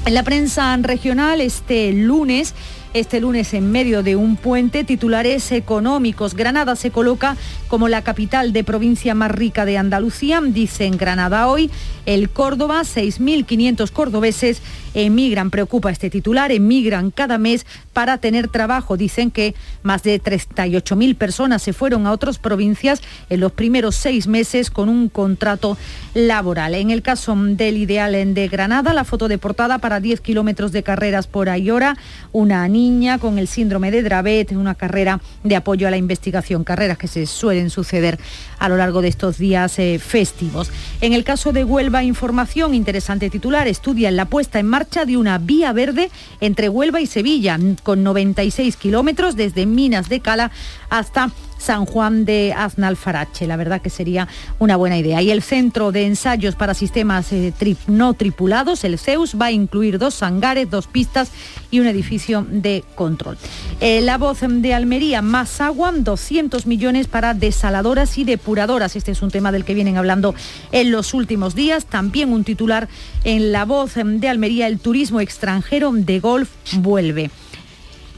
En 0.05 0.15
la 0.15 0.25
prensa 0.25 0.77
regional 0.79 1.41
este 1.41 1.93
lunes, 1.93 2.55
este 2.95 3.21
lunes 3.21 3.55
en 3.55 3.71
medio 3.71 4.03
de 4.03 4.17
un 4.17 4.37
puente, 4.37 4.85
titulares 4.85 5.53
económicos. 5.53 6.35
Granada 6.35 6.77
se 6.77 6.91
coloca 6.91 7.37
como 7.69 7.89
la 7.89 8.03
capital 8.03 8.53
de 8.53 8.65
provincia 8.65 9.15
más 9.15 9.31
rica 9.31 9.65
de 9.65 9.79
Andalucía, 9.79 10.41
dice 10.43 10.85
en 10.85 10.97
Granada 10.97 11.49
hoy. 11.49 11.71
El 12.05 12.31
Córdoba, 12.31 12.83
6.500 12.83 13.91
cordobeses 13.91 14.61
emigran, 14.95 15.51
preocupa 15.51 15.91
este 15.91 16.11
titular, 16.11 16.53
emigran 16.53 17.11
cada 17.11 17.39
mes 17.39 17.67
para 17.93 18.19
tener 18.19 18.49
trabajo. 18.49 18.97
Dicen 18.97 19.31
que 19.31 19.55
más 19.83 20.03
de 20.03 20.21
38.000 20.21 21.17
personas 21.17 21.63
se 21.63 21.73
fueron 21.73 22.07
a 22.07 22.13
otras 22.13 22.39
provincias 22.39 23.03
en 23.31 23.41
los 23.41 23.53
primeros 23.53 23.97
seis 23.97 24.27
meses 24.27 24.71
con 24.71 24.89
un 24.89 25.09
contrato 25.09 25.77
laboral. 26.15 26.75
En 26.75 26.91
el 26.91 27.03
caso 27.03 27.35
del 27.37 27.77
Ideal 27.77 28.13
de 28.35 28.49
Granada, 28.49 28.93
la 28.93 29.05
foto 29.05 29.29
de 29.29 29.39
portada 29.39 29.79
para 29.79 30.01
10 30.01 30.21
kilómetros 30.21 30.73
de 30.73 30.83
carreras 30.83 31.27
por 31.27 31.49
Ayora, 31.49 31.97
una 32.33 32.67
niña 32.69 33.19
con 33.19 33.39
el 33.39 33.49
síndrome 33.49 33.91
de 33.91 34.03
Dravet, 34.03 34.53
una 34.53 34.75
carrera 34.75 35.21
de 35.45 35.57
apoyo 35.57 35.89
a 35.89 35.91
la 35.91 35.97
investigación, 35.97 36.65
carreras 36.65 36.99
que 36.99 37.09
se 37.09 37.27
suelen 37.27 37.71
suceder 37.71 38.19
a 38.59 38.69
lo 38.69 38.77
largo 38.77 39.03
de 39.03 39.09
estos 39.09 39.39
días 39.39 39.79
eh, 39.79 39.99
festivos. 39.99 40.71
En 41.01 41.13
el 41.13 41.25
caso 41.25 41.53
de 41.53 41.65
Huelva 41.65 42.05
Información, 42.05 42.75
interesante 42.75 43.31
titular, 43.31 43.67
estudian 43.67 44.17
la 44.17 44.27
puesta 44.27 44.59
en 44.59 44.67
marcha 44.67 45.05
de 45.05 45.17
una 45.17 45.39
vía 45.39 45.73
verde 45.73 46.11
entre 46.41 46.69
Huelva 46.69 47.01
y 47.01 47.07
Sevilla, 47.07 47.59
con 47.83 48.03
96 48.03 48.77
kilómetros 48.77 49.37
desde 49.37 49.67
Minas 49.67 50.09
de 50.09 50.21
Cala 50.21 50.51
hasta 50.91 51.31
San 51.63 51.87
Juan 51.87 52.25
de 52.25 52.53
Aznalfarache. 52.57 53.47
La 53.47 53.57
verdad 53.57 53.81
que 53.81 53.89
sería 53.89 54.27
una 54.59 54.77
buena 54.77 54.99
idea. 54.99 55.23
Y 55.23 55.31
el 55.31 55.43
Centro 55.43 55.93
de 55.93 56.07
Ensayos 56.07 56.57
para 56.57 56.75
Sistemas 56.75 57.33
eh, 57.33 57.55
No 57.87 58.15
Tripulados, 58.15 58.83
el 58.83 58.99
CEUS, 58.99 59.37
va 59.41 59.47
a 59.47 59.53
incluir 59.53 59.99
dos 59.99 60.23
hangares, 60.25 60.69
dos 60.69 60.89
pistas 60.89 61.31
y 61.71 61.79
un 61.79 61.87
edificio 61.87 62.45
de 62.51 62.83
control. 62.97 63.39
Eh, 63.81 64.01
la 64.01 64.19
voz 64.19 64.41
de 64.43 64.75
Almería, 64.75 65.23
más 65.23 65.61
agua, 65.61 65.93
200 65.93 66.67
millones 66.67 67.07
para 67.07 67.33
desaladoras 67.33 68.19
y 68.19 68.25
depuradoras. 68.25 68.97
Este 68.97 69.13
es 69.13 69.23
un 69.23 69.31
tema 69.31 69.53
del 69.53 69.65
que 69.65 69.75
vienen 69.75 69.97
hablando 69.97 70.35
en 70.73 70.91
los 70.91 71.15
últimos 71.15 71.55
días. 71.55 71.87
También 71.87 72.33
un 72.33 72.43
titular 72.43 72.89
en 73.23 73.53
la 73.53 73.65
voz 73.65 73.93
de 73.95 74.29
Almería, 74.29 74.67
el 74.67 74.81
turismo 74.81 75.21
extranjero 75.21 75.93
de 75.93 76.19
golf 76.19 76.51
vuelve 76.73 77.31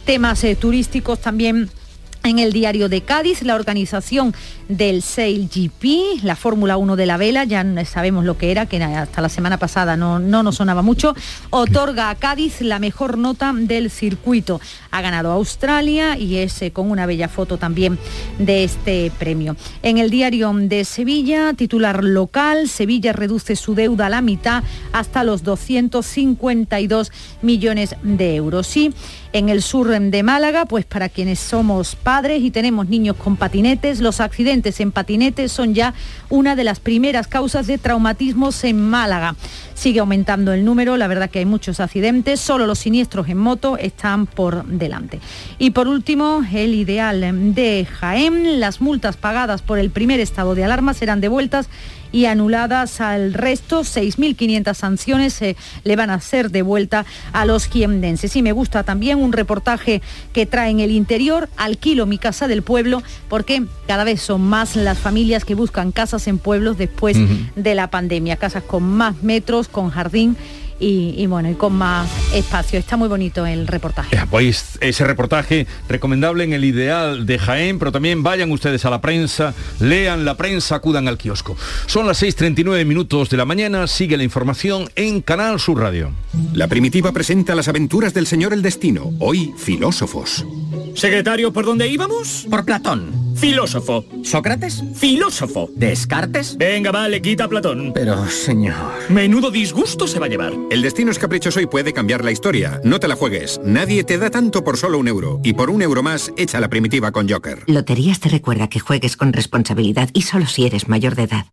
temas 0.04 0.44
eh, 0.44 0.54
turísticos 0.56 1.20
también 1.20 1.70
en 2.24 2.38
el 2.38 2.52
diario 2.52 2.88
de 2.88 3.02
Cádiz, 3.02 3.42
la 3.42 3.54
organización 3.54 4.34
del 4.68 5.02
Sail 5.02 5.48
GP, 5.54 6.24
la 6.24 6.36
Fórmula 6.36 6.78
1 6.78 6.96
de 6.96 7.04
la 7.04 7.18
vela, 7.18 7.44
ya 7.44 7.64
sabemos 7.84 8.24
lo 8.24 8.38
que 8.38 8.50
era, 8.50 8.64
que 8.64 8.82
hasta 8.82 9.20
la 9.20 9.28
semana 9.28 9.58
pasada 9.58 9.96
no, 9.98 10.18
no 10.18 10.42
nos 10.42 10.56
sonaba 10.56 10.80
mucho, 10.80 11.14
otorga 11.50 12.08
a 12.08 12.14
Cádiz 12.14 12.62
la 12.62 12.78
mejor 12.78 13.18
nota 13.18 13.52
del 13.54 13.90
circuito. 13.90 14.58
Ha 14.90 15.02
ganado 15.02 15.32
Australia 15.32 16.16
y 16.16 16.38
es 16.38 16.62
eh, 16.62 16.70
con 16.70 16.90
una 16.90 17.04
bella 17.04 17.28
foto 17.28 17.58
también 17.58 17.98
de 18.38 18.64
este 18.64 19.12
premio. 19.18 19.54
En 19.82 19.98
el 19.98 20.08
diario 20.08 20.50
de 20.54 20.84
Sevilla, 20.86 21.52
titular 21.52 22.02
local, 22.02 22.68
Sevilla 22.70 23.12
reduce 23.12 23.54
su 23.54 23.74
deuda 23.74 24.06
a 24.06 24.10
la 24.10 24.22
mitad 24.22 24.64
hasta 24.92 25.24
los 25.24 25.42
252 25.42 27.12
millones 27.42 27.96
de 28.02 28.36
euros. 28.36 28.66
Sí, 28.66 28.94
en 29.34 29.48
el 29.48 29.62
sur 29.62 29.88
de 29.88 30.22
Málaga, 30.22 30.64
pues 30.64 30.84
para 30.84 31.08
quienes 31.08 31.40
somos 31.40 31.96
padres 31.96 32.40
y 32.42 32.52
tenemos 32.52 32.88
niños 32.88 33.16
con 33.16 33.36
patinetes, 33.36 34.00
los 34.00 34.20
accidentes 34.20 34.78
en 34.78 34.92
patinetes 34.92 35.50
son 35.50 35.74
ya 35.74 35.92
una 36.30 36.54
de 36.54 36.62
las 36.62 36.78
primeras 36.78 37.26
causas 37.26 37.66
de 37.66 37.76
traumatismos 37.76 38.62
en 38.62 38.80
Málaga. 38.80 39.34
Sigue 39.74 39.98
aumentando 39.98 40.52
el 40.52 40.64
número, 40.64 40.96
la 40.96 41.08
verdad 41.08 41.30
que 41.30 41.40
hay 41.40 41.46
muchos 41.46 41.80
accidentes, 41.80 42.38
solo 42.38 42.68
los 42.68 42.78
siniestros 42.78 43.28
en 43.28 43.38
moto 43.38 43.76
están 43.76 44.26
por 44.26 44.64
delante. 44.66 45.18
Y 45.58 45.70
por 45.70 45.88
último, 45.88 46.44
el 46.52 46.72
ideal 46.72 47.54
de 47.54 47.88
Jaén, 47.90 48.60
las 48.60 48.80
multas 48.80 49.16
pagadas 49.16 49.62
por 49.62 49.80
el 49.80 49.90
primer 49.90 50.20
estado 50.20 50.54
de 50.54 50.62
alarma 50.62 50.94
serán 50.94 51.20
devueltas 51.20 51.68
y 52.14 52.26
anuladas 52.26 53.00
al 53.00 53.34
resto. 53.34 53.80
6.500 53.80 54.74
sanciones 54.74 55.42
eh, 55.42 55.56
le 55.82 55.96
van 55.96 56.10
a 56.10 56.20
ser 56.20 56.52
de 56.52 56.62
vuelta 56.62 57.04
a 57.32 57.44
los 57.44 57.66
quiendenses. 57.66 58.36
Y 58.36 58.42
me 58.42 58.52
gusta 58.52 58.84
también 58.84 59.18
un 59.18 59.32
reportaje 59.32 60.00
que 60.32 60.46
trae 60.46 60.70
en 60.70 60.78
el 60.78 60.92
interior, 60.92 61.48
Alquilo 61.56 62.06
mi 62.06 62.18
casa 62.18 62.46
del 62.46 62.62
pueblo, 62.62 63.02
porque 63.28 63.64
cada 63.88 64.04
vez 64.04 64.22
son 64.22 64.42
más 64.42 64.76
las 64.76 64.98
familias 64.98 65.44
que 65.44 65.56
buscan 65.56 65.90
casas 65.90 66.28
en 66.28 66.38
pueblos 66.38 66.78
después 66.78 67.18
de 67.56 67.74
la 67.74 67.90
pandemia, 67.90 68.36
casas 68.36 68.62
con 68.62 68.84
más 68.84 69.22
metros, 69.24 69.66
con 69.66 69.90
jardín 69.90 70.36
y, 70.80 71.14
y 71.16 71.26
bueno, 71.26 71.50
y 71.50 71.54
con 71.54 71.74
más 71.74 72.08
espacio. 72.34 72.78
Está 72.78 72.96
muy 72.96 73.08
bonito 73.08 73.46
el 73.46 73.66
reportaje. 73.66 74.16
Ya, 74.16 74.26
Pues 74.26 74.78
ese 74.80 75.04
reportaje 75.04 75.66
recomendable 75.88 76.44
en 76.44 76.52
el 76.52 76.64
ideal 76.64 77.26
de 77.26 77.38
Jaén, 77.38 77.78
pero 77.78 77.92
también 77.92 78.22
vayan 78.22 78.50
ustedes 78.50 78.84
a 78.84 78.90
la 78.90 79.00
prensa, 79.00 79.54
lean 79.80 80.24
la 80.24 80.36
prensa, 80.36 80.76
acudan 80.76 81.08
al 81.08 81.18
kiosco. 81.18 81.56
Son 81.86 82.06
las 82.06 82.22
6.39 82.22 82.84
minutos 82.84 83.30
de 83.30 83.36
la 83.36 83.44
mañana, 83.44 83.86
sigue 83.86 84.16
la 84.16 84.24
información 84.24 84.88
en 84.96 85.20
Canal 85.20 85.60
Sur 85.60 85.80
Radio. 85.80 86.10
La 86.52 86.68
primitiva 86.68 87.12
presenta 87.12 87.54
las 87.54 87.68
aventuras 87.68 88.14
del 88.14 88.26
señor 88.26 88.52
el 88.52 88.62
destino, 88.62 89.12
hoy 89.20 89.52
filósofos. 89.56 90.44
Secretario, 90.94 91.52
¿por 91.52 91.64
dónde 91.64 91.88
íbamos? 91.88 92.46
Por 92.48 92.64
Platón. 92.64 93.12
Filósofo. 93.36 94.04
¿Sócrates? 94.22 94.82
Filósofo. 94.94 95.68
¿Descartes? 95.74 96.56
Venga, 96.56 96.92
vale, 96.92 97.20
quita 97.20 97.44
a 97.44 97.48
Platón. 97.48 97.92
Pero, 97.92 98.28
señor... 98.28 98.74
Menudo 99.08 99.50
disgusto 99.50 100.06
se 100.06 100.20
va 100.20 100.26
a 100.26 100.28
llevar. 100.28 100.52
El 100.70 100.82
destino 100.82 101.10
es 101.10 101.18
caprichoso 101.18 101.60
y 101.60 101.66
puede 101.66 101.92
cambiar 101.92 102.24
la 102.24 102.32
historia. 102.32 102.80
No 102.84 102.98
te 102.98 103.08
la 103.08 103.16
juegues. 103.16 103.60
Nadie 103.64 104.04
te 104.04 104.18
da 104.18 104.30
tanto 104.30 104.64
por 104.64 104.76
solo 104.76 104.98
un 104.98 105.08
euro. 105.08 105.40
Y 105.44 105.52
por 105.52 105.70
un 105.70 105.82
euro 105.82 106.02
más, 106.02 106.32
echa 106.36 106.60
la 106.60 106.68
primitiva 106.68 107.12
con 107.12 107.28
Joker. 107.28 107.62
Loterías 107.66 108.20
te 108.20 108.28
recuerda 108.28 108.68
que 108.68 108.80
juegues 108.80 109.16
con 109.16 109.32
responsabilidad 109.32 110.08
y 110.12 110.22
solo 110.22 110.46
si 110.46 110.66
eres 110.66 110.88
mayor 110.88 111.14
de 111.14 111.24
edad. 111.24 111.46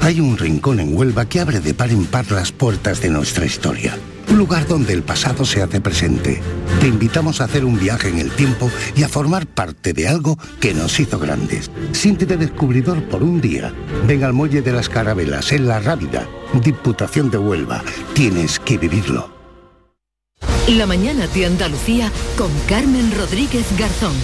Hay 0.00 0.20
un 0.20 0.38
rincón 0.38 0.80
en 0.80 0.96
Huelva 0.96 1.28
que 1.28 1.40
abre 1.40 1.60
de 1.60 1.74
par 1.74 1.90
en 1.90 2.06
par 2.06 2.30
las 2.30 2.52
puertas 2.52 3.00
de 3.00 3.10
nuestra 3.10 3.44
historia. 3.44 3.98
Un 4.28 4.38
lugar 4.38 4.66
donde 4.66 4.92
el 4.92 5.02
pasado 5.02 5.44
se 5.44 5.62
hace 5.62 5.80
presente. 5.80 6.42
Te 6.80 6.88
invitamos 6.88 7.40
a 7.40 7.44
hacer 7.44 7.64
un 7.64 7.78
viaje 7.78 8.08
en 8.08 8.18
el 8.18 8.30
tiempo 8.30 8.70
y 8.94 9.02
a 9.02 9.08
formar 9.08 9.46
parte 9.46 9.92
de 9.92 10.08
algo 10.08 10.38
que 10.60 10.74
nos 10.74 10.98
hizo 10.98 11.18
grandes. 11.18 11.70
Siéntete 11.92 12.36
descubridor 12.36 13.02
por 13.04 13.22
un 13.22 13.40
día. 13.40 13.72
Ven 14.06 14.24
al 14.24 14.32
Muelle 14.32 14.62
de 14.62 14.72
las 14.72 14.88
Carabelas, 14.88 15.52
en 15.52 15.68
La 15.68 15.80
Rábida, 15.80 16.26
Diputación 16.62 17.30
de 17.30 17.38
Huelva. 17.38 17.82
Tienes 18.14 18.58
que 18.58 18.78
vivirlo. 18.78 19.30
La 20.68 20.86
mañana 20.86 21.28
de 21.28 21.46
Andalucía 21.46 22.10
con 22.36 22.50
Carmen 22.68 23.12
Rodríguez 23.16 23.66
Garzón. 23.78 24.16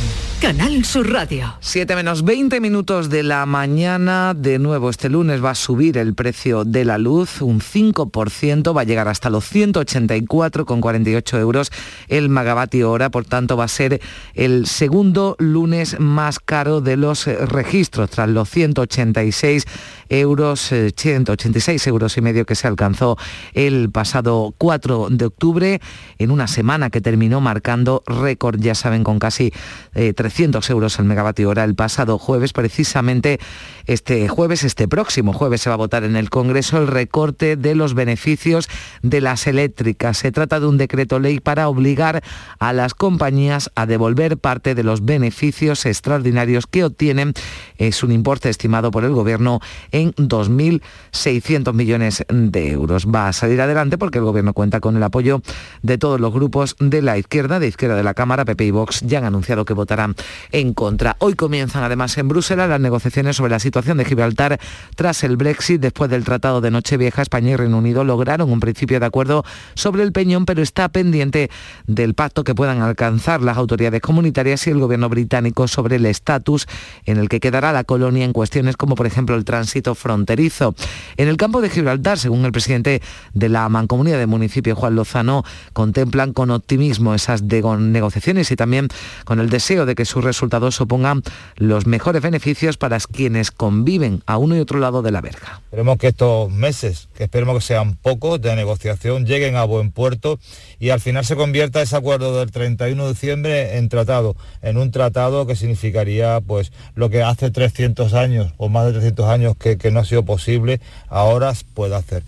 Canal 0.43 0.85
Sur 0.85 1.09
Radio. 1.13 1.55
7 1.61 1.95
menos 1.95 2.25
20 2.25 2.59
minutos 2.59 3.09
de 3.09 3.23
la 3.23 3.47
mañana. 3.47 4.35
De 4.35 4.59
nuevo, 4.59 4.91
este 4.91 5.09
lunes 5.09 5.43
va 5.43 5.51
a 5.51 5.55
subir 5.55 5.97
el 5.97 6.17
precio 6.17 6.65
de 6.65 6.85
la 6.85 6.99
luz 6.99 7.41
un 7.43 7.61
5%, 7.61 8.77
va 8.77 8.81
a 8.81 8.85
llegar 8.85 9.07
hasta 9.07 9.31
los 9.31 9.45
184,48 9.55 11.39
euros 11.39 11.71
el 12.09 12.29
megavatio 12.29 12.91
hora. 12.91 13.09
Por 13.09 13.25
tanto, 13.25 13.57
va 13.57 13.67
a 13.67 13.69
ser 13.69 14.01
el 14.35 14.67
segundo 14.67 15.37
lunes 15.39 16.01
más 16.01 16.41
caro 16.41 16.81
de 16.81 16.97
los 16.97 17.27
registros, 17.27 18.11
tras 18.11 18.29
los 18.29 18.51
186 18.51 19.65
euros, 20.13 20.73
186 20.97 21.87
euros 21.87 22.17
y 22.17 22.21
medio 22.21 22.47
que 22.47 22.55
se 22.55 22.69
alcanzó 22.69 23.17
el 23.55 23.91
pasado 23.91 24.55
4 24.59 25.09
de 25.11 25.25
octubre, 25.25 25.81
en 26.19 26.31
una 26.31 26.47
semana 26.47 26.91
que 26.91 27.01
terminó 27.01 27.41
marcando 27.41 28.03
récord, 28.07 28.61
ya 28.61 28.75
saben, 28.75 29.05
con 29.05 29.19
casi 29.19 29.53
eh, 29.95 30.13
300 30.13 30.69
euros 30.71 30.99
el 30.99 31.07
megavatio 31.07 31.49
hora 31.49 31.65
el 31.65 31.75
pasado 31.75 32.19
jueves, 32.19 32.53
precisamente 32.53 33.41
este 33.87 34.29
jueves, 34.29 34.63
este 34.65 34.89
próximo 34.89 35.33
jueves 35.33 35.63
se 35.63 35.71
va 35.71 35.75
a 35.75 35.79
votar 35.79 36.05
en 36.05 36.17
el 36.17 36.31
Congreso 36.31 36.79
el 36.79 36.87
recorte 36.87 37.57
de 37.57 37.75
los 37.75 37.95
beneficios 37.95 38.69
de 39.03 39.21
las 39.21 39.47
eléctricas. 39.47 40.19
Se 40.19 40.33
trata 40.33 40.61
de 40.61 40.67
un 40.67 40.79
decreto 40.79 41.19
ley 41.19 41.41
para 41.41 41.69
obligar 41.69 42.23
a 42.59 42.73
las 42.73 42.95
compañías 42.95 43.71
a 43.75 43.87
devolver 43.87 44.39
parte 44.39 44.75
de 44.75 44.85
los 44.85 45.05
beneficios 45.05 45.85
extraordinarios 45.87 46.67
que 46.67 46.85
obtienen. 46.85 47.35
Es 47.77 48.03
un 48.03 48.13
importe 48.13 48.49
estimado 48.49 48.91
por 48.91 49.05
el 49.05 49.13
Gobierno 49.13 49.61
en 49.91 50.13
2.600 50.15 51.73
millones 51.73 52.25
de 52.29 52.71
euros. 52.71 53.07
Va 53.07 53.29
a 53.29 53.33
salir 53.33 53.61
adelante 53.61 53.99
porque 53.99 54.19
el 54.19 54.25
Gobierno 54.25 54.53
cuenta 54.53 54.81
con 54.81 54.97
el 54.97 55.03
apoyo 55.03 55.43
de 55.83 55.99
todos 55.99 56.21
los 56.21 56.33
grupos 56.33 56.77
de 56.79 57.03
la 57.03 57.19
izquierda, 57.19 57.59
de 57.59 57.69
izquierda 57.69 57.97
de 57.97 58.05
la 58.05 58.15
Cámara, 58.15 58.45
PP 58.45 58.65
y 58.65 58.71
Vox, 58.71 59.01
ya 59.01 59.19
han 59.19 59.25
anunciado 59.25 59.65
que 59.65 59.75
votarán 59.75 60.15
en 60.53 60.75
contra. 60.75 61.17
Hoy 61.19 61.35
comienzan 61.35 61.83
además 61.83 62.17
en 62.19 62.29
Bruselas 62.29 62.69
las 62.69 62.81
negociaciones 62.81 63.37
sobre 63.37 63.51
la 63.51 63.59
situación 63.59 63.72
de 63.73 64.05
Gibraltar 64.05 64.61
tras 64.97 65.25
el 65.25 65.37
Brexit. 65.37 65.81
Después 65.81 66.11
del 66.11 66.25
Tratado 66.25 66.61
de 66.61 66.71
Nochevieja, 66.71 67.23
España 67.23 67.53
y 67.53 67.57
Reino 67.57 67.79
Unido 67.79 68.05
lograron 68.05 68.53
un 68.53 68.61
principio 68.61 69.01
de 69.01 69.07
acuerdo 69.07 69.45
sobre 69.75 70.03
el 70.03 70.13
peñón, 70.13 70.45
pero 70.45 70.63
está 70.63 70.91
pendiente 70.91 71.51
del 71.87 72.15
pacto 72.15 72.45
que 72.45 72.55
puedan 72.55 72.83
alcanzar 72.83 73.41
las 73.41 73.57
autoridades 73.57 74.03
comunitarias 74.03 74.67
y 74.67 74.71
el 74.71 74.79
gobierno 74.79 75.09
británico 75.09 75.67
sobre 75.69 75.97
el 75.97 76.07
estatus 76.07 76.67
en 77.07 77.17
el 77.17 77.29
que 77.29 77.41
quedará 77.41 77.73
la 77.73 77.85
colonia 77.85 78.25
en 78.25 78.33
cuestiones 78.33 78.77
como 78.77 78.95
por 78.95 79.07
ejemplo 79.07 79.37
el 79.37 79.45
tránsito 79.45 79.95
fronterizo. 79.95 80.75
En 81.17 81.29
el 81.29 81.39
campo 81.39 81.63
de 81.63 81.71
Gibraltar, 81.71 82.19
según 82.19 82.45
el 82.45 82.53
presidente 82.53 83.01
de 83.33 83.49
la 83.49 83.69
Mancomunidad 83.69 84.19
de 84.19 84.27
Municipio, 84.27 84.77
Juan 84.77 84.97
Lozano, 84.97 85.45
contemplan 85.73 86.35
con 86.35 86.51
optimismo 86.51 87.15
esas 87.15 87.43
negociaciones 87.43 88.51
y 88.51 88.57
también 88.57 88.89
con 89.25 89.41
el 89.41 89.49
deseo 89.49 89.87
de 89.87 89.95
que 89.95 90.05
sus 90.05 90.23
resultados 90.23 90.75
supongan 90.75 91.23
los 91.57 91.87
mejores 91.87 92.23
beneficios 92.23 92.77
para 92.77 92.99
quienes 93.01 93.51
conviven 93.63 94.25
a 94.27 94.39
uno 94.39 94.57
y 94.57 94.59
otro 94.59 94.81
lado 94.81 95.03
de 95.03 95.13
la 95.13 95.21
verga. 95.21 95.61
Esperemos 95.67 95.97
que 95.97 96.09
estos 96.09 96.51
meses, 96.51 97.09
que 97.15 97.23
esperemos 97.23 97.55
que 97.55 97.61
sean 97.61 97.95
pocos 97.95 98.43
de 98.43 98.57
negociación, 98.57 99.25
lleguen 99.25 99.55
a 99.55 99.63
buen 99.63 99.93
puerto 99.93 100.41
y 100.81 100.91
al 100.91 100.99
final 100.99 101.25
se 101.25 101.37
convierta 101.37 101.81
ese 101.81 101.95
acuerdo 101.95 102.37
del 102.41 102.51
31 102.51 103.05
de 103.05 103.09
diciembre 103.13 103.77
en 103.79 103.89
tratado, 103.89 104.35
en 104.63 104.79
un 104.79 104.91
tratado 104.91 105.47
que 105.47 105.55
significaría 105.55 106.41
pues 106.41 106.73
lo 106.97 107.09
que 107.09 107.23
hace 107.23 107.53
300 107.53 108.15
años 108.15 108.53
o 108.57 108.69
más 108.69 108.87
de 108.87 108.95
300 108.95 109.27
años 109.27 109.57
que, 109.57 109.79
no 109.93 110.01
ha 110.01 110.05
sido 110.05 110.25
posible, 110.25 110.81
ahora 111.09 111.53
puede 111.73 111.95
hacer. 111.95 112.25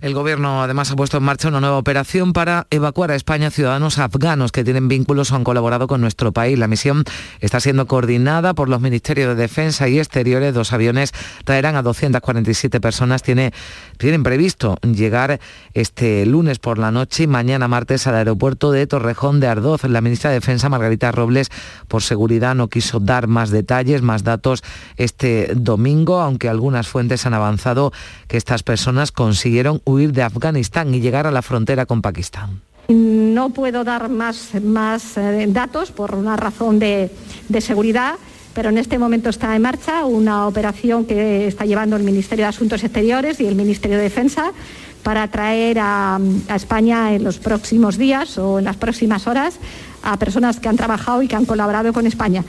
El 0.00 0.14
gobierno 0.14 0.62
además 0.62 0.90
ha 0.90 0.96
puesto 0.96 1.18
en 1.18 1.24
marcha 1.24 1.48
una 1.48 1.60
nueva 1.60 1.76
operación 1.76 2.32
para 2.32 2.66
evacuar 2.70 3.10
a 3.10 3.16
España 3.16 3.50
ciudadanos 3.50 3.98
afganos 3.98 4.50
que 4.50 4.64
tienen 4.64 4.88
vínculos 4.88 5.30
o 5.30 5.36
han 5.36 5.44
colaborado 5.44 5.86
con 5.88 6.00
nuestro 6.00 6.32
país. 6.32 6.58
La 6.58 6.68
misión 6.68 7.04
está 7.40 7.60
siendo 7.60 7.86
coordinada 7.86 8.54
por 8.54 8.70
los 8.70 8.80
Ministerios 8.80 9.28
de 9.28 9.34
Defensa 9.34 9.88
y 9.88 9.98
Exteriores. 9.98 10.54
Dos 10.54 10.72
aviones 10.72 11.12
traerán 11.44 11.76
a 11.76 11.82
247 11.82 12.80
personas. 12.80 13.22
Tiene, 13.22 13.52
tienen 13.98 14.22
previsto 14.22 14.78
llegar 14.80 15.38
este 15.74 16.24
lunes 16.24 16.60
por 16.60 16.78
la 16.78 16.90
noche 16.90 17.24
y 17.24 17.26
mañana 17.26 17.68
martes 17.68 18.06
al 18.06 18.14
aeropuerto 18.14 18.72
de 18.72 18.86
Torrejón 18.86 19.38
de 19.38 19.48
Ardoz. 19.48 19.84
La 19.84 20.00
ministra 20.00 20.30
de 20.30 20.36
Defensa, 20.36 20.70
Margarita 20.70 21.12
Robles, 21.12 21.50
por 21.88 22.02
seguridad 22.02 22.54
no 22.54 22.68
quiso 22.68 23.00
dar 23.00 23.26
más 23.26 23.50
detalles, 23.50 24.00
más 24.00 24.24
datos 24.24 24.62
este 24.96 25.52
domingo, 25.54 26.20
aunque 26.20 26.48
algunas 26.48 26.88
fuentes 26.88 27.26
han 27.26 27.34
avanzado 27.34 27.92
que 28.28 28.38
estas 28.38 28.62
personas 28.62 29.12
consiguieron 29.12 29.82
huir 29.90 30.12
de 30.12 30.22
Afganistán 30.22 30.94
y 30.94 31.00
llegar 31.00 31.26
a 31.26 31.30
la 31.30 31.42
frontera 31.42 31.86
con 31.86 32.02
Pakistán. 32.02 32.60
No 32.88 33.50
puedo 33.50 33.84
dar 33.84 34.08
más, 34.08 34.54
más 34.62 35.16
eh, 35.16 35.46
datos 35.48 35.90
por 35.90 36.14
una 36.14 36.36
razón 36.36 36.78
de, 36.78 37.10
de 37.48 37.60
seguridad 37.60 38.14
pero 38.54 38.70
en 38.70 38.78
este 38.78 38.98
momento 38.98 39.30
está 39.30 39.54
en 39.54 39.62
marcha 39.62 40.04
una 40.04 40.46
operación 40.46 41.04
que 41.04 41.46
está 41.46 41.64
llevando 41.64 41.96
el 41.96 42.02
Ministerio 42.02 42.44
de 42.44 42.48
Asuntos 42.48 42.82
Exteriores 42.82 43.40
y 43.40 43.46
el 43.46 43.54
Ministerio 43.54 43.96
de 43.96 44.04
Defensa 44.04 44.52
para 45.02 45.28
traer 45.28 45.78
a, 45.78 46.16
a, 46.48 46.56
España 46.56 47.14
en 47.14 47.24
los 47.24 47.38
próximos 47.38 47.96
días 47.96 48.38
o 48.38 48.58
en 48.58 48.64
las 48.64 48.76
próximas 48.76 49.26
horas 49.26 49.58
a 50.02 50.18
personas 50.18 50.60
que 50.60 50.68
han 50.68 50.76
trabajado 50.76 51.22
y 51.22 51.28
que 51.28 51.36
han 51.36 51.46
colaborado 51.46 51.92
con 51.92 52.06
España. 52.06 52.44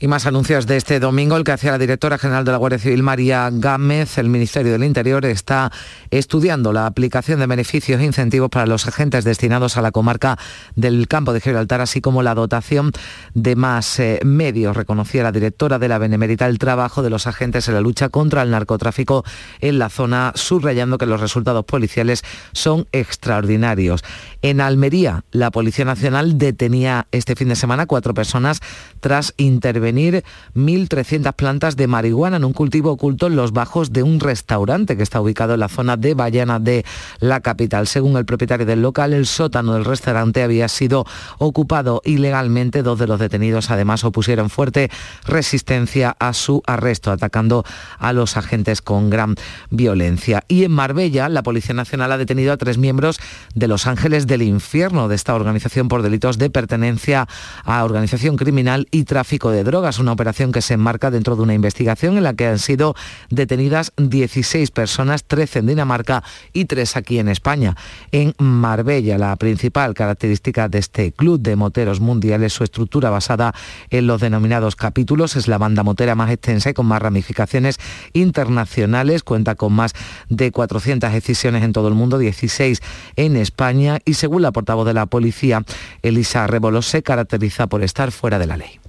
Y 0.00 0.06
más 0.06 0.26
anuncios 0.26 0.68
de 0.68 0.76
este 0.76 1.00
domingo, 1.00 1.36
el 1.36 1.42
que 1.42 1.50
hacía 1.50 1.72
la 1.72 1.78
directora 1.78 2.18
general 2.18 2.44
de 2.44 2.52
la 2.52 2.58
Guardia 2.58 2.78
Civil, 2.78 3.02
María 3.02 3.50
Gámez. 3.52 4.18
El 4.18 4.28
Ministerio 4.28 4.70
del 4.70 4.84
Interior 4.84 5.26
está 5.26 5.72
estudiando 6.12 6.72
la 6.72 6.86
aplicación 6.86 7.40
de 7.40 7.48
beneficios 7.48 8.00
e 8.00 8.04
incentivos 8.04 8.48
para 8.48 8.66
los 8.66 8.86
agentes 8.86 9.24
destinados 9.24 9.76
a 9.76 9.82
la 9.82 9.90
comarca 9.90 10.38
del 10.76 11.08
campo 11.08 11.32
de 11.32 11.40
Gibraltar, 11.40 11.80
así 11.80 12.00
como 12.00 12.22
la 12.22 12.36
dotación 12.36 12.92
de 13.34 13.56
más 13.56 13.98
eh, 13.98 14.20
medios. 14.24 14.76
Reconocía 14.76 15.24
la 15.24 15.32
directora 15.32 15.80
de 15.80 15.88
la 15.88 15.98
Benemérita 15.98 16.46
el 16.46 16.60
trabajo 16.60 17.02
de 17.02 17.10
los 17.10 17.26
agentes 17.26 17.66
en 17.66 17.74
la 17.74 17.80
lucha 17.80 18.08
contra 18.08 18.42
el 18.42 18.52
narcotráfico 18.52 19.24
en 19.60 19.80
la 19.80 19.88
zona, 19.88 20.30
subrayando 20.36 20.98
que 20.98 21.06
los 21.06 21.20
resultados 21.20 21.64
policiales 21.64 22.22
son 22.52 22.86
extraordinarios. 22.92 24.04
En 24.40 24.60
Almería, 24.60 25.24
la 25.32 25.50
Policía 25.50 25.84
Nacional 25.84 26.38
detenía 26.38 27.08
este 27.10 27.34
fin 27.34 27.48
de 27.48 27.56
semana 27.56 27.86
cuatro 27.86 28.14
personas 28.14 28.60
tras 29.00 29.34
intervenir 29.36 30.22
1.300 30.54 31.32
plantas 31.32 31.74
de 31.74 31.88
marihuana 31.88 32.36
en 32.36 32.44
un 32.44 32.52
cultivo 32.52 32.92
oculto 32.92 33.26
en 33.26 33.34
los 33.34 33.52
bajos 33.52 33.92
de 33.92 34.04
un 34.04 34.20
restaurante 34.20 34.96
que 34.96 35.02
está 35.02 35.20
ubicado 35.20 35.54
en 35.54 35.60
la 35.60 35.68
zona 35.68 35.96
de 35.96 36.14
Bayana 36.14 36.60
de 36.60 36.84
la 37.18 37.40
capital. 37.40 37.88
Según 37.88 38.16
el 38.16 38.26
propietario 38.26 38.64
del 38.64 38.80
local, 38.80 39.12
el 39.12 39.26
sótano 39.26 39.74
del 39.74 39.84
restaurante 39.84 40.44
había 40.44 40.68
sido 40.68 41.04
ocupado 41.38 42.00
ilegalmente. 42.04 42.84
Dos 42.84 43.00
de 43.00 43.08
los 43.08 43.18
detenidos 43.18 43.72
además 43.72 44.04
opusieron 44.04 44.50
fuerte 44.50 44.88
resistencia 45.26 46.14
a 46.20 46.32
su 46.32 46.62
arresto, 46.64 47.10
atacando 47.10 47.64
a 47.98 48.12
los 48.12 48.36
agentes 48.36 48.82
con 48.82 49.10
gran 49.10 49.34
violencia. 49.70 50.44
Y 50.46 50.62
en 50.62 50.70
Marbella, 50.70 51.28
la 51.28 51.42
Policía 51.42 51.74
Nacional 51.74 52.12
ha 52.12 52.18
detenido 52.18 52.52
a 52.52 52.56
tres 52.56 52.78
miembros 52.78 53.18
de 53.56 53.66
Los 53.66 53.88
Ángeles 53.88 54.27
del 54.28 54.42
Infierno, 54.42 55.08
de 55.08 55.16
esta 55.16 55.34
organización 55.34 55.88
por 55.88 56.02
delitos 56.02 56.38
de 56.38 56.50
pertenencia 56.50 57.26
a 57.64 57.82
organización 57.82 58.36
criminal 58.36 58.86
y 58.92 59.02
tráfico 59.02 59.50
de 59.50 59.64
drogas, 59.64 59.98
una 59.98 60.12
operación 60.12 60.52
que 60.52 60.62
se 60.62 60.74
enmarca 60.74 61.10
dentro 61.10 61.34
de 61.34 61.42
una 61.42 61.54
investigación 61.54 62.16
en 62.16 62.22
la 62.22 62.34
que 62.34 62.46
han 62.46 62.60
sido 62.60 62.94
detenidas 63.30 63.92
16 63.96 64.70
personas, 64.70 65.24
13 65.24 65.60
en 65.60 65.66
Dinamarca 65.66 66.22
y 66.52 66.66
3 66.66 66.96
aquí 66.96 67.18
en 67.18 67.28
España. 67.28 67.74
En 68.12 68.34
Marbella, 68.38 69.18
la 69.18 69.34
principal 69.36 69.94
característica 69.94 70.68
de 70.68 70.78
este 70.78 71.10
club 71.12 71.40
de 71.40 71.56
moteros 71.56 72.00
mundial 72.00 72.44
es 72.44 72.52
su 72.52 72.64
estructura 72.64 73.10
basada 73.10 73.54
en 73.90 74.06
los 74.06 74.20
denominados 74.20 74.76
capítulos. 74.76 75.36
Es 75.36 75.48
la 75.48 75.58
banda 75.58 75.82
motera 75.82 76.14
más 76.14 76.30
extensa 76.30 76.70
y 76.70 76.74
con 76.74 76.86
más 76.86 77.00
ramificaciones 77.00 77.78
internacionales. 78.12 79.22
Cuenta 79.22 79.54
con 79.54 79.72
más 79.72 79.94
de 80.28 80.52
400 80.52 81.12
decisiones 81.12 81.62
en 81.62 81.72
todo 81.72 81.88
el 81.88 81.94
mundo, 81.94 82.18
16 82.18 82.80
en 83.16 83.36
España 83.36 83.98
y 84.04 84.14
según 84.18 84.42
la 84.42 84.52
portavoz 84.52 84.86
de 84.86 84.94
la 84.94 85.06
policía, 85.06 85.62
Elisa 86.02 86.46
Rebolo, 86.46 86.82
se 86.82 87.02
caracteriza 87.02 87.68
por 87.68 87.82
estar 87.82 88.12
fuera 88.12 88.38
de 88.38 88.46
la 88.46 88.56
ley. 88.56 88.80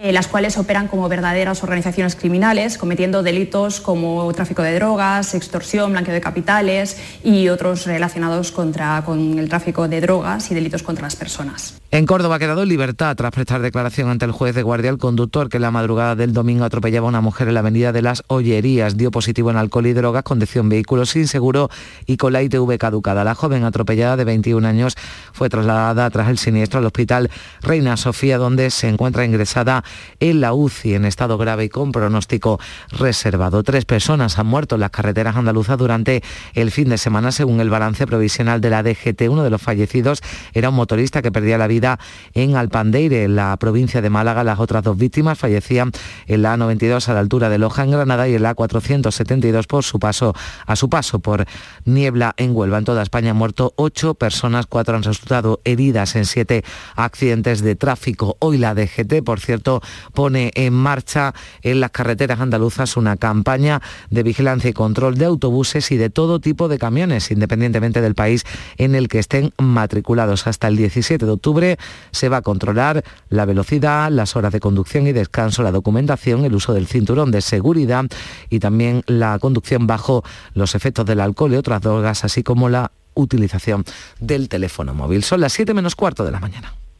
Eh, 0.00 0.12
las 0.12 0.28
cuales 0.28 0.56
operan 0.58 0.86
como 0.86 1.08
verdaderas 1.08 1.64
organizaciones 1.64 2.14
criminales, 2.14 2.78
cometiendo 2.78 3.24
delitos 3.24 3.80
como 3.80 4.32
tráfico 4.32 4.62
de 4.62 4.76
drogas, 4.76 5.34
extorsión, 5.34 5.90
blanqueo 5.90 6.14
de 6.14 6.20
capitales 6.20 6.96
y 7.24 7.48
otros 7.48 7.84
relacionados 7.84 8.52
contra, 8.52 9.02
con 9.04 9.40
el 9.40 9.48
tráfico 9.48 9.88
de 9.88 10.00
drogas 10.00 10.52
y 10.52 10.54
delitos 10.54 10.84
contra 10.84 11.02
las 11.02 11.16
personas. 11.16 11.74
En 11.90 12.06
Córdoba 12.06 12.36
ha 12.36 12.38
quedado 12.38 12.62
en 12.62 12.68
libertad 12.68 13.16
tras 13.16 13.32
prestar 13.32 13.60
declaración 13.60 14.10
ante 14.10 14.26
el 14.26 14.30
juez 14.30 14.54
de 14.54 14.62
guardia 14.62 14.90
el 14.90 14.98
conductor 14.98 15.48
que 15.48 15.56
en 15.56 15.62
la 15.62 15.70
madrugada 15.70 16.14
del 16.14 16.32
domingo 16.32 16.64
atropellaba 16.64 17.06
a 17.06 17.08
una 17.08 17.22
mujer 17.22 17.48
en 17.48 17.54
la 17.54 17.60
avenida 17.60 17.92
de 17.92 18.02
las 18.02 18.22
Ollerías. 18.28 18.96
Dio 18.96 19.10
positivo 19.10 19.50
en 19.50 19.56
alcohol 19.56 19.86
y 19.86 19.94
drogas, 19.94 20.22
conducción 20.22 20.68
vehículo 20.68 21.06
sin 21.06 21.26
seguro 21.26 21.70
y 22.06 22.18
con 22.18 22.34
la 22.34 22.42
ITV 22.42 22.76
caducada. 22.78 23.24
La 23.24 23.34
joven 23.34 23.64
atropellada 23.64 24.16
de 24.16 24.24
21 24.24 24.68
años 24.68 24.96
fue 25.32 25.48
trasladada 25.48 26.08
tras 26.10 26.28
el 26.28 26.38
siniestro 26.38 26.78
al 26.78 26.86
hospital 26.86 27.30
Reina 27.62 27.96
Sofía, 27.96 28.38
donde 28.38 28.70
se 28.70 28.88
encuentra 28.88 29.24
ingresada 29.24 29.82
en 30.20 30.40
la 30.40 30.52
UCI 30.52 30.94
en 30.94 31.04
estado 31.04 31.38
grave 31.38 31.64
y 31.64 31.68
con 31.68 31.92
pronóstico 31.92 32.60
reservado. 32.90 33.62
Tres 33.62 33.84
personas 33.84 34.38
han 34.38 34.46
muerto 34.46 34.74
en 34.74 34.82
las 34.82 34.90
carreteras 34.90 35.36
andaluzas 35.36 35.78
durante 35.78 36.22
el 36.54 36.70
fin 36.70 36.88
de 36.88 36.98
semana, 36.98 37.32
según 37.32 37.60
el 37.60 37.70
balance 37.70 38.06
provisional 38.06 38.60
de 38.60 38.70
la 38.70 38.82
DGT. 38.82 39.22
Uno 39.28 39.42
de 39.42 39.50
los 39.50 39.62
fallecidos 39.62 40.22
era 40.52 40.70
un 40.70 40.74
motorista 40.74 41.22
que 41.22 41.32
perdía 41.32 41.58
la 41.58 41.66
vida 41.66 41.98
en 42.34 42.56
Alpandeire, 42.56 43.24
en 43.24 43.36
la 43.36 43.56
provincia 43.56 44.00
de 44.00 44.10
Málaga. 44.10 44.44
Las 44.44 44.60
otras 44.60 44.82
dos 44.82 44.96
víctimas 44.96 45.38
fallecían 45.38 45.92
en 46.26 46.42
la 46.42 46.56
A92 46.56 47.08
a 47.08 47.14
la 47.14 47.20
altura 47.20 47.48
de 47.48 47.58
Loja, 47.58 47.84
en 47.84 47.90
Granada, 47.90 48.28
y 48.28 48.34
en 48.34 48.42
la 48.42 48.54
A472 48.54 49.66
por 49.66 49.84
su 49.84 49.98
paso, 49.98 50.34
a 50.66 50.76
su 50.76 50.88
paso 50.88 51.18
por 51.18 51.46
Niebla, 51.84 52.34
en 52.36 52.54
Huelva. 52.54 52.78
En 52.78 52.84
toda 52.84 53.02
España 53.02 53.30
han 53.30 53.36
muerto 53.36 53.72
ocho 53.76 54.14
personas, 54.14 54.66
cuatro 54.66 54.96
han 54.96 55.02
resultado 55.02 55.60
heridas 55.64 56.16
en 56.16 56.24
siete 56.24 56.64
accidentes 56.96 57.62
de 57.62 57.76
tráfico. 57.76 58.36
Hoy 58.40 58.58
la 58.58 58.74
DGT, 58.74 59.22
por 59.24 59.40
cierto, 59.40 59.77
pone 60.14 60.50
en 60.54 60.72
marcha 60.72 61.34
en 61.62 61.80
las 61.80 61.90
carreteras 61.90 62.40
andaluzas 62.40 62.96
una 62.96 63.16
campaña 63.16 63.80
de 64.10 64.22
vigilancia 64.22 64.70
y 64.70 64.72
control 64.72 65.16
de 65.16 65.24
autobuses 65.24 65.90
y 65.90 65.96
de 65.96 66.10
todo 66.10 66.40
tipo 66.40 66.68
de 66.68 66.78
camiones, 66.78 67.30
independientemente 67.30 68.00
del 68.00 68.14
país 68.14 68.44
en 68.76 68.94
el 68.94 69.08
que 69.08 69.18
estén 69.18 69.52
matriculados. 69.58 70.46
Hasta 70.46 70.68
el 70.68 70.76
17 70.76 71.24
de 71.24 71.32
octubre 71.32 71.78
se 72.10 72.28
va 72.28 72.38
a 72.38 72.42
controlar 72.42 73.04
la 73.28 73.44
velocidad, 73.44 74.10
las 74.10 74.36
horas 74.36 74.52
de 74.52 74.60
conducción 74.60 75.06
y 75.06 75.12
descanso, 75.12 75.62
la 75.62 75.72
documentación, 75.72 76.44
el 76.44 76.54
uso 76.54 76.74
del 76.74 76.86
cinturón 76.86 77.30
de 77.30 77.40
seguridad 77.40 78.06
y 78.50 78.58
también 78.58 79.02
la 79.06 79.38
conducción 79.38 79.86
bajo 79.86 80.24
los 80.54 80.74
efectos 80.74 81.06
del 81.06 81.20
alcohol 81.20 81.52
y 81.52 81.56
otras 81.56 81.80
drogas, 81.80 82.24
así 82.24 82.42
como 82.42 82.68
la 82.68 82.92
utilización 83.14 83.84
del 84.20 84.48
teléfono 84.48 84.94
móvil. 84.94 85.24
Son 85.24 85.40
las 85.40 85.52
7 85.52 85.74
menos 85.74 85.96
cuarto 85.96 86.24
de 86.24 86.30
la 86.30 86.40
mañana. 86.40 86.74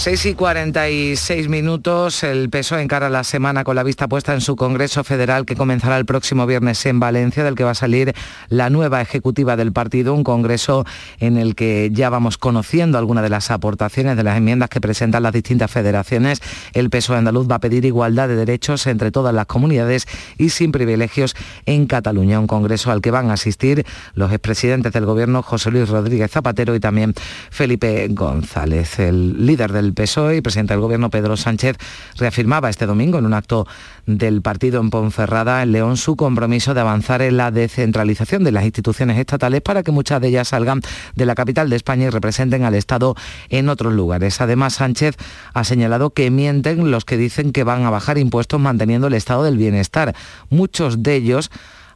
6 0.00 0.24
y 0.24 0.34
46 0.34 1.50
minutos, 1.50 2.22
el 2.22 2.48
PSOE 2.48 2.80
encara 2.80 3.10
la 3.10 3.22
semana 3.22 3.64
con 3.64 3.76
la 3.76 3.82
vista 3.82 4.08
puesta 4.08 4.32
en 4.32 4.40
su 4.40 4.56
Congreso 4.56 5.04
Federal 5.04 5.44
que 5.44 5.56
comenzará 5.56 5.98
el 5.98 6.06
próximo 6.06 6.46
viernes 6.46 6.86
en 6.86 6.98
Valencia, 6.98 7.44
del 7.44 7.54
que 7.54 7.64
va 7.64 7.72
a 7.72 7.74
salir 7.74 8.14
la 8.48 8.70
nueva 8.70 9.02
ejecutiva 9.02 9.56
del 9.56 9.74
partido, 9.74 10.14
un 10.14 10.24
congreso 10.24 10.86
en 11.18 11.36
el 11.36 11.54
que 11.54 11.90
ya 11.92 12.08
vamos 12.08 12.38
conociendo 12.38 12.96
algunas 12.96 13.22
de 13.22 13.28
las 13.28 13.50
aportaciones 13.50 14.16
de 14.16 14.22
las 14.22 14.38
enmiendas 14.38 14.70
que 14.70 14.80
presentan 14.80 15.22
las 15.22 15.34
distintas 15.34 15.70
federaciones. 15.70 16.40
El 16.72 16.88
PSOE 16.88 17.18
andaluz 17.18 17.46
va 17.46 17.56
a 17.56 17.60
pedir 17.60 17.84
igualdad 17.84 18.28
de 18.28 18.36
derechos 18.36 18.86
entre 18.86 19.10
todas 19.10 19.34
las 19.34 19.44
comunidades 19.44 20.06
y 20.38 20.48
sin 20.48 20.72
privilegios 20.72 21.36
en 21.66 21.84
Cataluña, 21.84 22.40
un 22.40 22.46
congreso 22.46 22.90
al 22.90 23.02
que 23.02 23.10
van 23.10 23.28
a 23.28 23.34
asistir 23.34 23.84
los 24.14 24.32
expresidentes 24.32 24.94
del 24.94 25.04
gobierno 25.04 25.42
José 25.42 25.70
Luis 25.70 25.90
Rodríguez 25.90 26.30
Zapatero 26.30 26.74
y 26.74 26.80
también 26.80 27.12
Felipe 27.50 28.08
González, 28.08 28.98
el 28.98 29.44
líder 29.44 29.72
del 29.72 29.89
PSOE 29.94 30.36
y 30.36 30.40
presidente 30.40 30.74
del 30.74 30.80
Gobierno 30.80 31.10
Pedro 31.10 31.36
Sánchez 31.36 31.76
reafirmaba 32.16 32.70
este 32.70 32.86
domingo 32.86 33.18
en 33.18 33.26
un 33.26 33.34
acto 33.34 33.66
del 34.06 34.42
partido 34.42 34.80
en 34.80 34.90
Ponferrada, 34.90 35.62
en 35.62 35.72
León, 35.72 35.96
su 35.96 36.16
compromiso 36.16 36.74
de 36.74 36.80
avanzar 36.80 37.22
en 37.22 37.36
la 37.36 37.50
descentralización 37.50 38.44
de 38.44 38.52
las 38.52 38.64
instituciones 38.64 39.18
estatales 39.18 39.60
para 39.60 39.82
que 39.82 39.92
muchas 39.92 40.20
de 40.20 40.28
ellas 40.28 40.48
salgan 40.48 40.80
de 41.14 41.26
la 41.26 41.34
capital 41.34 41.70
de 41.70 41.76
España 41.76 42.06
y 42.06 42.10
representen 42.10 42.64
al 42.64 42.74
Estado 42.74 43.14
en 43.48 43.68
otros 43.68 43.92
lugares. 43.92 44.40
Además, 44.40 44.74
Sánchez 44.74 45.16
ha 45.54 45.64
señalado 45.64 46.10
que 46.10 46.30
mienten 46.30 46.90
los 46.90 47.04
que 47.04 47.16
dicen 47.16 47.52
que 47.52 47.64
van 47.64 47.84
a 47.84 47.90
bajar 47.90 48.18
impuestos 48.18 48.60
manteniendo 48.60 49.06
el 49.06 49.14
estado 49.14 49.44
del 49.44 49.56
bienestar. 49.56 50.14
Muchos 50.48 51.02
de 51.02 51.14
ellos 51.14 51.50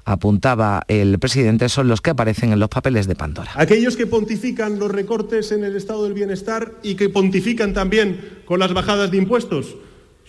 apuntaba 0.04 0.84
el 0.88 1.18
presidente, 1.18 1.68
son 1.68 1.88
los 1.88 2.00
que 2.00 2.10
aparecen 2.10 2.52
en 2.52 2.60
los 2.60 2.68
papeles 2.68 3.06
de 3.06 3.14
Pandora. 3.14 3.52
Aquellos 3.54 3.96
que 3.96 4.06
pontifican 4.06 4.78
los 4.78 4.90
recortes 4.90 5.52
en 5.52 5.64
el 5.64 5.76
estado 5.76 6.04
del 6.04 6.14
bienestar 6.14 6.72
y 6.82 6.94
que 6.94 7.08
pontifican 7.08 7.72
también 7.72 8.42
con 8.44 8.60
las 8.60 8.72
bajadas 8.72 9.10
de 9.10 9.16
impuestos 9.16 9.76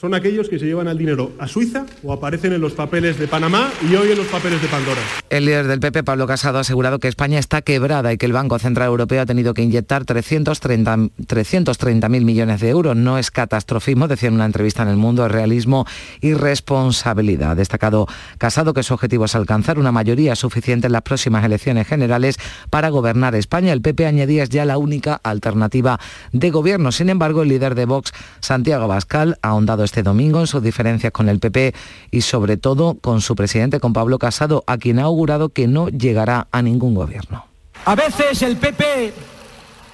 son 0.06 0.14
aquellos 0.14 0.50
que 0.50 0.60
se 0.60 0.66
llevan 0.68 0.88
al 0.88 1.00
dinero 1.00 1.32
a 1.40 1.48
Suiza 1.48 1.84
o 2.04 2.14
aparecen 2.14 2.54
en 2.54 2.62
los 2.62 2.74
papeles 2.74 3.18
de 3.18 3.28
Panamá 3.28 3.72
y 3.90 3.96
hoy 3.96 4.12
en 4.12 4.18
los 4.20 4.28
papeles 4.28 4.62
de 4.62 4.68
Pandora. 4.68 5.02
El 5.32 5.46
líder 5.46 5.66
del 5.66 5.80
PP, 5.80 6.04
Pablo 6.04 6.28
Casado, 6.28 6.60
ha 6.60 6.62
asegurado 6.62 7.00
que 7.00 7.08
España 7.08 7.40
está 7.40 7.64
quebrada 7.64 8.14
y 8.14 8.18
que 8.20 8.28
el 8.28 8.32
Banco 8.32 8.60
Central 8.60 8.90
Europeo 8.90 9.24
ha 9.24 9.26
tenido 9.26 9.56
que 9.56 9.64
inyectar 9.64 10.06
330.000 10.06 11.10
330 11.26 12.08
millones 12.10 12.62
de 12.62 12.70
euros. 12.70 12.96
No 12.96 13.18
es 13.18 13.32
catastrofismo, 13.32 14.08
decía 14.08 14.30
en 14.30 14.36
una 14.36 14.46
entrevista 14.46 14.84
en 14.84 14.90
El 14.90 14.98
Mundo, 14.98 15.26
es 15.26 15.32
realismo 15.32 15.88
y 16.22 16.36
responsabilidad. 16.36 17.52
Ha 17.52 17.56
destacado 17.56 18.06
Casado 18.38 18.76
que 18.76 18.84
su 18.84 18.94
objetivo 18.94 19.26
es 19.26 19.34
alcanzar 19.34 19.80
una 19.80 19.92
mayoría 19.92 20.36
suficiente 20.36 20.86
en 20.86 20.94
las 20.94 21.02
próximas 21.02 21.44
elecciones 21.44 21.88
generales 21.88 22.38
para 22.70 22.90
gobernar 22.90 23.34
España. 23.34 23.74
El 23.74 23.82
PP 23.82 24.06
añadía 24.06 24.44
es 24.44 24.50
ya 24.50 24.66
la 24.66 24.78
única 24.78 25.20
alternativa 25.24 26.00
de 26.32 26.52
gobierno. 26.52 26.92
Sin 26.92 27.10
embargo, 27.10 27.42
el 27.42 27.50
líder 27.50 27.74
de 27.74 27.86
Vox, 27.86 28.12
Santiago 28.40 28.84
Abascal, 28.84 29.40
ha 29.42 29.48
ahondado 29.48 29.84
este 29.84 29.95
domingo 30.04 30.40
en 30.40 30.48
sus 30.48 30.62
diferencias 30.62 31.12
con 31.12 31.30
el 31.30 31.40
PP 31.40 31.74
y 32.12 32.22
sobre 32.22 32.58
todo 32.58 32.96
con 32.96 33.22
su 33.22 33.36
presidente, 33.36 33.80
con 33.80 33.94
Pablo 33.94 34.20
Casado, 34.20 34.64
a 34.68 34.78
quien 34.78 35.00
ha 35.00 35.04
augurado 35.04 35.50
que 35.50 35.68
no 35.68 35.90
llegará 35.90 36.48
a 36.52 36.62
ningún 36.62 36.96
gobierno. 36.96 37.46
A 37.86 37.96
veces 37.96 38.42
el 38.42 38.58
PP 38.58 39.14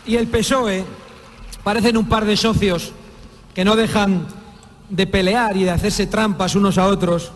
y 0.05 0.15
el 0.15 0.27
PSOE 0.27 0.83
parecen 1.63 1.97
un 1.97 2.07
par 2.07 2.25
de 2.25 2.37
socios 2.37 2.93
que 3.53 3.65
no 3.65 3.75
dejan 3.75 4.27
de 4.89 5.07
pelear 5.07 5.57
y 5.57 5.63
de 5.63 5.71
hacerse 5.71 6.07
trampas 6.07 6.55
unos 6.55 6.77
a 6.77 6.87
otros, 6.87 7.31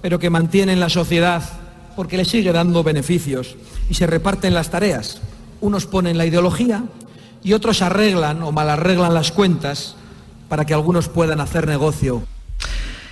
pero 0.00 0.18
que 0.18 0.30
mantienen 0.30 0.80
la 0.80 0.88
sociedad 0.88 1.42
porque 1.96 2.16
les 2.16 2.28
sigue 2.28 2.52
dando 2.52 2.84
beneficios 2.84 3.56
y 3.90 3.94
se 3.94 4.06
reparten 4.06 4.54
las 4.54 4.70
tareas. 4.70 5.20
Unos 5.60 5.86
ponen 5.86 6.16
la 6.16 6.26
ideología 6.26 6.84
y 7.42 7.52
otros 7.52 7.82
arreglan 7.82 8.42
o 8.42 8.52
mal 8.52 8.70
arreglan 8.70 9.14
las 9.14 9.32
cuentas 9.32 9.96
para 10.48 10.64
que 10.64 10.74
algunos 10.74 11.08
puedan 11.08 11.40
hacer 11.40 11.66
negocio 11.66 12.22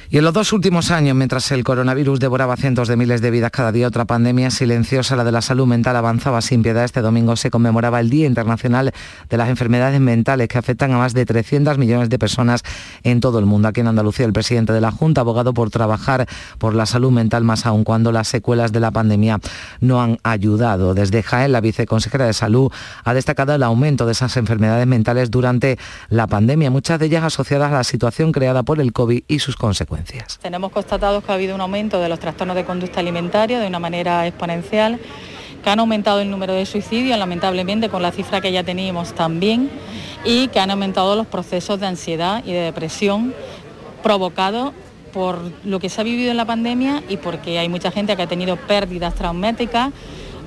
y 0.09 0.19
en 0.19 0.25
los 0.25 0.33
dos 0.33 0.53
últimos 0.53 0.93
años, 0.93 1.17
mientras 1.17 1.51
el 1.51 1.65
coronavirus 1.65 2.21
devoraba 2.21 2.57
cientos 2.57 2.87
de 2.87 2.97
miles 2.97 3.21
de 3.21 3.33
vidas 3.33 3.51
cada 3.51 3.73
día, 3.73 3.89
otra 3.89 4.05
pandemia 4.05 4.51
silenciosa, 4.51 5.17
la 5.17 5.25
de 5.25 5.33
la 5.33 5.43
salud 5.43 5.67
mental, 5.67 5.97
avanzaba 5.97 6.41
sin 6.43 6.63
piedad. 6.63 6.85
Este 6.85 7.01
domingo 7.01 7.35
se 7.35 7.51
conmemoraba 7.51 7.99
el 7.99 8.09
Día 8.09 8.27
Internacional 8.27 8.93
de 9.29 9.37
las 9.37 9.49
Enfermedades 9.49 10.01
Mentales, 10.01 10.47
que 10.47 10.59
afectan 10.59 10.93
a 10.93 10.99
más 10.99 11.13
de 11.13 11.27
300 11.27 11.77
millones 11.79 12.09
de 12.09 12.19
personas 12.21 12.63
en 13.03 13.19
todo 13.19 13.41
el 13.41 13.47
mundo. 13.47 13.67
Aquí 13.67 13.81
en 13.81 13.89
Andalucía, 13.89 14.27
el 14.27 14.33
presidente 14.33 14.73
de 14.73 14.81
la 14.81 14.93
Junta, 14.93 15.23
abogado 15.23 15.53
por 15.55 15.71
trabajar 15.71 16.29
por 16.59 16.77
la 16.77 16.87
salud 16.87 17.11
mental, 17.11 17.43
más 17.43 17.67
aún 17.67 17.83
cuando 17.83 18.13
las 18.13 18.29
secuelas 18.29 18.71
de 18.71 18.79
la 18.79 18.93
pandemia 18.93 19.41
no 19.81 20.01
han 20.01 20.19
ayudado. 20.23 20.95
Desde 20.95 21.25
Jaén, 21.25 21.51
la 21.51 21.61
viceconsejera 21.61 22.27
de 22.27 22.33
Salud 22.33 22.71
ha 23.03 23.13
destacado 23.13 23.55
el 23.55 23.63
aumento 23.65 24.07
de 24.07 24.13
esas 24.13 24.37
enfermedades 24.37 24.87
mentales 24.87 25.33
durante 25.33 25.79
la 26.11 26.29
pandemia, 26.29 26.71
muchas 26.71 27.01
de 27.01 27.07
ellas 27.07 27.25
asociadas 27.25 27.73
a 27.73 27.77
la 27.77 27.85
situación 27.85 28.31
creada 28.31 28.63
por 28.63 28.81
el 28.81 28.93
COVID 28.93 29.25
y 29.27 29.39
sus 29.41 29.57
consecuencias. 29.57 29.96
Tenemos 30.41 30.73
constatado 30.73 31.21
que 31.23 31.33
ha 31.33 31.35
habido 31.35 31.55
un 31.55 31.61
aumento 31.61 32.01
de 32.01 32.09
los 32.09 32.19
trastornos 32.19 32.57
de 32.57 32.65
conducta 32.65 33.01
alimentaria 33.01 33.59
de 33.59 33.67
una 33.67 33.79
manera 33.79 34.27
exponencial, 34.27 34.99
que 35.63 35.71
han 35.71 35.81
aumentado 35.81 36.21
el 36.21 36.31
número 36.31 36.53
de 36.55 36.67
suicidios, 36.67 37.19
lamentablemente 37.19 37.89
con 37.89 38.03
la 38.03 38.13
cifra 38.13 38.41
que 38.41 38.53
ya 38.53 38.63
teníamos 38.63 39.15
también, 39.15 39.71
y 40.25 40.49
que 40.49 40.61
han 40.61 40.71
aumentado 40.71 41.17
los 41.17 41.27
procesos 41.27 41.81
de 41.81 41.87
ansiedad 41.87 42.43
y 42.45 42.53
de 42.53 42.61
depresión 42.61 43.35
provocados 44.03 44.73
por 45.13 45.41
lo 45.65 45.81
que 45.81 45.89
se 45.89 46.01
ha 46.01 46.05
vivido 46.05 46.31
en 46.31 46.37
la 46.37 46.45
pandemia 46.45 47.03
y 47.09 47.17
porque 47.17 47.59
hay 47.59 47.69
mucha 47.69 47.91
gente 47.91 48.15
que 48.17 48.23
ha 48.23 48.27
tenido 48.27 48.57
pérdidas 48.57 49.15
traumáticas, 49.15 49.93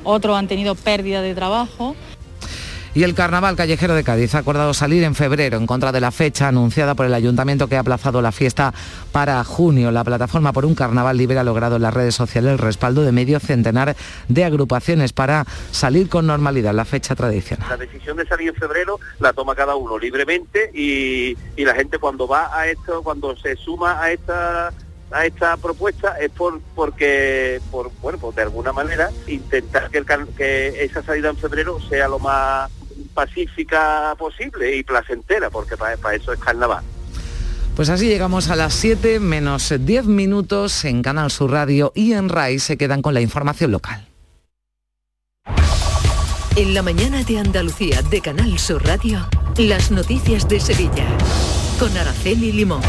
otros 0.03 0.37
han 0.37 0.47
tenido 0.47 0.75
pérdida 0.75 1.21
de 1.21 1.33
trabajo 1.33 1.95
y 2.99 3.03
el 3.05 3.15
Carnaval 3.15 3.55
Callejero 3.55 3.93
de 3.93 4.03
Cádiz 4.03 4.35
ha 4.35 4.39
acordado 4.39 4.73
salir 4.73 5.05
en 5.05 5.15
febrero 5.15 5.55
en 5.55 5.65
contra 5.65 5.93
de 5.93 6.01
la 6.01 6.11
fecha 6.11 6.49
anunciada 6.49 6.95
por 6.95 7.05
el 7.05 7.13
ayuntamiento 7.13 7.69
que 7.69 7.77
ha 7.77 7.79
aplazado 7.79 8.21
la 8.21 8.33
fiesta 8.33 8.73
para 9.13 9.41
junio. 9.45 9.89
La 9.89 10.03
plataforma 10.03 10.51
por 10.51 10.65
un 10.65 10.75
Carnaval 10.75 11.15
libre 11.15 11.39
ha 11.39 11.45
logrado 11.45 11.77
en 11.77 11.83
las 11.83 11.93
redes 11.93 12.13
sociales 12.13 12.51
el 12.51 12.57
respaldo 12.57 13.03
de 13.03 13.13
medio 13.13 13.39
centenar 13.39 13.95
de 14.27 14.43
agrupaciones 14.43 15.13
para 15.13 15.45
salir 15.71 16.09
con 16.09 16.27
normalidad 16.27 16.73
la 16.73 16.83
fecha 16.83 17.15
tradicional. 17.15 17.69
La 17.69 17.77
decisión 17.77 18.17
de 18.17 18.27
salir 18.27 18.49
en 18.49 18.55
febrero 18.55 18.99
la 19.21 19.31
toma 19.31 19.55
cada 19.55 19.77
uno 19.77 19.97
libremente 19.97 20.69
y, 20.73 21.37
la 21.55 21.75
gente 21.75 21.99
cuando 21.99 22.27
va 22.27 22.53
a 22.53 22.67
esto, 22.67 23.01
cuando 23.01 23.33
se 23.37 23.55
suma 23.55 24.03
a 24.03 24.11
esta 24.11 24.73
a 25.11 25.25
esta 25.25 25.55
propuesta 25.57 26.19
es 26.19 26.29
por 26.31 26.59
porque 26.75 27.61
por 27.71 27.91
bueno 28.01 28.19
pues 28.19 28.35
de 28.35 28.43
alguna 28.43 28.73
manera 28.73 29.09
intentar 29.25 29.89
que, 29.89 30.03
que 30.37 30.83
esa 30.83 31.01
salida 31.01 31.29
en 31.29 31.37
febrero 31.37 31.79
sea 31.89 32.07
lo 32.07 32.19
más 32.19 32.69
pacífica 33.19 34.15
posible 34.17 34.77
y 34.77 34.83
placentera, 34.83 35.49
porque 35.49 35.75
para, 35.75 35.93
eso 36.15 36.31
es 36.31 36.39
carnaval. 36.39 36.83
Pues 37.75 37.89
así 37.89 38.07
llegamos 38.07 38.49
a 38.49 38.55
las 38.55 38.73
7 38.73 39.19
menos 39.19 39.73
10 39.77 40.05
minutos 40.05 40.85
en 40.85 41.01
Canal 41.01 41.29
Sur 41.29 41.51
Radio 41.51 41.91
y 41.95 42.13
en 42.13 42.29
RAI 42.29 42.59
se 42.59 42.77
quedan 42.77 43.01
con 43.01 43.13
la 43.13 43.19
información 43.19 43.71
local. 43.71 44.07
En 46.55 46.73
la 46.73 46.81
mañana 46.81 47.23
de 47.23 47.39
Andalucía 47.39 48.01
de 48.03 48.21
Canal 48.21 48.57
Sur 48.57 48.85
Radio, 48.85 49.27
las 49.57 49.91
noticias 49.91 50.47
de 50.47 50.61
Sevilla 50.61 51.07
con 51.77 51.95
Araceli 51.97 52.53
Limón. 52.53 52.81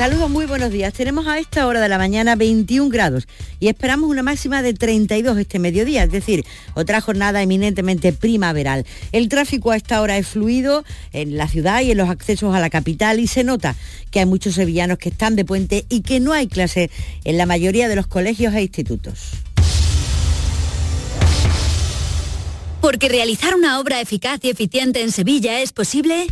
Saludos, 0.00 0.30
muy 0.30 0.46
buenos 0.46 0.72
días. 0.72 0.94
Tenemos 0.94 1.26
a 1.26 1.38
esta 1.38 1.66
hora 1.66 1.78
de 1.78 1.90
la 1.90 1.98
mañana 1.98 2.34
21 2.34 2.88
grados 2.88 3.28
y 3.60 3.68
esperamos 3.68 4.08
una 4.08 4.22
máxima 4.22 4.62
de 4.62 4.72
32 4.72 5.36
este 5.36 5.58
mediodía, 5.58 6.04
es 6.04 6.10
decir, 6.10 6.46
otra 6.72 7.02
jornada 7.02 7.42
eminentemente 7.42 8.14
primaveral. 8.14 8.86
El 9.12 9.28
tráfico 9.28 9.72
a 9.72 9.76
esta 9.76 10.00
hora 10.00 10.16
es 10.16 10.26
fluido 10.26 10.84
en 11.12 11.36
la 11.36 11.48
ciudad 11.48 11.82
y 11.82 11.90
en 11.90 11.98
los 11.98 12.08
accesos 12.08 12.54
a 12.54 12.60
la 12.60 12.70
capital 12.70 13.20
y 13.20 13.26
se 13.26 13.44
nota 13.44 13.76
que 14.10 14.20
hay 14.20 14.24
muchos 14.24 14.54
sevillanos 14.54 14.96
que 14.96 15.10
están 15.10 15.36
de 15.36 15.44
puente 15.44 15.84
y 15.90 16.00
que 16.00 16.18
no 16.18 16.32
hay 16.32 16.48
clase 16.48 16.90
en 17.24 17.36
la 17.36 17.44
mayoría 17.44 17.86
de 17.86 17.96
los 17.96 18.06
colegios 18.06 18.54
e 18.54 18.62
institutos. 18.62 19.32
Porque 22.80 23.10
realizar 23.10 23.54
una 23.54 23.78
obra 23.78 24.00
eficaz 24.00 24.40
y 24.44 24.48
eficiente 24.48 25.02
en 25.02 25.12
Sevilla 25.12 25.60
es 25.60 25.72
posible 25.72 26.26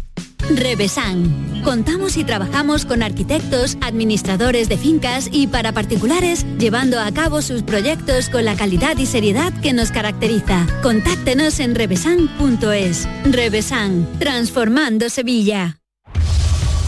Revesan. 0.50 1.62
Contamos 1.62 2.16
y 2.16 2.24
trabajamos 2.24 2.84
con 2.86 3.02
arquitectos, 3.02 3.76
administradores 3.80 4.68
de 4.68 4.78
fincas 4.78 5.28
y 5.30 5.46
para 5.46 5.72
particulares, 5.72 6.46
llevando 6.58 6.98
a 7.00 7.12
cabo 7.12 7.42
sus 7.42 7.62
proyectos 7.62 8.28
con 8.28 8.44
la 8.44 8.56
calidad 8.56 8.96
y 8.96 9.06
seriedad 9.06 9.52
que 9.60 9.72
nos 9.72 9.90
caracteriza. 9.90 10.66
Contáctenos 10.82 11.60
en 11.60 11.74
revesan.es. 11.74 13.08
Revesan, 13.24 14.08
transformando 14.18 15.10
Sevilla. 15.10 15.78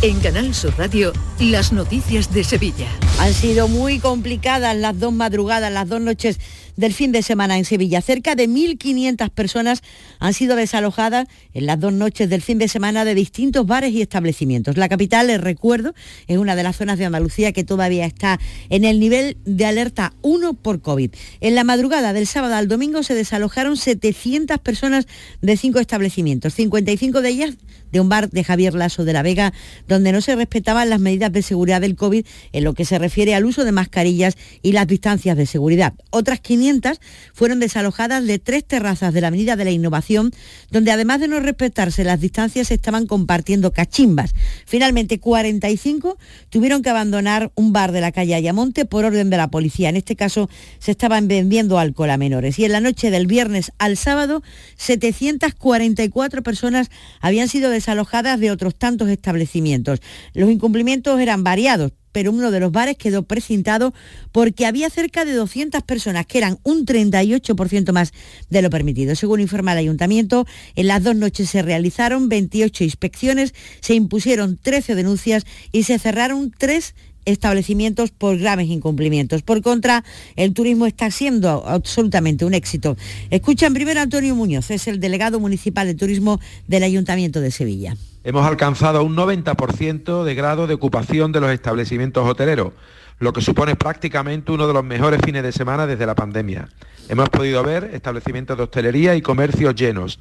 En 0.03 0.19
Canal 0.21 0.55
Sur 0.55 0.73
Radio, 0.79 1.13
las 1.39 1.73
noticias 1.73 2.33
de 2.33 2.43
Sevilla. 2.43 2.89
Han 3.19 3.35
sido 3.35 3.69
muy 3.69 3.99
complicadas 3.99 4.75
las 4.75 4.99
dos 4.99 5.13
madrugadas, 5.13 5.71
las 5.71 5.87
dos 5.87 6.01
noches 6.01 6.41
del 6.77 6.93
fin 6.93 7.13
de 7.13 7.23
semana 7.23 7.59
en 7.59 7.65
Sevilla. 7.65 8.01
Cerca 8.03 8.35
de 8.35 8.49
1.500 8.49 9.31
personas 9.31 9.83
han 10.19 10.35
sido 10.35 10.57
desalojadas 10.57 11.27
en 11.55 11.67
las 11.67 11.79
dos 11.79 11.93
noches 11.93 12.29
del 12.29 12.43
fin 12.43 12.59
de 12.59 12.69
semana 12.69 13.05
de 13.05 13.15
distintos 13.15 13.67
bares 13.67 13.93
y 13.93 14.03
establecimientos. 14.03 14.77
La 14.77 14.89
capital, 14.89 15.29
les 15.29 15.41
recuerdo, 15.41 15.95
es 16.27 16.39
una 16.39 16.57
de 16.57 16.63
las 16.63 16.77
zonas 16.77 16.99
de 16.99 17.07
Andalucía 17.07 17.53
que 17.53 17.65
todavía 17.65 18.07
está 18.07 18.39
en 18.69 18.85
el 18.85 19.01
nivel 19.01 19.37
de 19.45 19.67
alerta 19.67 20.15
1 20.23 20.55
por 20.55 20.81
COVID. 20.81 21.11
En 21.41 21.55
la 21.55 21.65
madrugada 21.65 22.13
del 22.13 22.27
sábado 22.27 22.55
al 22.55 22.69
domingo 22.69 23.03
se 23.03 23.15
desalojaron 23.15 23.77
700 23.77 24.59
personas 24.59 25.07
de 25.41 25.57
cinco 25.57 25.79
establecimientos, 25.79 26.55
55 26.55 27.21
de 27.21 27.29
ellas 27.29 27.57
de 27.93 28.01
un 28.01 28.09
bar 28.09 28.31
de 28.31 28.45
Javier 28.45 28.75
Lasso 28.75 29.05
de 29.05 29.13
la 29.13 29.23
Vega, 29.23 29.53
donde 29.89 30.13
no 30.13 30.21
se 30.21 30.37
respetaban 30.37 30.91
las 30.91 31.01
medidas 31.01 31.33
de 31.33 31.43
seguridad 31.43 31.81
del 31.81 31.97
COVID 31.97 32.25
en 32.53 32.65
lo 32.65 32.75
que 32.75 32.85
se 32.85 32.99
refiere 32.99 33.35
al 33.35 33.45
uso 33.45 33.65
de 33.65 33.73
mascarillas 33.73 34.37
y 34.63 34.73
las 34.73 34.87
distancias 34.87 35.37
de 35.37 35.47
seguridad. 35.47 35.95
Otras 36.11 36.41
500 36.41 37.01
fueron 37.35 37.61
desalojadas 37.61 38.27
de 38.27 38.39
tres 38.39 38.65
terrazas 38.65 39.13
de 39.15 39.21
la 39.21 39.29
Avenida 39.29 39.57
de 39.57 39.65
la 39.65 39.71
Innovación, 39.71 40.33
donde 40.71 40.93
además 40.93 41.21
de 41.21 41.29
no 41.29 41.41
respetarse 41.41 42.05
las 42.05 42.21
distancias 42.21 42.71
estaban 42.71 43.07
compartiendo 43.07 43.73
cachimbas. 43.73 44.35
Finalmente, 44.67 45.19
45 45.19 46.19
tuvieron 46.49 46.83
que 46.83 46.91
abandonar 46.91 47.51
un 47.55 47.73
bar 47.73 47.93
de 47.93 48.01
la 48.01 48.13
calle 48.13 48.35
Ayamonte 48.35 48.85
por 48.85 49.05
orden 49.05 49.31
de 49.31 49.37
la 49.37 49.49
policía. 49.49 49.89
En 49.89 49.97
este 49.97 50.17
caso 50.17 50.49
se 50.79 50.91
estaban 50.91 51.29
vendiendo 51.29 51.79
alcohol 51.79 52.11
a 52.11 52.17
menores. 52.17 52.59
Y 52.59 52.65
en 52.65 52.73
la 52.73 52.81
noche 52.81 53.11
del 53.11 53.27
viernes 53.27 53.73
al 53.79 53.97
sábado, 53.97 54.43
744 54.77 56.43
personas 56.43 56.91
habían 57.21 57.49
sido 57.49 57.71
desalojadas 57.71 57.80
de 58.39 58.51
otros 58.51 58.75
tantos 58.75 59.09
establecimientos. 59.09 60.01
Los 60.35 60.51
incumplimientos 60.51 61.21
eran 61.21 61.45
variados, 61.45 61.93
pero 62.13 62.33
uno 62.33 62.51
de 62.51 62.61
los 62.61 62.73
bares 62.73 62.97
quedó 62.97 63.23
precintado 63.23 63.95
porque 64.33 64.67
había 64.67 64.91
cerca 64.91 65.25
de 65.25 65.33
200 65.33 65.83
personas, 65.83 66.27
que 66.27 66.39
eran 66.39 66.59
un 66.63 66.85
38% 66.85 67.93
más 67.93 68.13
de 68.49 68.63
lo 68.63 68.71
permitido. 68.71 69.15
Según 69.15 69.41
informa 69.41 69.73
el 69.73 69.79
ayuntamiento, 69.79 70.47
en 70.75 70.87
las 70.89 71.03
dos 71.03 71.17
noches 71.17 71.51
se 71.51 71.63
realizaron 71.63 72.29
28 72.29 72.85
inspecciones, 72.85 73.55
se 73.81 73.95
impusieron 73.95 74.57
13 74.57 74.95
denuncias 74.95 75.45
y 75.73 75.85
se 75.85 75.99
cerraron 75.99 76.53
tres 76.57 76.95
establecimientos 77.25 78.11
por 78.11 78.39
graves 78.39 78.69
incumplimientos. 78.69 79.43
Por 79.43 79.63
contra, 79.63 80.05
el 80.37 80.55
turismo 80.55 80.87
está 80.87 81.11
siendo 81.11 81.67
absolutamente 81.67 82.45
un 82.45 82.55
éxito. 82.55 82.97
Escuchan 83.31 83.75
primero 83.75 84.01
a 84.01 84.05
Antonio 84.05 84.35
Muñoz, 84.35 84.71
es 84.71 84.87
el 84.89 85.01
delegado 85.01 85.41
municipal 85.41 85.87
de 85.87 85.95
turismo 85.95 86.41
del 86.67 86.83
Ayuntamiento 86.83 87.41
de 87.41 87.51
Sevilla. 87.51 87.97
Hemos 88.23 88.47
alcanzado 88.47 89.03
un 89.03 89.17
90% 89.17 90.25
de 90.25 90.35
grado 90.35 90.67
de 90.67 90.75
ocupación 90.75 91.33
de 91.33 91.41
los 91.41 91.51
establecimientos 91.51 92.29
hoteleros, 92.29 92.75
lo 93.19 93.33
que 93.33 93.41
supone 93.41 93.77
prácticamente 93.77 94.53
uno 94.53 94.67
de 94.67 94.75
los 94.75 94.85
mejores 94.85 95.21
fines 95.25 95.43
de 95.43 95.53
semana 95.53 95.87
desde 95.87 96.07
la 96.07 96.15
pandemia. 96.15 96.69
Hemos 97.09 97.29
podido 97.29 97.63
ver 97.63 97.91
establecimientos 97.95 98.57
de 98.57 98.65
hostelería 98.65 99.15
y 99.17 99.23
comercios 99.23 99.75
llenos 99.75 100.19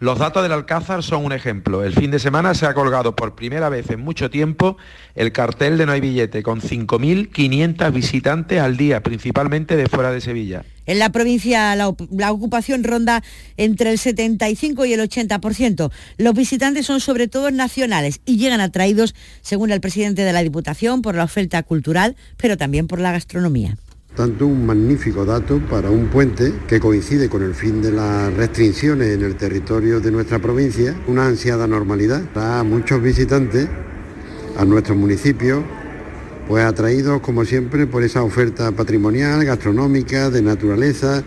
los 0.00 0.18
datos 0.18 0.44
del 0.44 0.52
Alcázar 0.52 1.02
son 1.02 1.24
un 1.24 1.32
ejemplo. 1.32 1.82
El 1.82 1.92
fin 1.92 2.12
de 2.12 2.20
semana 2.20 2.54
se 2.54 2.66
ha 2.66 2.74
colgado 2.74 3.16
por 3.16 3.34
primera 3.34 3.68
vez 3.68 3.90
en 3.90 4.00
mucho 4.00 4.30
tiempo 4.30 4.76
el 5.16 5.32
cartel 5.32 5.76
de 5.76 5.86
No 5.86 5.92
hay 5.92 6.00
billete, 6.00 6.44
con 6.44 6.60
5.500 6.60 7.92
visitantes 7.92 8.60
al 8.60 8.76
día, 8.76 9.02
principalmente 9.02 9.76
de 9.76 9.88
fuera 9.88 10.12
de 10.12 10.20
Sevilla. 10.20 10.64
En 10.86 11.00
la 11.00 11.10
provincia 11.10 11.74
la, 11.74 11.92
la, 12.12 12.32
ocupación 12.32 12.84
ronda 12.84 13.24
entre 13.56 13.90
el 13.90 13.98
75 13.98 14.84
y 14.86 14.92
el 14.92 15.00
80%. 15.00 15.90
Los 16.16 16.34
visitantes 16.34 16.86
son 16.86 17.00
sobre 17.00 17.26
todo 17.26 17.50
nacionales 17.50 18.20
y 18.24 18.36
llegan 18.36 18.60
atraídos, 18.60 19.16
según 19.40 19.72
el 19.72 19.80
presidente 19.80 20.22
de 20.22 20.32
la 20.32 20.44
Diputación, 20.44 21.02
por 21.02 21.16
la 21.16 21.24
oferta 21.24 21.62
cultural, 21.64 22.14
pero 22.36 22.56
también 22.56 22.86
por 22.86 23.00
la 23.00 23.10
gastronomía 23.10 23.76
tanto 24.18 24.48
un 24.48 24.66
magnífico 24.66 25.24
dato 25.24 25.60
para 25.70 25.92
un 25.92 26.08
puente 26.08 26.52
que 26.66 26.80
coincide 26.80 27.28
con 27.28 27.40
el 27.44 27.54
fin 27.54 27.80
de 27.80 27.92
las 27.92 28.34
restricciones 28.34 29.14
en 29.14 29.22
el 29.22 29.36
territorio 29.36 30.00
de 30.00 30.10
nuestra 30.10 30.40
provincia, 30.40 30.92
una 31.06 31.28
ansiada 31.28 31.68
normalidad. 31.68 32.24
A 32.34 32.64
muchos 32.64 33.00
visitantes 33.00 33.68
a 34.56 34.64
nuestro 34.64 34.96
municipio, 34.96 35.62
pues 36.48 36.64
atraídos 36.64 37.20
como 37.20 37.44
siempre 37.44 37.86
por 37.86 38.02
esa 38.02 38.24
oferta 38.24 38.72
patrimonial, 38.72 39.44
gastronómica, 39.44 40.30
de 40.30 40.42
naturaleza, 40.42 41.22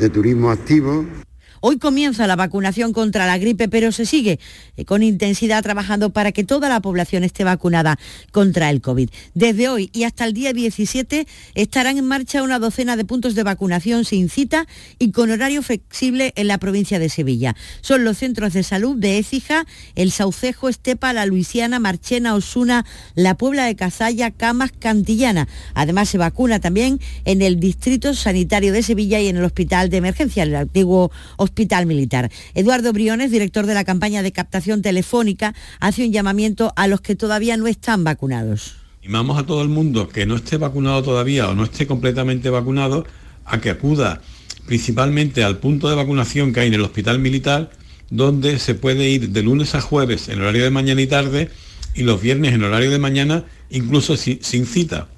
de 0.00 0.08
turismo 0.08 0.50
activo. 0.50 1.21
Hoy 1.64 1.78
comienza 1.78 2.26
la 2.26 2.34
vacunación 2.34 2.92
contra 2.92 3.24
la 3.24 3.38
gripe, 3.38 3.68
pero 3.68 3.92
se 3.92 4.04
sigue 4.04 4.40
eh, 4.76 4.84
con 4.84 5.04
intensidad 5.04 5.62
trabajando 5.62 6.10
para 6.10 6.32
que 6.32 6.42
toda 6.42 6.68
la 6.68 6.80
población 6.80 7.22
esté 7.22 7.44
vacunada 7.44 8.00
contra 8.32 8.68
el 8.68 8.80
COVID. 8.80 9.08
Desde 9.34 9.68
hoy 9.68 9.88
y 9.92 10.02
hasta 10.02 10.24
el 10.24 10.32
día 10.32 10.52
17 10.52 11.24
estarán 11.54 11.98
en 11.98 12.04
marcha 12.04 12.42
una 12.42 12.58
docena 12.58 12.96
de 12.96 13.04
puntos 13.04 13.36
de 13.36 13.44
vacunación 13.44 14.04
sin 14.04 14.28
cita 14.28 14.66
y 14.98 15.12
con 15.12 15.30
horario 15.30 15.62
flexible 15.62 16.32
en 16.34 16.48
la 16.48 16.58
provincia 16.58 16.98
de 16.98 17.08
Sevilla. 17.08 17.54
Son 17.80 18.02
los 18.02 18.18
centros 18.18 18.54
de 18.54 18.64
salud 18.64 18.96
de 18.96 19.18
Écija, 19.18 19.64
El 19.94 20.10
Saucejo, 20.10 20.68
Estepa, 20.68 21.12
La 21.12 21.26
Luisiana, 21.26 21.78
Marchena, 21.78 22.34
Osuna, 22.34 22.84
La 23.14 23.36
Puebla 23.36 23.66
de 23.66 23.76
Cazalla, 23.76 24.32
Camas, 24.32 24.72
Cantillana. 24.76 25.46
Además 25.74 26.08
se 26.08 26.18
vacuna 26.18 26.58
también 26.58 26.98
en 27.24 27.40
el 27.40 27.60
Distrito 27.60 28.14
Sanitario 28.14 28.72
de 28.72 28.82
Sevilla 28.82 29.20
y 29.20 29.28
en 29.28 29.36
el 29.36 29.44
Hospital 29.44 29.90
de 29.90 29.98
Emergencia, 29.98 30.42
el 30.42 30.56
antiguo 30.56 31.12
Hospital 31.36 31.51
Hospital 31.52 31.84
Militar. 31.84 32.30
Eduardo 32.54 32.94
Briones, 32.94 33.30
director 33.30 33.66
de 33.66 33.74
la 33.74 33.84
campaña 33.84 34.22
de 34.22 34.32
captación 34.32 34.80
telefónica, 34.80 35.54
hace 35.80 36.06
un 36.06 36.10
llamamiento 36.10 36.72
a 36.76 36.88
los 36.88 37.02
que 37.02 37.14
todavía 37.14 37.58
no 37.58 37.66
están 37.66 38.04
vacunados 38.04 38.76
Animamos 39.02 39.38
a 39.38 39.44
todo 39.44 39.62
el 39.62 39.68
mundo 39.68 40.08
que 40.08 40.24
no 40.26 40.36
esté 40.36 40.56
vacunado 40.56 41.02
todavía 41.02 41.48
o 41.48 41.54
no 41.54 41.64
esté 41.64 41.86
completamente 41.86 42.48
vacunado 42.50 43.04
a 43.44 43.60
que 43.60 43.68
acuda 43.68 44.22
principalmente 44.66 45.42
al 45.42 45.58
punto 45.58 45.90
de 45.90 45.96
vacunación 45.96 46.52
que 46.52 46.60
hay 46.60 46.68
en 46.68 46.74
el 46.74 46.82
hospital 46.82 47.18
militar, 47.18 47.70
donde 48.10 48.60
se 48.60 48.74
puede 48.74 49.10
ir 49.10 49.30
de 49.30 49.42
lunes 49.42 49.74
a 49.74 49.80
jueves 49.80 50.28
en 50.28 50.40
horario 50.40 50.62
de 50.62 50.70
mañana 50.70 51.02
y 51.02 51.08
tarde 51.08 51.50
y 51.96 52.04
los 52.04 52.22
viernes 52.22 52.54
en 52.54 52.62
horario 52.62 52.90
de 52.90 52.98
mañana 52.98 53.44
incluso 53.70 54.16
sin 54.16 54.66
cita. 54.66 55.08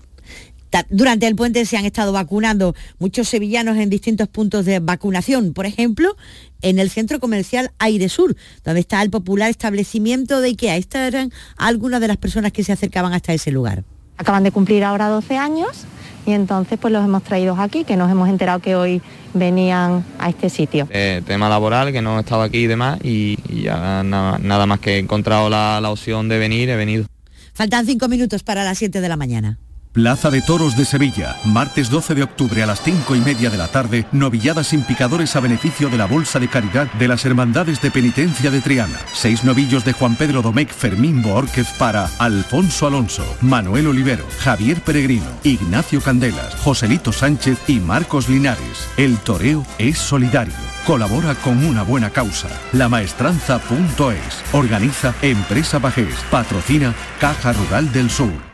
Durante 0.90 1.26
el 1.26 1.36
puente 1.36 1.64
se 1.66 1.76
han 1.76 1.84
estado 1.84 2.12
vacunando 2.12 2.74
muchos 2.98 3.28
sevillanos 3.28 3.76
en 3.76 3.90
distintos 3.90 4.28
puntos 4.28 4.64
de 4.64 4.80
vacunación. 4.80 5.52
Por 5.52 5.66
ejemplo, 5.66 6.16
en 6.62 6.78
el 6.78 6.90
centro 6.90 7.20
comercial 7.20 7.70
Aire 7.78 8.08
Sur, 8.08 8.36
donde 8.64 8.80
está 8.80 9.02
el 9.02 9.10
popular 9.10 9.50
establecimiento 9.50 10.40
de 10.40 10.48
IKEA. 10.48 10.76
Estas 10.76 11.08
eran 11.08 11.30
algunas 11.56 12.00
de 12.00 12.08
las 12.08 12.16
personas 12.16 12.52
que 12.52 12.64
se 12.64 12.72
acercaban 12.72 13.12
hasta 13.12 13.32
ese 13.32 13.50
lugar. 13.50 13.84
Acaban 14.16 14.44
de 14.44 14.52
cumplir 14.52 14.84
ahora 14.84 15.08
12 15.08 15.36
años 15.36 15.86
y 16.26 16.32
entonces 16.32 16.78
pues 16.80 16.92
los 16.92 17.04
hemos 17.04 17.22
traído 17.22 17.54
aquí, 17.60 17.84
que 17.84 17.96
nos 17.96 18.10
hemos 18.10 18.28
enterado 18.28 18.60
que 18.60 18.76
hoy 18.76 19.02
venían 19.34 20.04
a 20.18 20.30
este 20.30 20.48
sitio. 20.48 20.88
Eh, 20.90 21.22
tema 21.26 21.48
laboral, 21.48 21.92
que 21.92 22.00
no 22.00 22.20
estaba 22.20 22.44
aquí 22.44 22.58
y 22.58 22.66
demás, 22.66 22.98
y, 23.02 23.36
ya 23.62 24.02
nada, 24.02 24.66
más 24.66 24.80
que 24.80 24.96
he 24.96 24.98
encontrado 24.98 25.50
la, 25.50 25.80
la 25.80 25.90
opción 25.90 26.28
de 26.28 26.38
venir, 26.38 26.70
he 26.70 26.76
venido. 26.76 27.06
Faltan 27.52 27.86
cinco 27.86 28.08
minutos 28.08 28.42
para 28.42 28.64
las 28.64 28.78
7 28.78 29.00
de 29.00 29.08
la 29.08 29.16
mañana. 29.16 29.58
Plaza 29.94 30.28
de 30.28 30.42
Toros 30.42 30.76
de 30.76 30.84
Sevilla, 30.84 31.36
martes 31.44 31.88
12 31.88 32.16
de 32.16 32.24
octubre 32.24 32.60
a 32.64 32.66
las 32.66 32.82
5 32.82 33.14
y 33.14 33.20
media 33.20 33.48
de 33.48 33.56
la 33.56 33.68
tarde, 33.68 34.08
novilladas 34.10 34.66
sin 34.66 34.82
picadores 34.82 35.36
a 35.36 35.40
beneficio 35.40 35.88
de 35.88 35.96
la 35.96 36.06
Bolsa 36.06 36.40
de 36.40 36.48
Caridad 36.48 36.92
de 36.94 37.06
las 37.06 37.24
Hermandades 37.24 37.80
de 37.80 37.92
Penitencia 37.92 38.50
de 38.50 38.60
Triana. 38.60 38.98
Seis 39.12 39.44
novillos 39.44 39.84
de 39.84 39.92
Juan 39.92 40.16
Pedro 40.16 40.42
Domecq 40.42 40.72
Fermín 40.72 41.22
Boórquez 41.22 41.68
para 41.78 42.10
Alfonso 42.18 42.88
Alonso, 42.88 43.24
Manuel 43.40 43.86
Olivero, 43.86 44.26
Javier 44.40 44.80
Peregrino, 44.80 45.30
Ignacio 45.44 46.00
Candelas, 46.00 46.56
Joselito 46.56 47.12
Sánchez 47.12 47.60
y 47.68 47.78
Marcos 47.78 48.28
Linares. 48.28 48.88
El 48.96 49.16
toreo 49.18 49.64
es 49.78 49.98
solidario. 49.98 50.54
Colabora 50.88 51.36
con 51.36 51.64
una 51.64 51.84
buena 51.84 52.10
causa. 52.10 52.48
Lamaestranza.es. 52.72 54.52
Organiza 54.52 55.14
Empresa 55.22 55.78
Bajés. 55.78 56.16
Patrocina 56.32 56.92
Caja 57.20 57.52
Rural 57.52 57.92
del 57.92 58.10
Sur. 58.10 58.53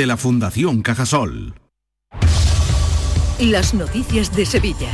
de 0.01 0.07
la 0.07 0.17
Fundación 0.17 0.81
Cajasol. 0.81 1.53
Las 3.39 3.75
noticias 3.75 4.35
de 4.35 4.47
Sevilla. 4.47 4.89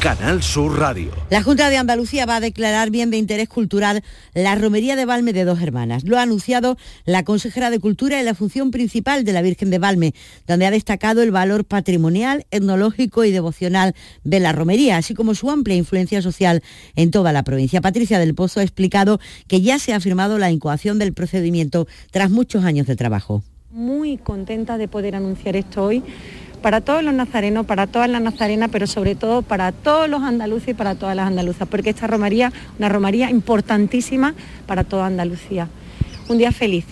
Canal 0.00 0.42
Sur 0.42 0.78
Radio. 0.78 1.10
La 1.28 1.42
Junta 1.42 1.68
de 1.68 1.76
Andalucía 1.76 2.24
va 2.24 2.36
a 2.36 2.40
declarar 2.40 2.88
bien 2.88 3.10
de 3.10 3.18
interés 3.18 3.50
cultural 3.50 4.02
la 4.32 4.54
romería 4.54 4.96
de 4.96 5.04
Valme 5.04 5.34
de 5.34 5.44
dos 5.44 5.60
hermanas. 5.60 6.04
Lo 6.04 6.16
ha 6.16 6.22
anunciado 6.22 6.78
la 7.04 7.22
consejera 7.22 7.68
de 7.68 7.80
Cultura 7.80 8.18
y 8.18 8.24
la 8.24 8.34
función 8.34 8.70
principal 8.70 9.24
de 9.24 9.34
la 9.34 9.42
Virgen 9.42 9.68
de 9.68 9.78
Valme, 9.78 10.14
donde 10.46 10.64
ha 10.64 10.70
destacado 10.70 11.20
el 11.20 11.30
valor 11.30 11.66
patrimonial, 11.66 12.46
etnológico 12.50 13.24
y 13.24 13.30
devocional 13.30 13.94
de 14.24 14.40
la 14.40 14.52
romería, 14.52 14.96
así 14.96 15.12
como 15.12 15.34
su 15.34 15.50
amplia 15.50 15.76
influencia 15.76 16.22
social 16.22 16.62
en 16.96 17.10
toda 17.10 17.34
la 17.34 17.42
provincia. 17.42 17.82
Patricia 17.82 18.18
del 18.18 18.34
Pozo 18.34 18.60
ha 18.60 18.62
explicado 18.62 19.20
que 19.48 19.60
ya 19.60 19.78
se 19.78 19.92
ha 19.92 20.00
firmado 20.00 20.38
la 20.38 20.50
incoación 20.50 20.98
del 20.98 21.12
procedimiento 21.12 21.86
tras 22.10 22.30
muchos 22.30 22.64
años 22.64 22.86
de 22.86 22.96
trabajo 22.96 23.44
muy 23.70 24.16
contenta 24.16 24.78
de 24.78 24.88
poder 24.88 25.14
anunciar 25.14 25.54
esto 25.56 25.84
hoy 25.84 26.02
para 26.62 26.80
todos 26.80 27.04
los 27.04 27.14
nazarenos, 27.14 27.66
para 27.66 27.86
todas 27.86 28.08
las 28.08 28.22
nazarenas, 28.22 28.70
pero 28.72 28.86
sobre 28.86 29.14
todo 29.14 29.42
para 29.42 29.72
todos 29.72 30.08
los 30.08 30.22
andaluces 30.22 30.70
y 30.70 30.74
para 30.74 30.94
todas 30.94 31.14
las 31.14 31.26
andaluzas, 31.26 31.68
porque 31.68 31.90
esta 31.90 32.06
romaría, 32.06 32.52
una 32.78 32.88
romaría 32.88 33.30
importantísima 33.30 34.34
para 34.66 34.84
toda 34.84 35.06
Andalucía. 35.06 35.68
Un 36.28 36.38
día 36.38 36.50
feliz. 36.50 36.84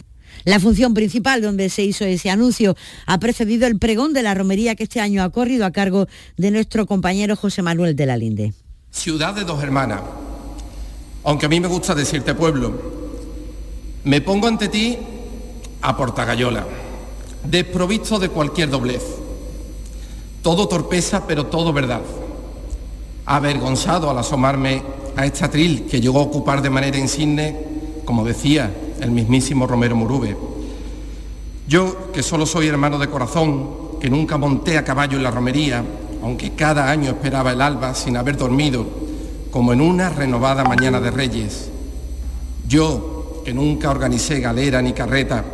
La 0.44 0.60
función 0.60 0.94
principal 0.94 1.42
donde 1.42 1.68
se 1.70 1.82
hizo 1.82 2.04
ese 2.04 2.30
anuncio 2.30 2.76
ha 3.06 3.18
precedido 3.18 3.66
el 3.66 3.78
pregón 3.78 4.12
de 4.12 4.22
la 4.22 4.34
romería 4.34 4.76
que 4.76 4.84
este 4.84 5.00
año 5.00 5.22
ha 5.24 5.30
corrido 5.30 5.66
a 5.66 5.72
cargo 5.72 6.06
de 6.36 6.52
nuestro 6.52 6.86
compañero 6.86 7.34
José 7.34 7.62
Manuel 7.62 7.96
de 7.96 8.06
la 8.06 8.16
Linde. 8.16 8.54
Ciudad 8.90 9.34
de 9.34 9.42
dos 9.42 9.60
hermanas, 9.62 10.02
aunque 11.24 11.46
a 11.46 11.48
mí 11.48 11.58
me 11.58 11.66
gusta 11.66 11.94
decirte 11.94 12.34
pueblo, 12.34 12.80
me 14.04 14.20
pongo 14.20 14.46
ante 14.46 14.68
ti 14.68 14.96
a 15.86 15.96
Portagayola, 15.96 16.66
desprovisto 17.44 18.18
de 18.18 18.28
cualquier 18.28 18.68
doblez. 18.68 19.04
Todo 20.42 20.66
torpeza, 20.66 21.28
pero 21.28 21.46
todo 21.46 21.72
verdad. 21.72 22.00
Avergonzado 23.24 24.10
al 24.10 24.18
asomarme 24.18 24.82
a 25.14 25.24
esta 25.24 25.48
tril 25.48 25.86
que 25.86 26.00
llegó 26.00 26.18
a 26.18 26.24
ocupar 26.24 26.60
de 26.60 26.70
manera 26.70 26.98
insigne, 26.98 27.56
como 28.04 28.24
decía 28.24 28.74
el 29.00 29.12
mismísimo 29.12 29.68
Romero 29.68 29.94
Murube. 29.94 30.36
Yo, 31.68 32.10
que 32.12 32.24
solo 32.24 32.46
soy 32.46 32.66
hermano 32.66 32.98
de 32.98 33.08
corazón, 33.08 34.00
que 34.00 34.10
nunca 34.10 34.36
monté 34.38 34.78
a 34.78 34.84
caballo 34.84 35.16
en 35.16 35.22
la 35.22 35.30
romería, 35.30 35.84
aunque 36.20 36.54
cada 36.54 36.90
año 36.90 37.10
esperaba 37.10 37.52
el 37.52 37.62
alba 37.62 37.94
sin 37.94 38.16
haber 38.16 38.36
dormido, 38.36 38.84
como 39.52 39.72
en 39.72 39.80
una 39.80 40.08
renovada 40.08 40.64
mañana 40.64 41.00
de 41.00 41.12
reyes. 41.12 41.70
Yo, 42.66 43.42
que 43.44 43.54
nunca 43.54 43.90
organicé 43.90 44.40
galera 44.40 44.82
ni 44.82 44.92
carreta, 44.92 45.44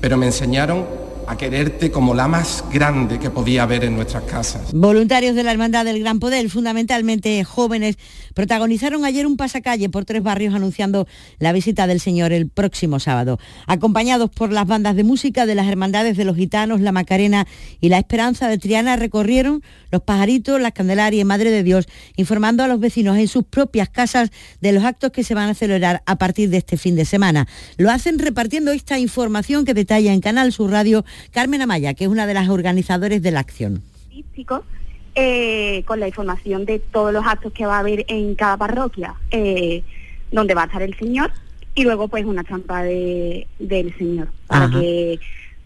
pero 0.00 0.16
me 0.16 0.26
enseñaron 0.26 0.86
a 1.26 1.36
quererte 1.36 1.92
como 1.92 2.12
la 2.12 2.26
más 2.26 2.64
grande 2.72 3.20
que 3.20 3.30
podía 3.30 3.62
haber 3.62 3.84
en 3.84 3.94
nuestras 3.94 4.24
casas. 4.24 4.72
Voluntarios 4.72 5.36
de 5.36 5.44
la 5.44 5.52
Hermandad 5.52 5.84
del 5.84 6.00
Gran 6.00 6.18
Poder, 6.18 6.50
fundamentalmente 6.50 7.44
jóvenes, 7.44 7.96
protagonizaron 8.34 9.04
ayer 9.04 9.26
un 9.26 9.36
pasacalle 9.36 9.88
por 9.88 10.04
tres 10.04 10.22
barrios 10.22 10.54
anunciando 10.54 11.06
la 11.38 11.52
visita 11.52 11.86
del 11.86 12.00
Señor 12.00 12.32
el 12.32 12.48
próximo 12.48 13.00
sábado. 13.00 13.38
Acompañados 13.66 14.30
por 14.30 14.52
las 14.52 14.66
bandas 14.66 14.96
de 14.96 15.04
música 15.04 15.46
de 15.46 15.54
las 15.54 15.66
Hermandades 15.66 16.16
de 16.16 16.24
los 16.24 16.36
Gitanos, 16.36 16.80
la 16.80 16.92
Macarena 16.92 17.46
y 17.80 17.88
la 17.88 17.98
Esperanza 17.98 18.48
de 18.48 18.58
Triana, 18.58 18.96
recorrieron 18.96 19.62
los 19.90 20.02
pajaritos, 20.02 20.60
las 20.60 20.72
Candelarias 20.72 21.22
y 21.22 21.24
Madre 21.24 21.50
de 21.50 21.62
Dios, 21.62 21.86
informando 22.16 22.62
a 22.62 22.68
los 22.68 22.80
vecinos 22.80 23.18
en 23.18 23.28
sus 23.28 23.44
propias 23.44 23.88
casas 23.88 24.30
de 24.60 24.72
los 24.72 24.84
actos 24.84 25.12
que 25.12 25.24
se 25.24 25.34
van 25.34 25.48
a 25.48 25.54
celebrar 25.54 26.02
a 26.06 26.16
partir 26.16 26.50
de 26.50 26.58
este 26.58 26.76
fin 26.76 26.96
de 26.96 27.04
semana. 27.04 27.46
Lo 27.76 27.90
hacen 27.90 28.18
repartiendo 28.18 28.72
esta 28.72 28.98
información 28.98 29.64
que 29.64 29.74
detalla 29.74 30.12
en 30.12 30.20
Canal 30.20 30.52
Sur 30.52 30.70
Radio 30.70 31.04
Carmen 31.30 31.62
Amaya, 31.62 31.94
que 31.94 32.04
es 32.04 32.10
una 32.10 32.26
de 32.26 32.34
las 32.34 32.48
organizadoras 32.48 33.22
de 33.22 33.30
la 33.30 33.40
acción. 33.40 33.82
Eh, 35.16 35.82
con 35.86 35.98
la 35.98 36.06
información 36.06 36.64
de 36.64 36.78
todos 36.78 37.12
los 37.12 37.26
actos 37.26 37.52
que 37.52 37.66
va 37.66 37.76
a 37.76 37.80
haber 37.80 38.04
en 38.06 38.36
cada 38.36 38.56
parroquia, 38.56 39.14
eh, 39.32 39.82
donde 40.30 40.54
va 40.54 40.62
a 40.62 40.66
estar 40.66 40.82
el 40.82 40.96
Señor, 40.96 41.32
y 41.74 41.82
luego 41.82 42.06
pues 42.06 42.24
una 42.24 42.44
trampa 42.44 42.84
de, 42.84 43.48
del 43.58 43.96
Señor, 43.98 44.28
para 44.46 44.70
que 44.70 45.18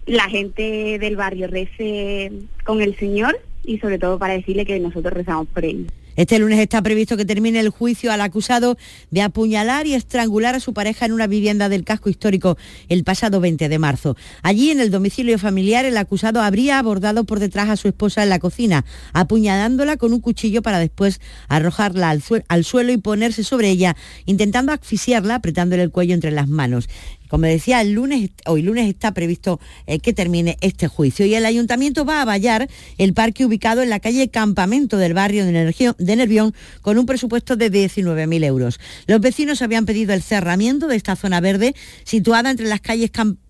la 0.06 0.28
gente 0.30 0.98
del 0.98 1.16
barrio 1.16 1.48
rece 1.48 2.32
con 2.64 2.80
el 2.80 2.96
Señor 2.96 3.38
y 3.64 3.78
sobre 3.78 3.98
todo 3.98 4.18
para 4.18 4.32
decirle 4.32 4.64
que 4.64 4.80
nosotros 4.80 5.12
rezamos 5.12 5.46
por 5.48 5.64
él. 5.64 5.90
Este 6.16 6.38
lunes 6.38 6.60
está 6.60 6.80
previsto 6.80 7.16
que 7.16 7.24
termine 7.24 7.58
el 7.58 7.70
juicio 7.70 8.12
al 8.12 8.20
acusado 8.20 8.76
de 9.10 9.22
apuñalar 9.22 9.86
y 9.86 9.94
estrangular 9.94 10.54
a 10.54 10.60
su 10.60 10.72
pareja 10.72 11.06
en 11.06 11.12
una 11.12 11.26
vivienda 11.26 11.68
del 11.68 11.84
casco 11.84 12.08
histórico 12.08 12.56
el 12.88 13.02
pasado 13.02 13.40
20 13.40 13.68
de 13.68 13.78
marzo. 13.78 14.16
Allí, 14.42 14.70
en 14.70 14.80
el 14.80 14.90
domicilio 14.90 15.38
familiar, 15.38 15.84
el 15.84 15.96
acusado 15.96 16.40
habría 16.40 16.78
abordado 16.78 17.24
por 17.24 17.40
detrás 17.40 17.68
a 17.68 17.76
su 17.76 17.88
esposa 17.88 18.22
en 18.22 18.28
la 18.28 18.38
cocina, 18.38 18.84
apuñalándola 19.12 19.96
con 19.96 20.12
un 20.12 20.20
cuchillo 20.20 20.62
para 20.62 20.78
después 20.78 21.20
arrojarla 21.48 22.10
al, 22.10 22.64
suelo 22.64 22.92
y 22.92 22.98
ponerse 22.98 23.42
sobre 23.42 23.70
ella, 23.70 23.96
intentando 24.24 24.72
asfixiarla, 24.72 25.36
apretándole 25.36 25.82
el 25.82 25.90
cuello 25.90 26.14
entre 26.14 26.30
las 26.30 26.48
manos. 26.48 26.88
Como 27.28 27.46
decía, 27.46 27.80
el 27.80 27.92
lunes, 27.92 28.30
hoy 28.46 28.62
lunes 28.62 28.88
está 28.88 29.12
previsto 29.12 29.60
eh, 29.86 29.98
que 29.98 30.12
termine 30.12 30.56
este 30.60 30.88
juicio 30.88 31.26
y 31.26 31.34
el 31.34 31.46
ayuntamiento 31.46 32.04
va 32.04 32.22
a 32.22 32.24
vallar 32.24 32.68
el 32.98 33.14
parque 33.14 33.44
ubicado 33.44 33.82
en 33.82 33.90
la 33.90 34.00
calle 34.00 34.28
Campamento 34.28 34.96
del 34.96 35.14
barrio 35.14 35.44
de 35.44 36.16
Nervión 36.16 36.54
con 36.82 36.98
un 36.98 37.06
presupuesto 37.06 37.56
de 37.56 37.70
19.000 37.70 38.44
euros. 38.44 38.80
Los 39.06 39.20
vecinos 39.20 39.62
habían 39.62 39.86
pedido 39.86 40.12
el 40.14 40.22
cerramiento 40.22 40.86
de 40.86 40.96
esta 40.96 41.16
zona 41.16 41.40
verde 41.40 41.74
situada 42.04 42.50
entre 42.50 42.66
las 42.66 42.80
calles 42.80 43.10
Campamento 43.10 43.43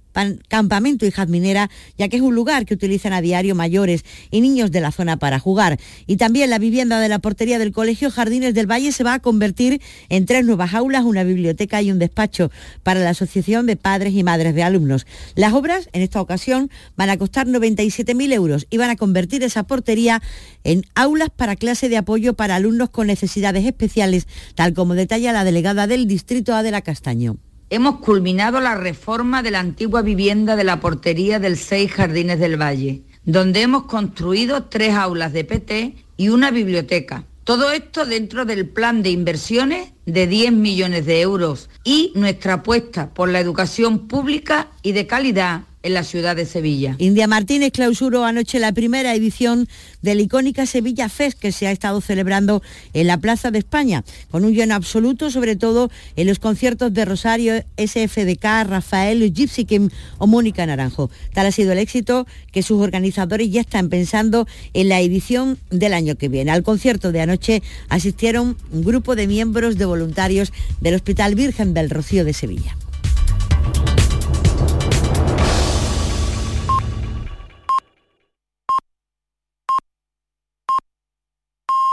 campamento 0.48 1.06
y 1.06 1.10
jazminera, 1.10 1.70
ya 1.98 2.08
que 2.08 2.16
es 2.16 2.22
un 2.22 2.34
lugar 2.34 2.64
que 2.64 2.74
utilizan 2.74 3.12
a 3.12 3.20
diario 3.20 3.54
mayores 3.54 4.04
y 4.30 4.40
niños 4.40 4.70
de 4.70 4.80
la 4.80 4.92
zona 4.92 5.18
para 5.18 5.38
jugar. 5.38 5.78
Y 6.06 6.16
también 6.16 6.50
la 6.50 6.58
vivienda 6.58 7.00
de 7.00 7.08
la 7.08 7.18
portería 7.18 7.58
del 7.58 7.72
Colegio 7.72 8.10
Jardines 8.10 8.54
del 8.54 8.70
Valle 8.70 8.92
se 8.92 9.04
va 9.04 9.14
a 9.14 9.18
convertir 9.18 9.80
en 10.08 10.26
tres 10.26 10.44
nuevas 10.44 10.74
aulas, 10.74 11.04
una 11.04 11.24
biblioteca 11.24 11.82
y 11.82 11.90
un 11.90 11.98
despacho 11.98 12.50
para 12.82 13.00
la 13.00 13.10
Asociación 13.10 13.66
de 13.66 13.76
Padres 13.76 14.14
y 14.14 14.22
Madres 14.22 14.54
de 14.54 14.62
Alumnos. 14.62 15.06
Las 15.34 15.52
obras, 15.52 15.88
en 15.92 16.02
esta 16.02 16.20
ocasión, 16.20 16.70
van 16.96 17.10
a 17.10 17.16
costar 17.16 17.46
97.000 17.46 18.32
euros 18.32 18.66
y 18.70 18.76
van 18.76 18.90
a 18.90 18.96
convertir 18.96 19.42
esa 19.42 19.64
portería 19.64 20.22
en 20.62 20.84
aulas 20.94 21.30
para 21.34 21.56
clase 21.56 21.88
de 21.88 21.96
apoyo 21.96 22.34
para 22.34 22.56
alumnos 22.56 22.90
con 22.90 23.06
necesidades 23.06 23.64
especiales, 23.64 24.26
tal 24.54 24.74
como 24.74 24.94
detalla 24.94 25.32
la 25.32 25.44
delegada 25.44 25.86
del 25.86 26.06
Distrito 26.06 26.54
Adela 26.54 26.82
Castaño. 26.82 27.36
Hemos 27.74 27.96
culminado 27.96 28.60
la 28.60 28.76
reforma 28.76 29.42
de 29.42 29.50
la 29.50 29.58
antigua 29.58 30.00
vivienda 30.00 30.54
de 30.54 30.62
la 30.62 30.78
portería 30.78 31.40
del 31.40 31.56
Seis 31.58 31.90
Jardines 31.90 32.38
del 32.38 32.56
Valle, 32.56 33.02
donde 33.24 33.62
hemos 33.62 33.86
construido 33.86 34.66
tres 34.66 34.94
aulas 34.94 35.32
de 35.32 35.42
PT 35.42 35.96
y 36.16 36.28
una 36.28 36.52
biblioteca. 36.52 37.24
Todo 37.42 37.72
esto 37.72 38.06
dentro 38.06 38.44
del 38.44 38.68
plan 38.68 39.02
de 39.02 39.10
inversiones 39.10 39.92
de 40.06 40.28
10 40.28 40.52
millones 40.52 41.04
de 41.04 41.20
euros 41.20 41.68
y 41.82 42.12
nuestra 42.14 42.52
apuesta 42.52 43.12
por 43.12 43.28
la 43.28 43.40
educación 43.40 44.06
pública 44.06 44.68
y 44.82 44.92
de 44.92 45.08
calidad 45.08 45.62
en 45.84 45.94
la 45.94 46.02
ciudad 46.02 46.34
de 46.34 46.46
Sevilla. 46.46 46.96
India 46.98 47.28
Martínez 47.28 47.70
clausuró 47.70 48.24
anoche 48.24 48.58
la 48.58 48.72
primera 48.72 49.14
edición 49.14 49.68
de 50.00 50.14
la 50.14 50.22
icónica 50.22 50.64
Sevilla 50.66 51.10
Fest 51.10 51.38
que 51.38 51.52
se 51.52 51.66
ha 51.66 51.72
estado 51.72 52.00
celebrando 52.00 52.62
en 52.94 53.06
la 53.06 53.18
Plaza 53.18 53.50
de 53.50 53.58
España, 53.58 54.02
con 54.30 54.44
un 54.44 54.54
lleno 54.54 54.74
absoluto, 54.74 55.30
sobre 55.30 55.56
todo 55.56 55.90
en 56.16 56.26
los 56.26 56.38
conciertos 56.38 56.92
de 56.94 57.04
Rosario, 57.04 57.62
SFDK, 57.76 58.44
Rafael, 58.66 59.32
Gypsy 59.32 59.66
Kim 59.66 59.90
o 60.16 60.26
Mónica 60.26 60.64
Naranjo. 60.64 61.10
Tal 61.34 61.46
ha 61.46 61.52
sido 61.52 61.72
el 61.72 61.78
éxito 61.78 62.26
que 62.50 62.62
sus 62.62 62.80
organizadores 62.80 63.50
ya 63.50 63.60
están 63.60 63.90
pensando 63.90 64.48
en 64.72 64.88
la 64.88 65.00
edición 65.00 65.58
del 65.70 65.92
año 65.92 66.16
que 66.16 66.28
viene. 66.28 66.50
Al 66.50 66.62
concierto 66.62 67.12
de 67.12 67.20
anoche 67.20 67.62
asistieron 67.90 68.56
un 68.72 68.84
grupo 68.84 69.16
de 69.16 69.26
miembros 69.26 69.76
de 69.76 69.84
voluntarios 69.84 70.50
del 70.80 70.94
Hospital 70.94 71.34
Virgen 71.34 71.74
del 71.74 71.90
Rocío 71.90 72.24
de 72.24 72.32
Sevilla. 72.32 72.74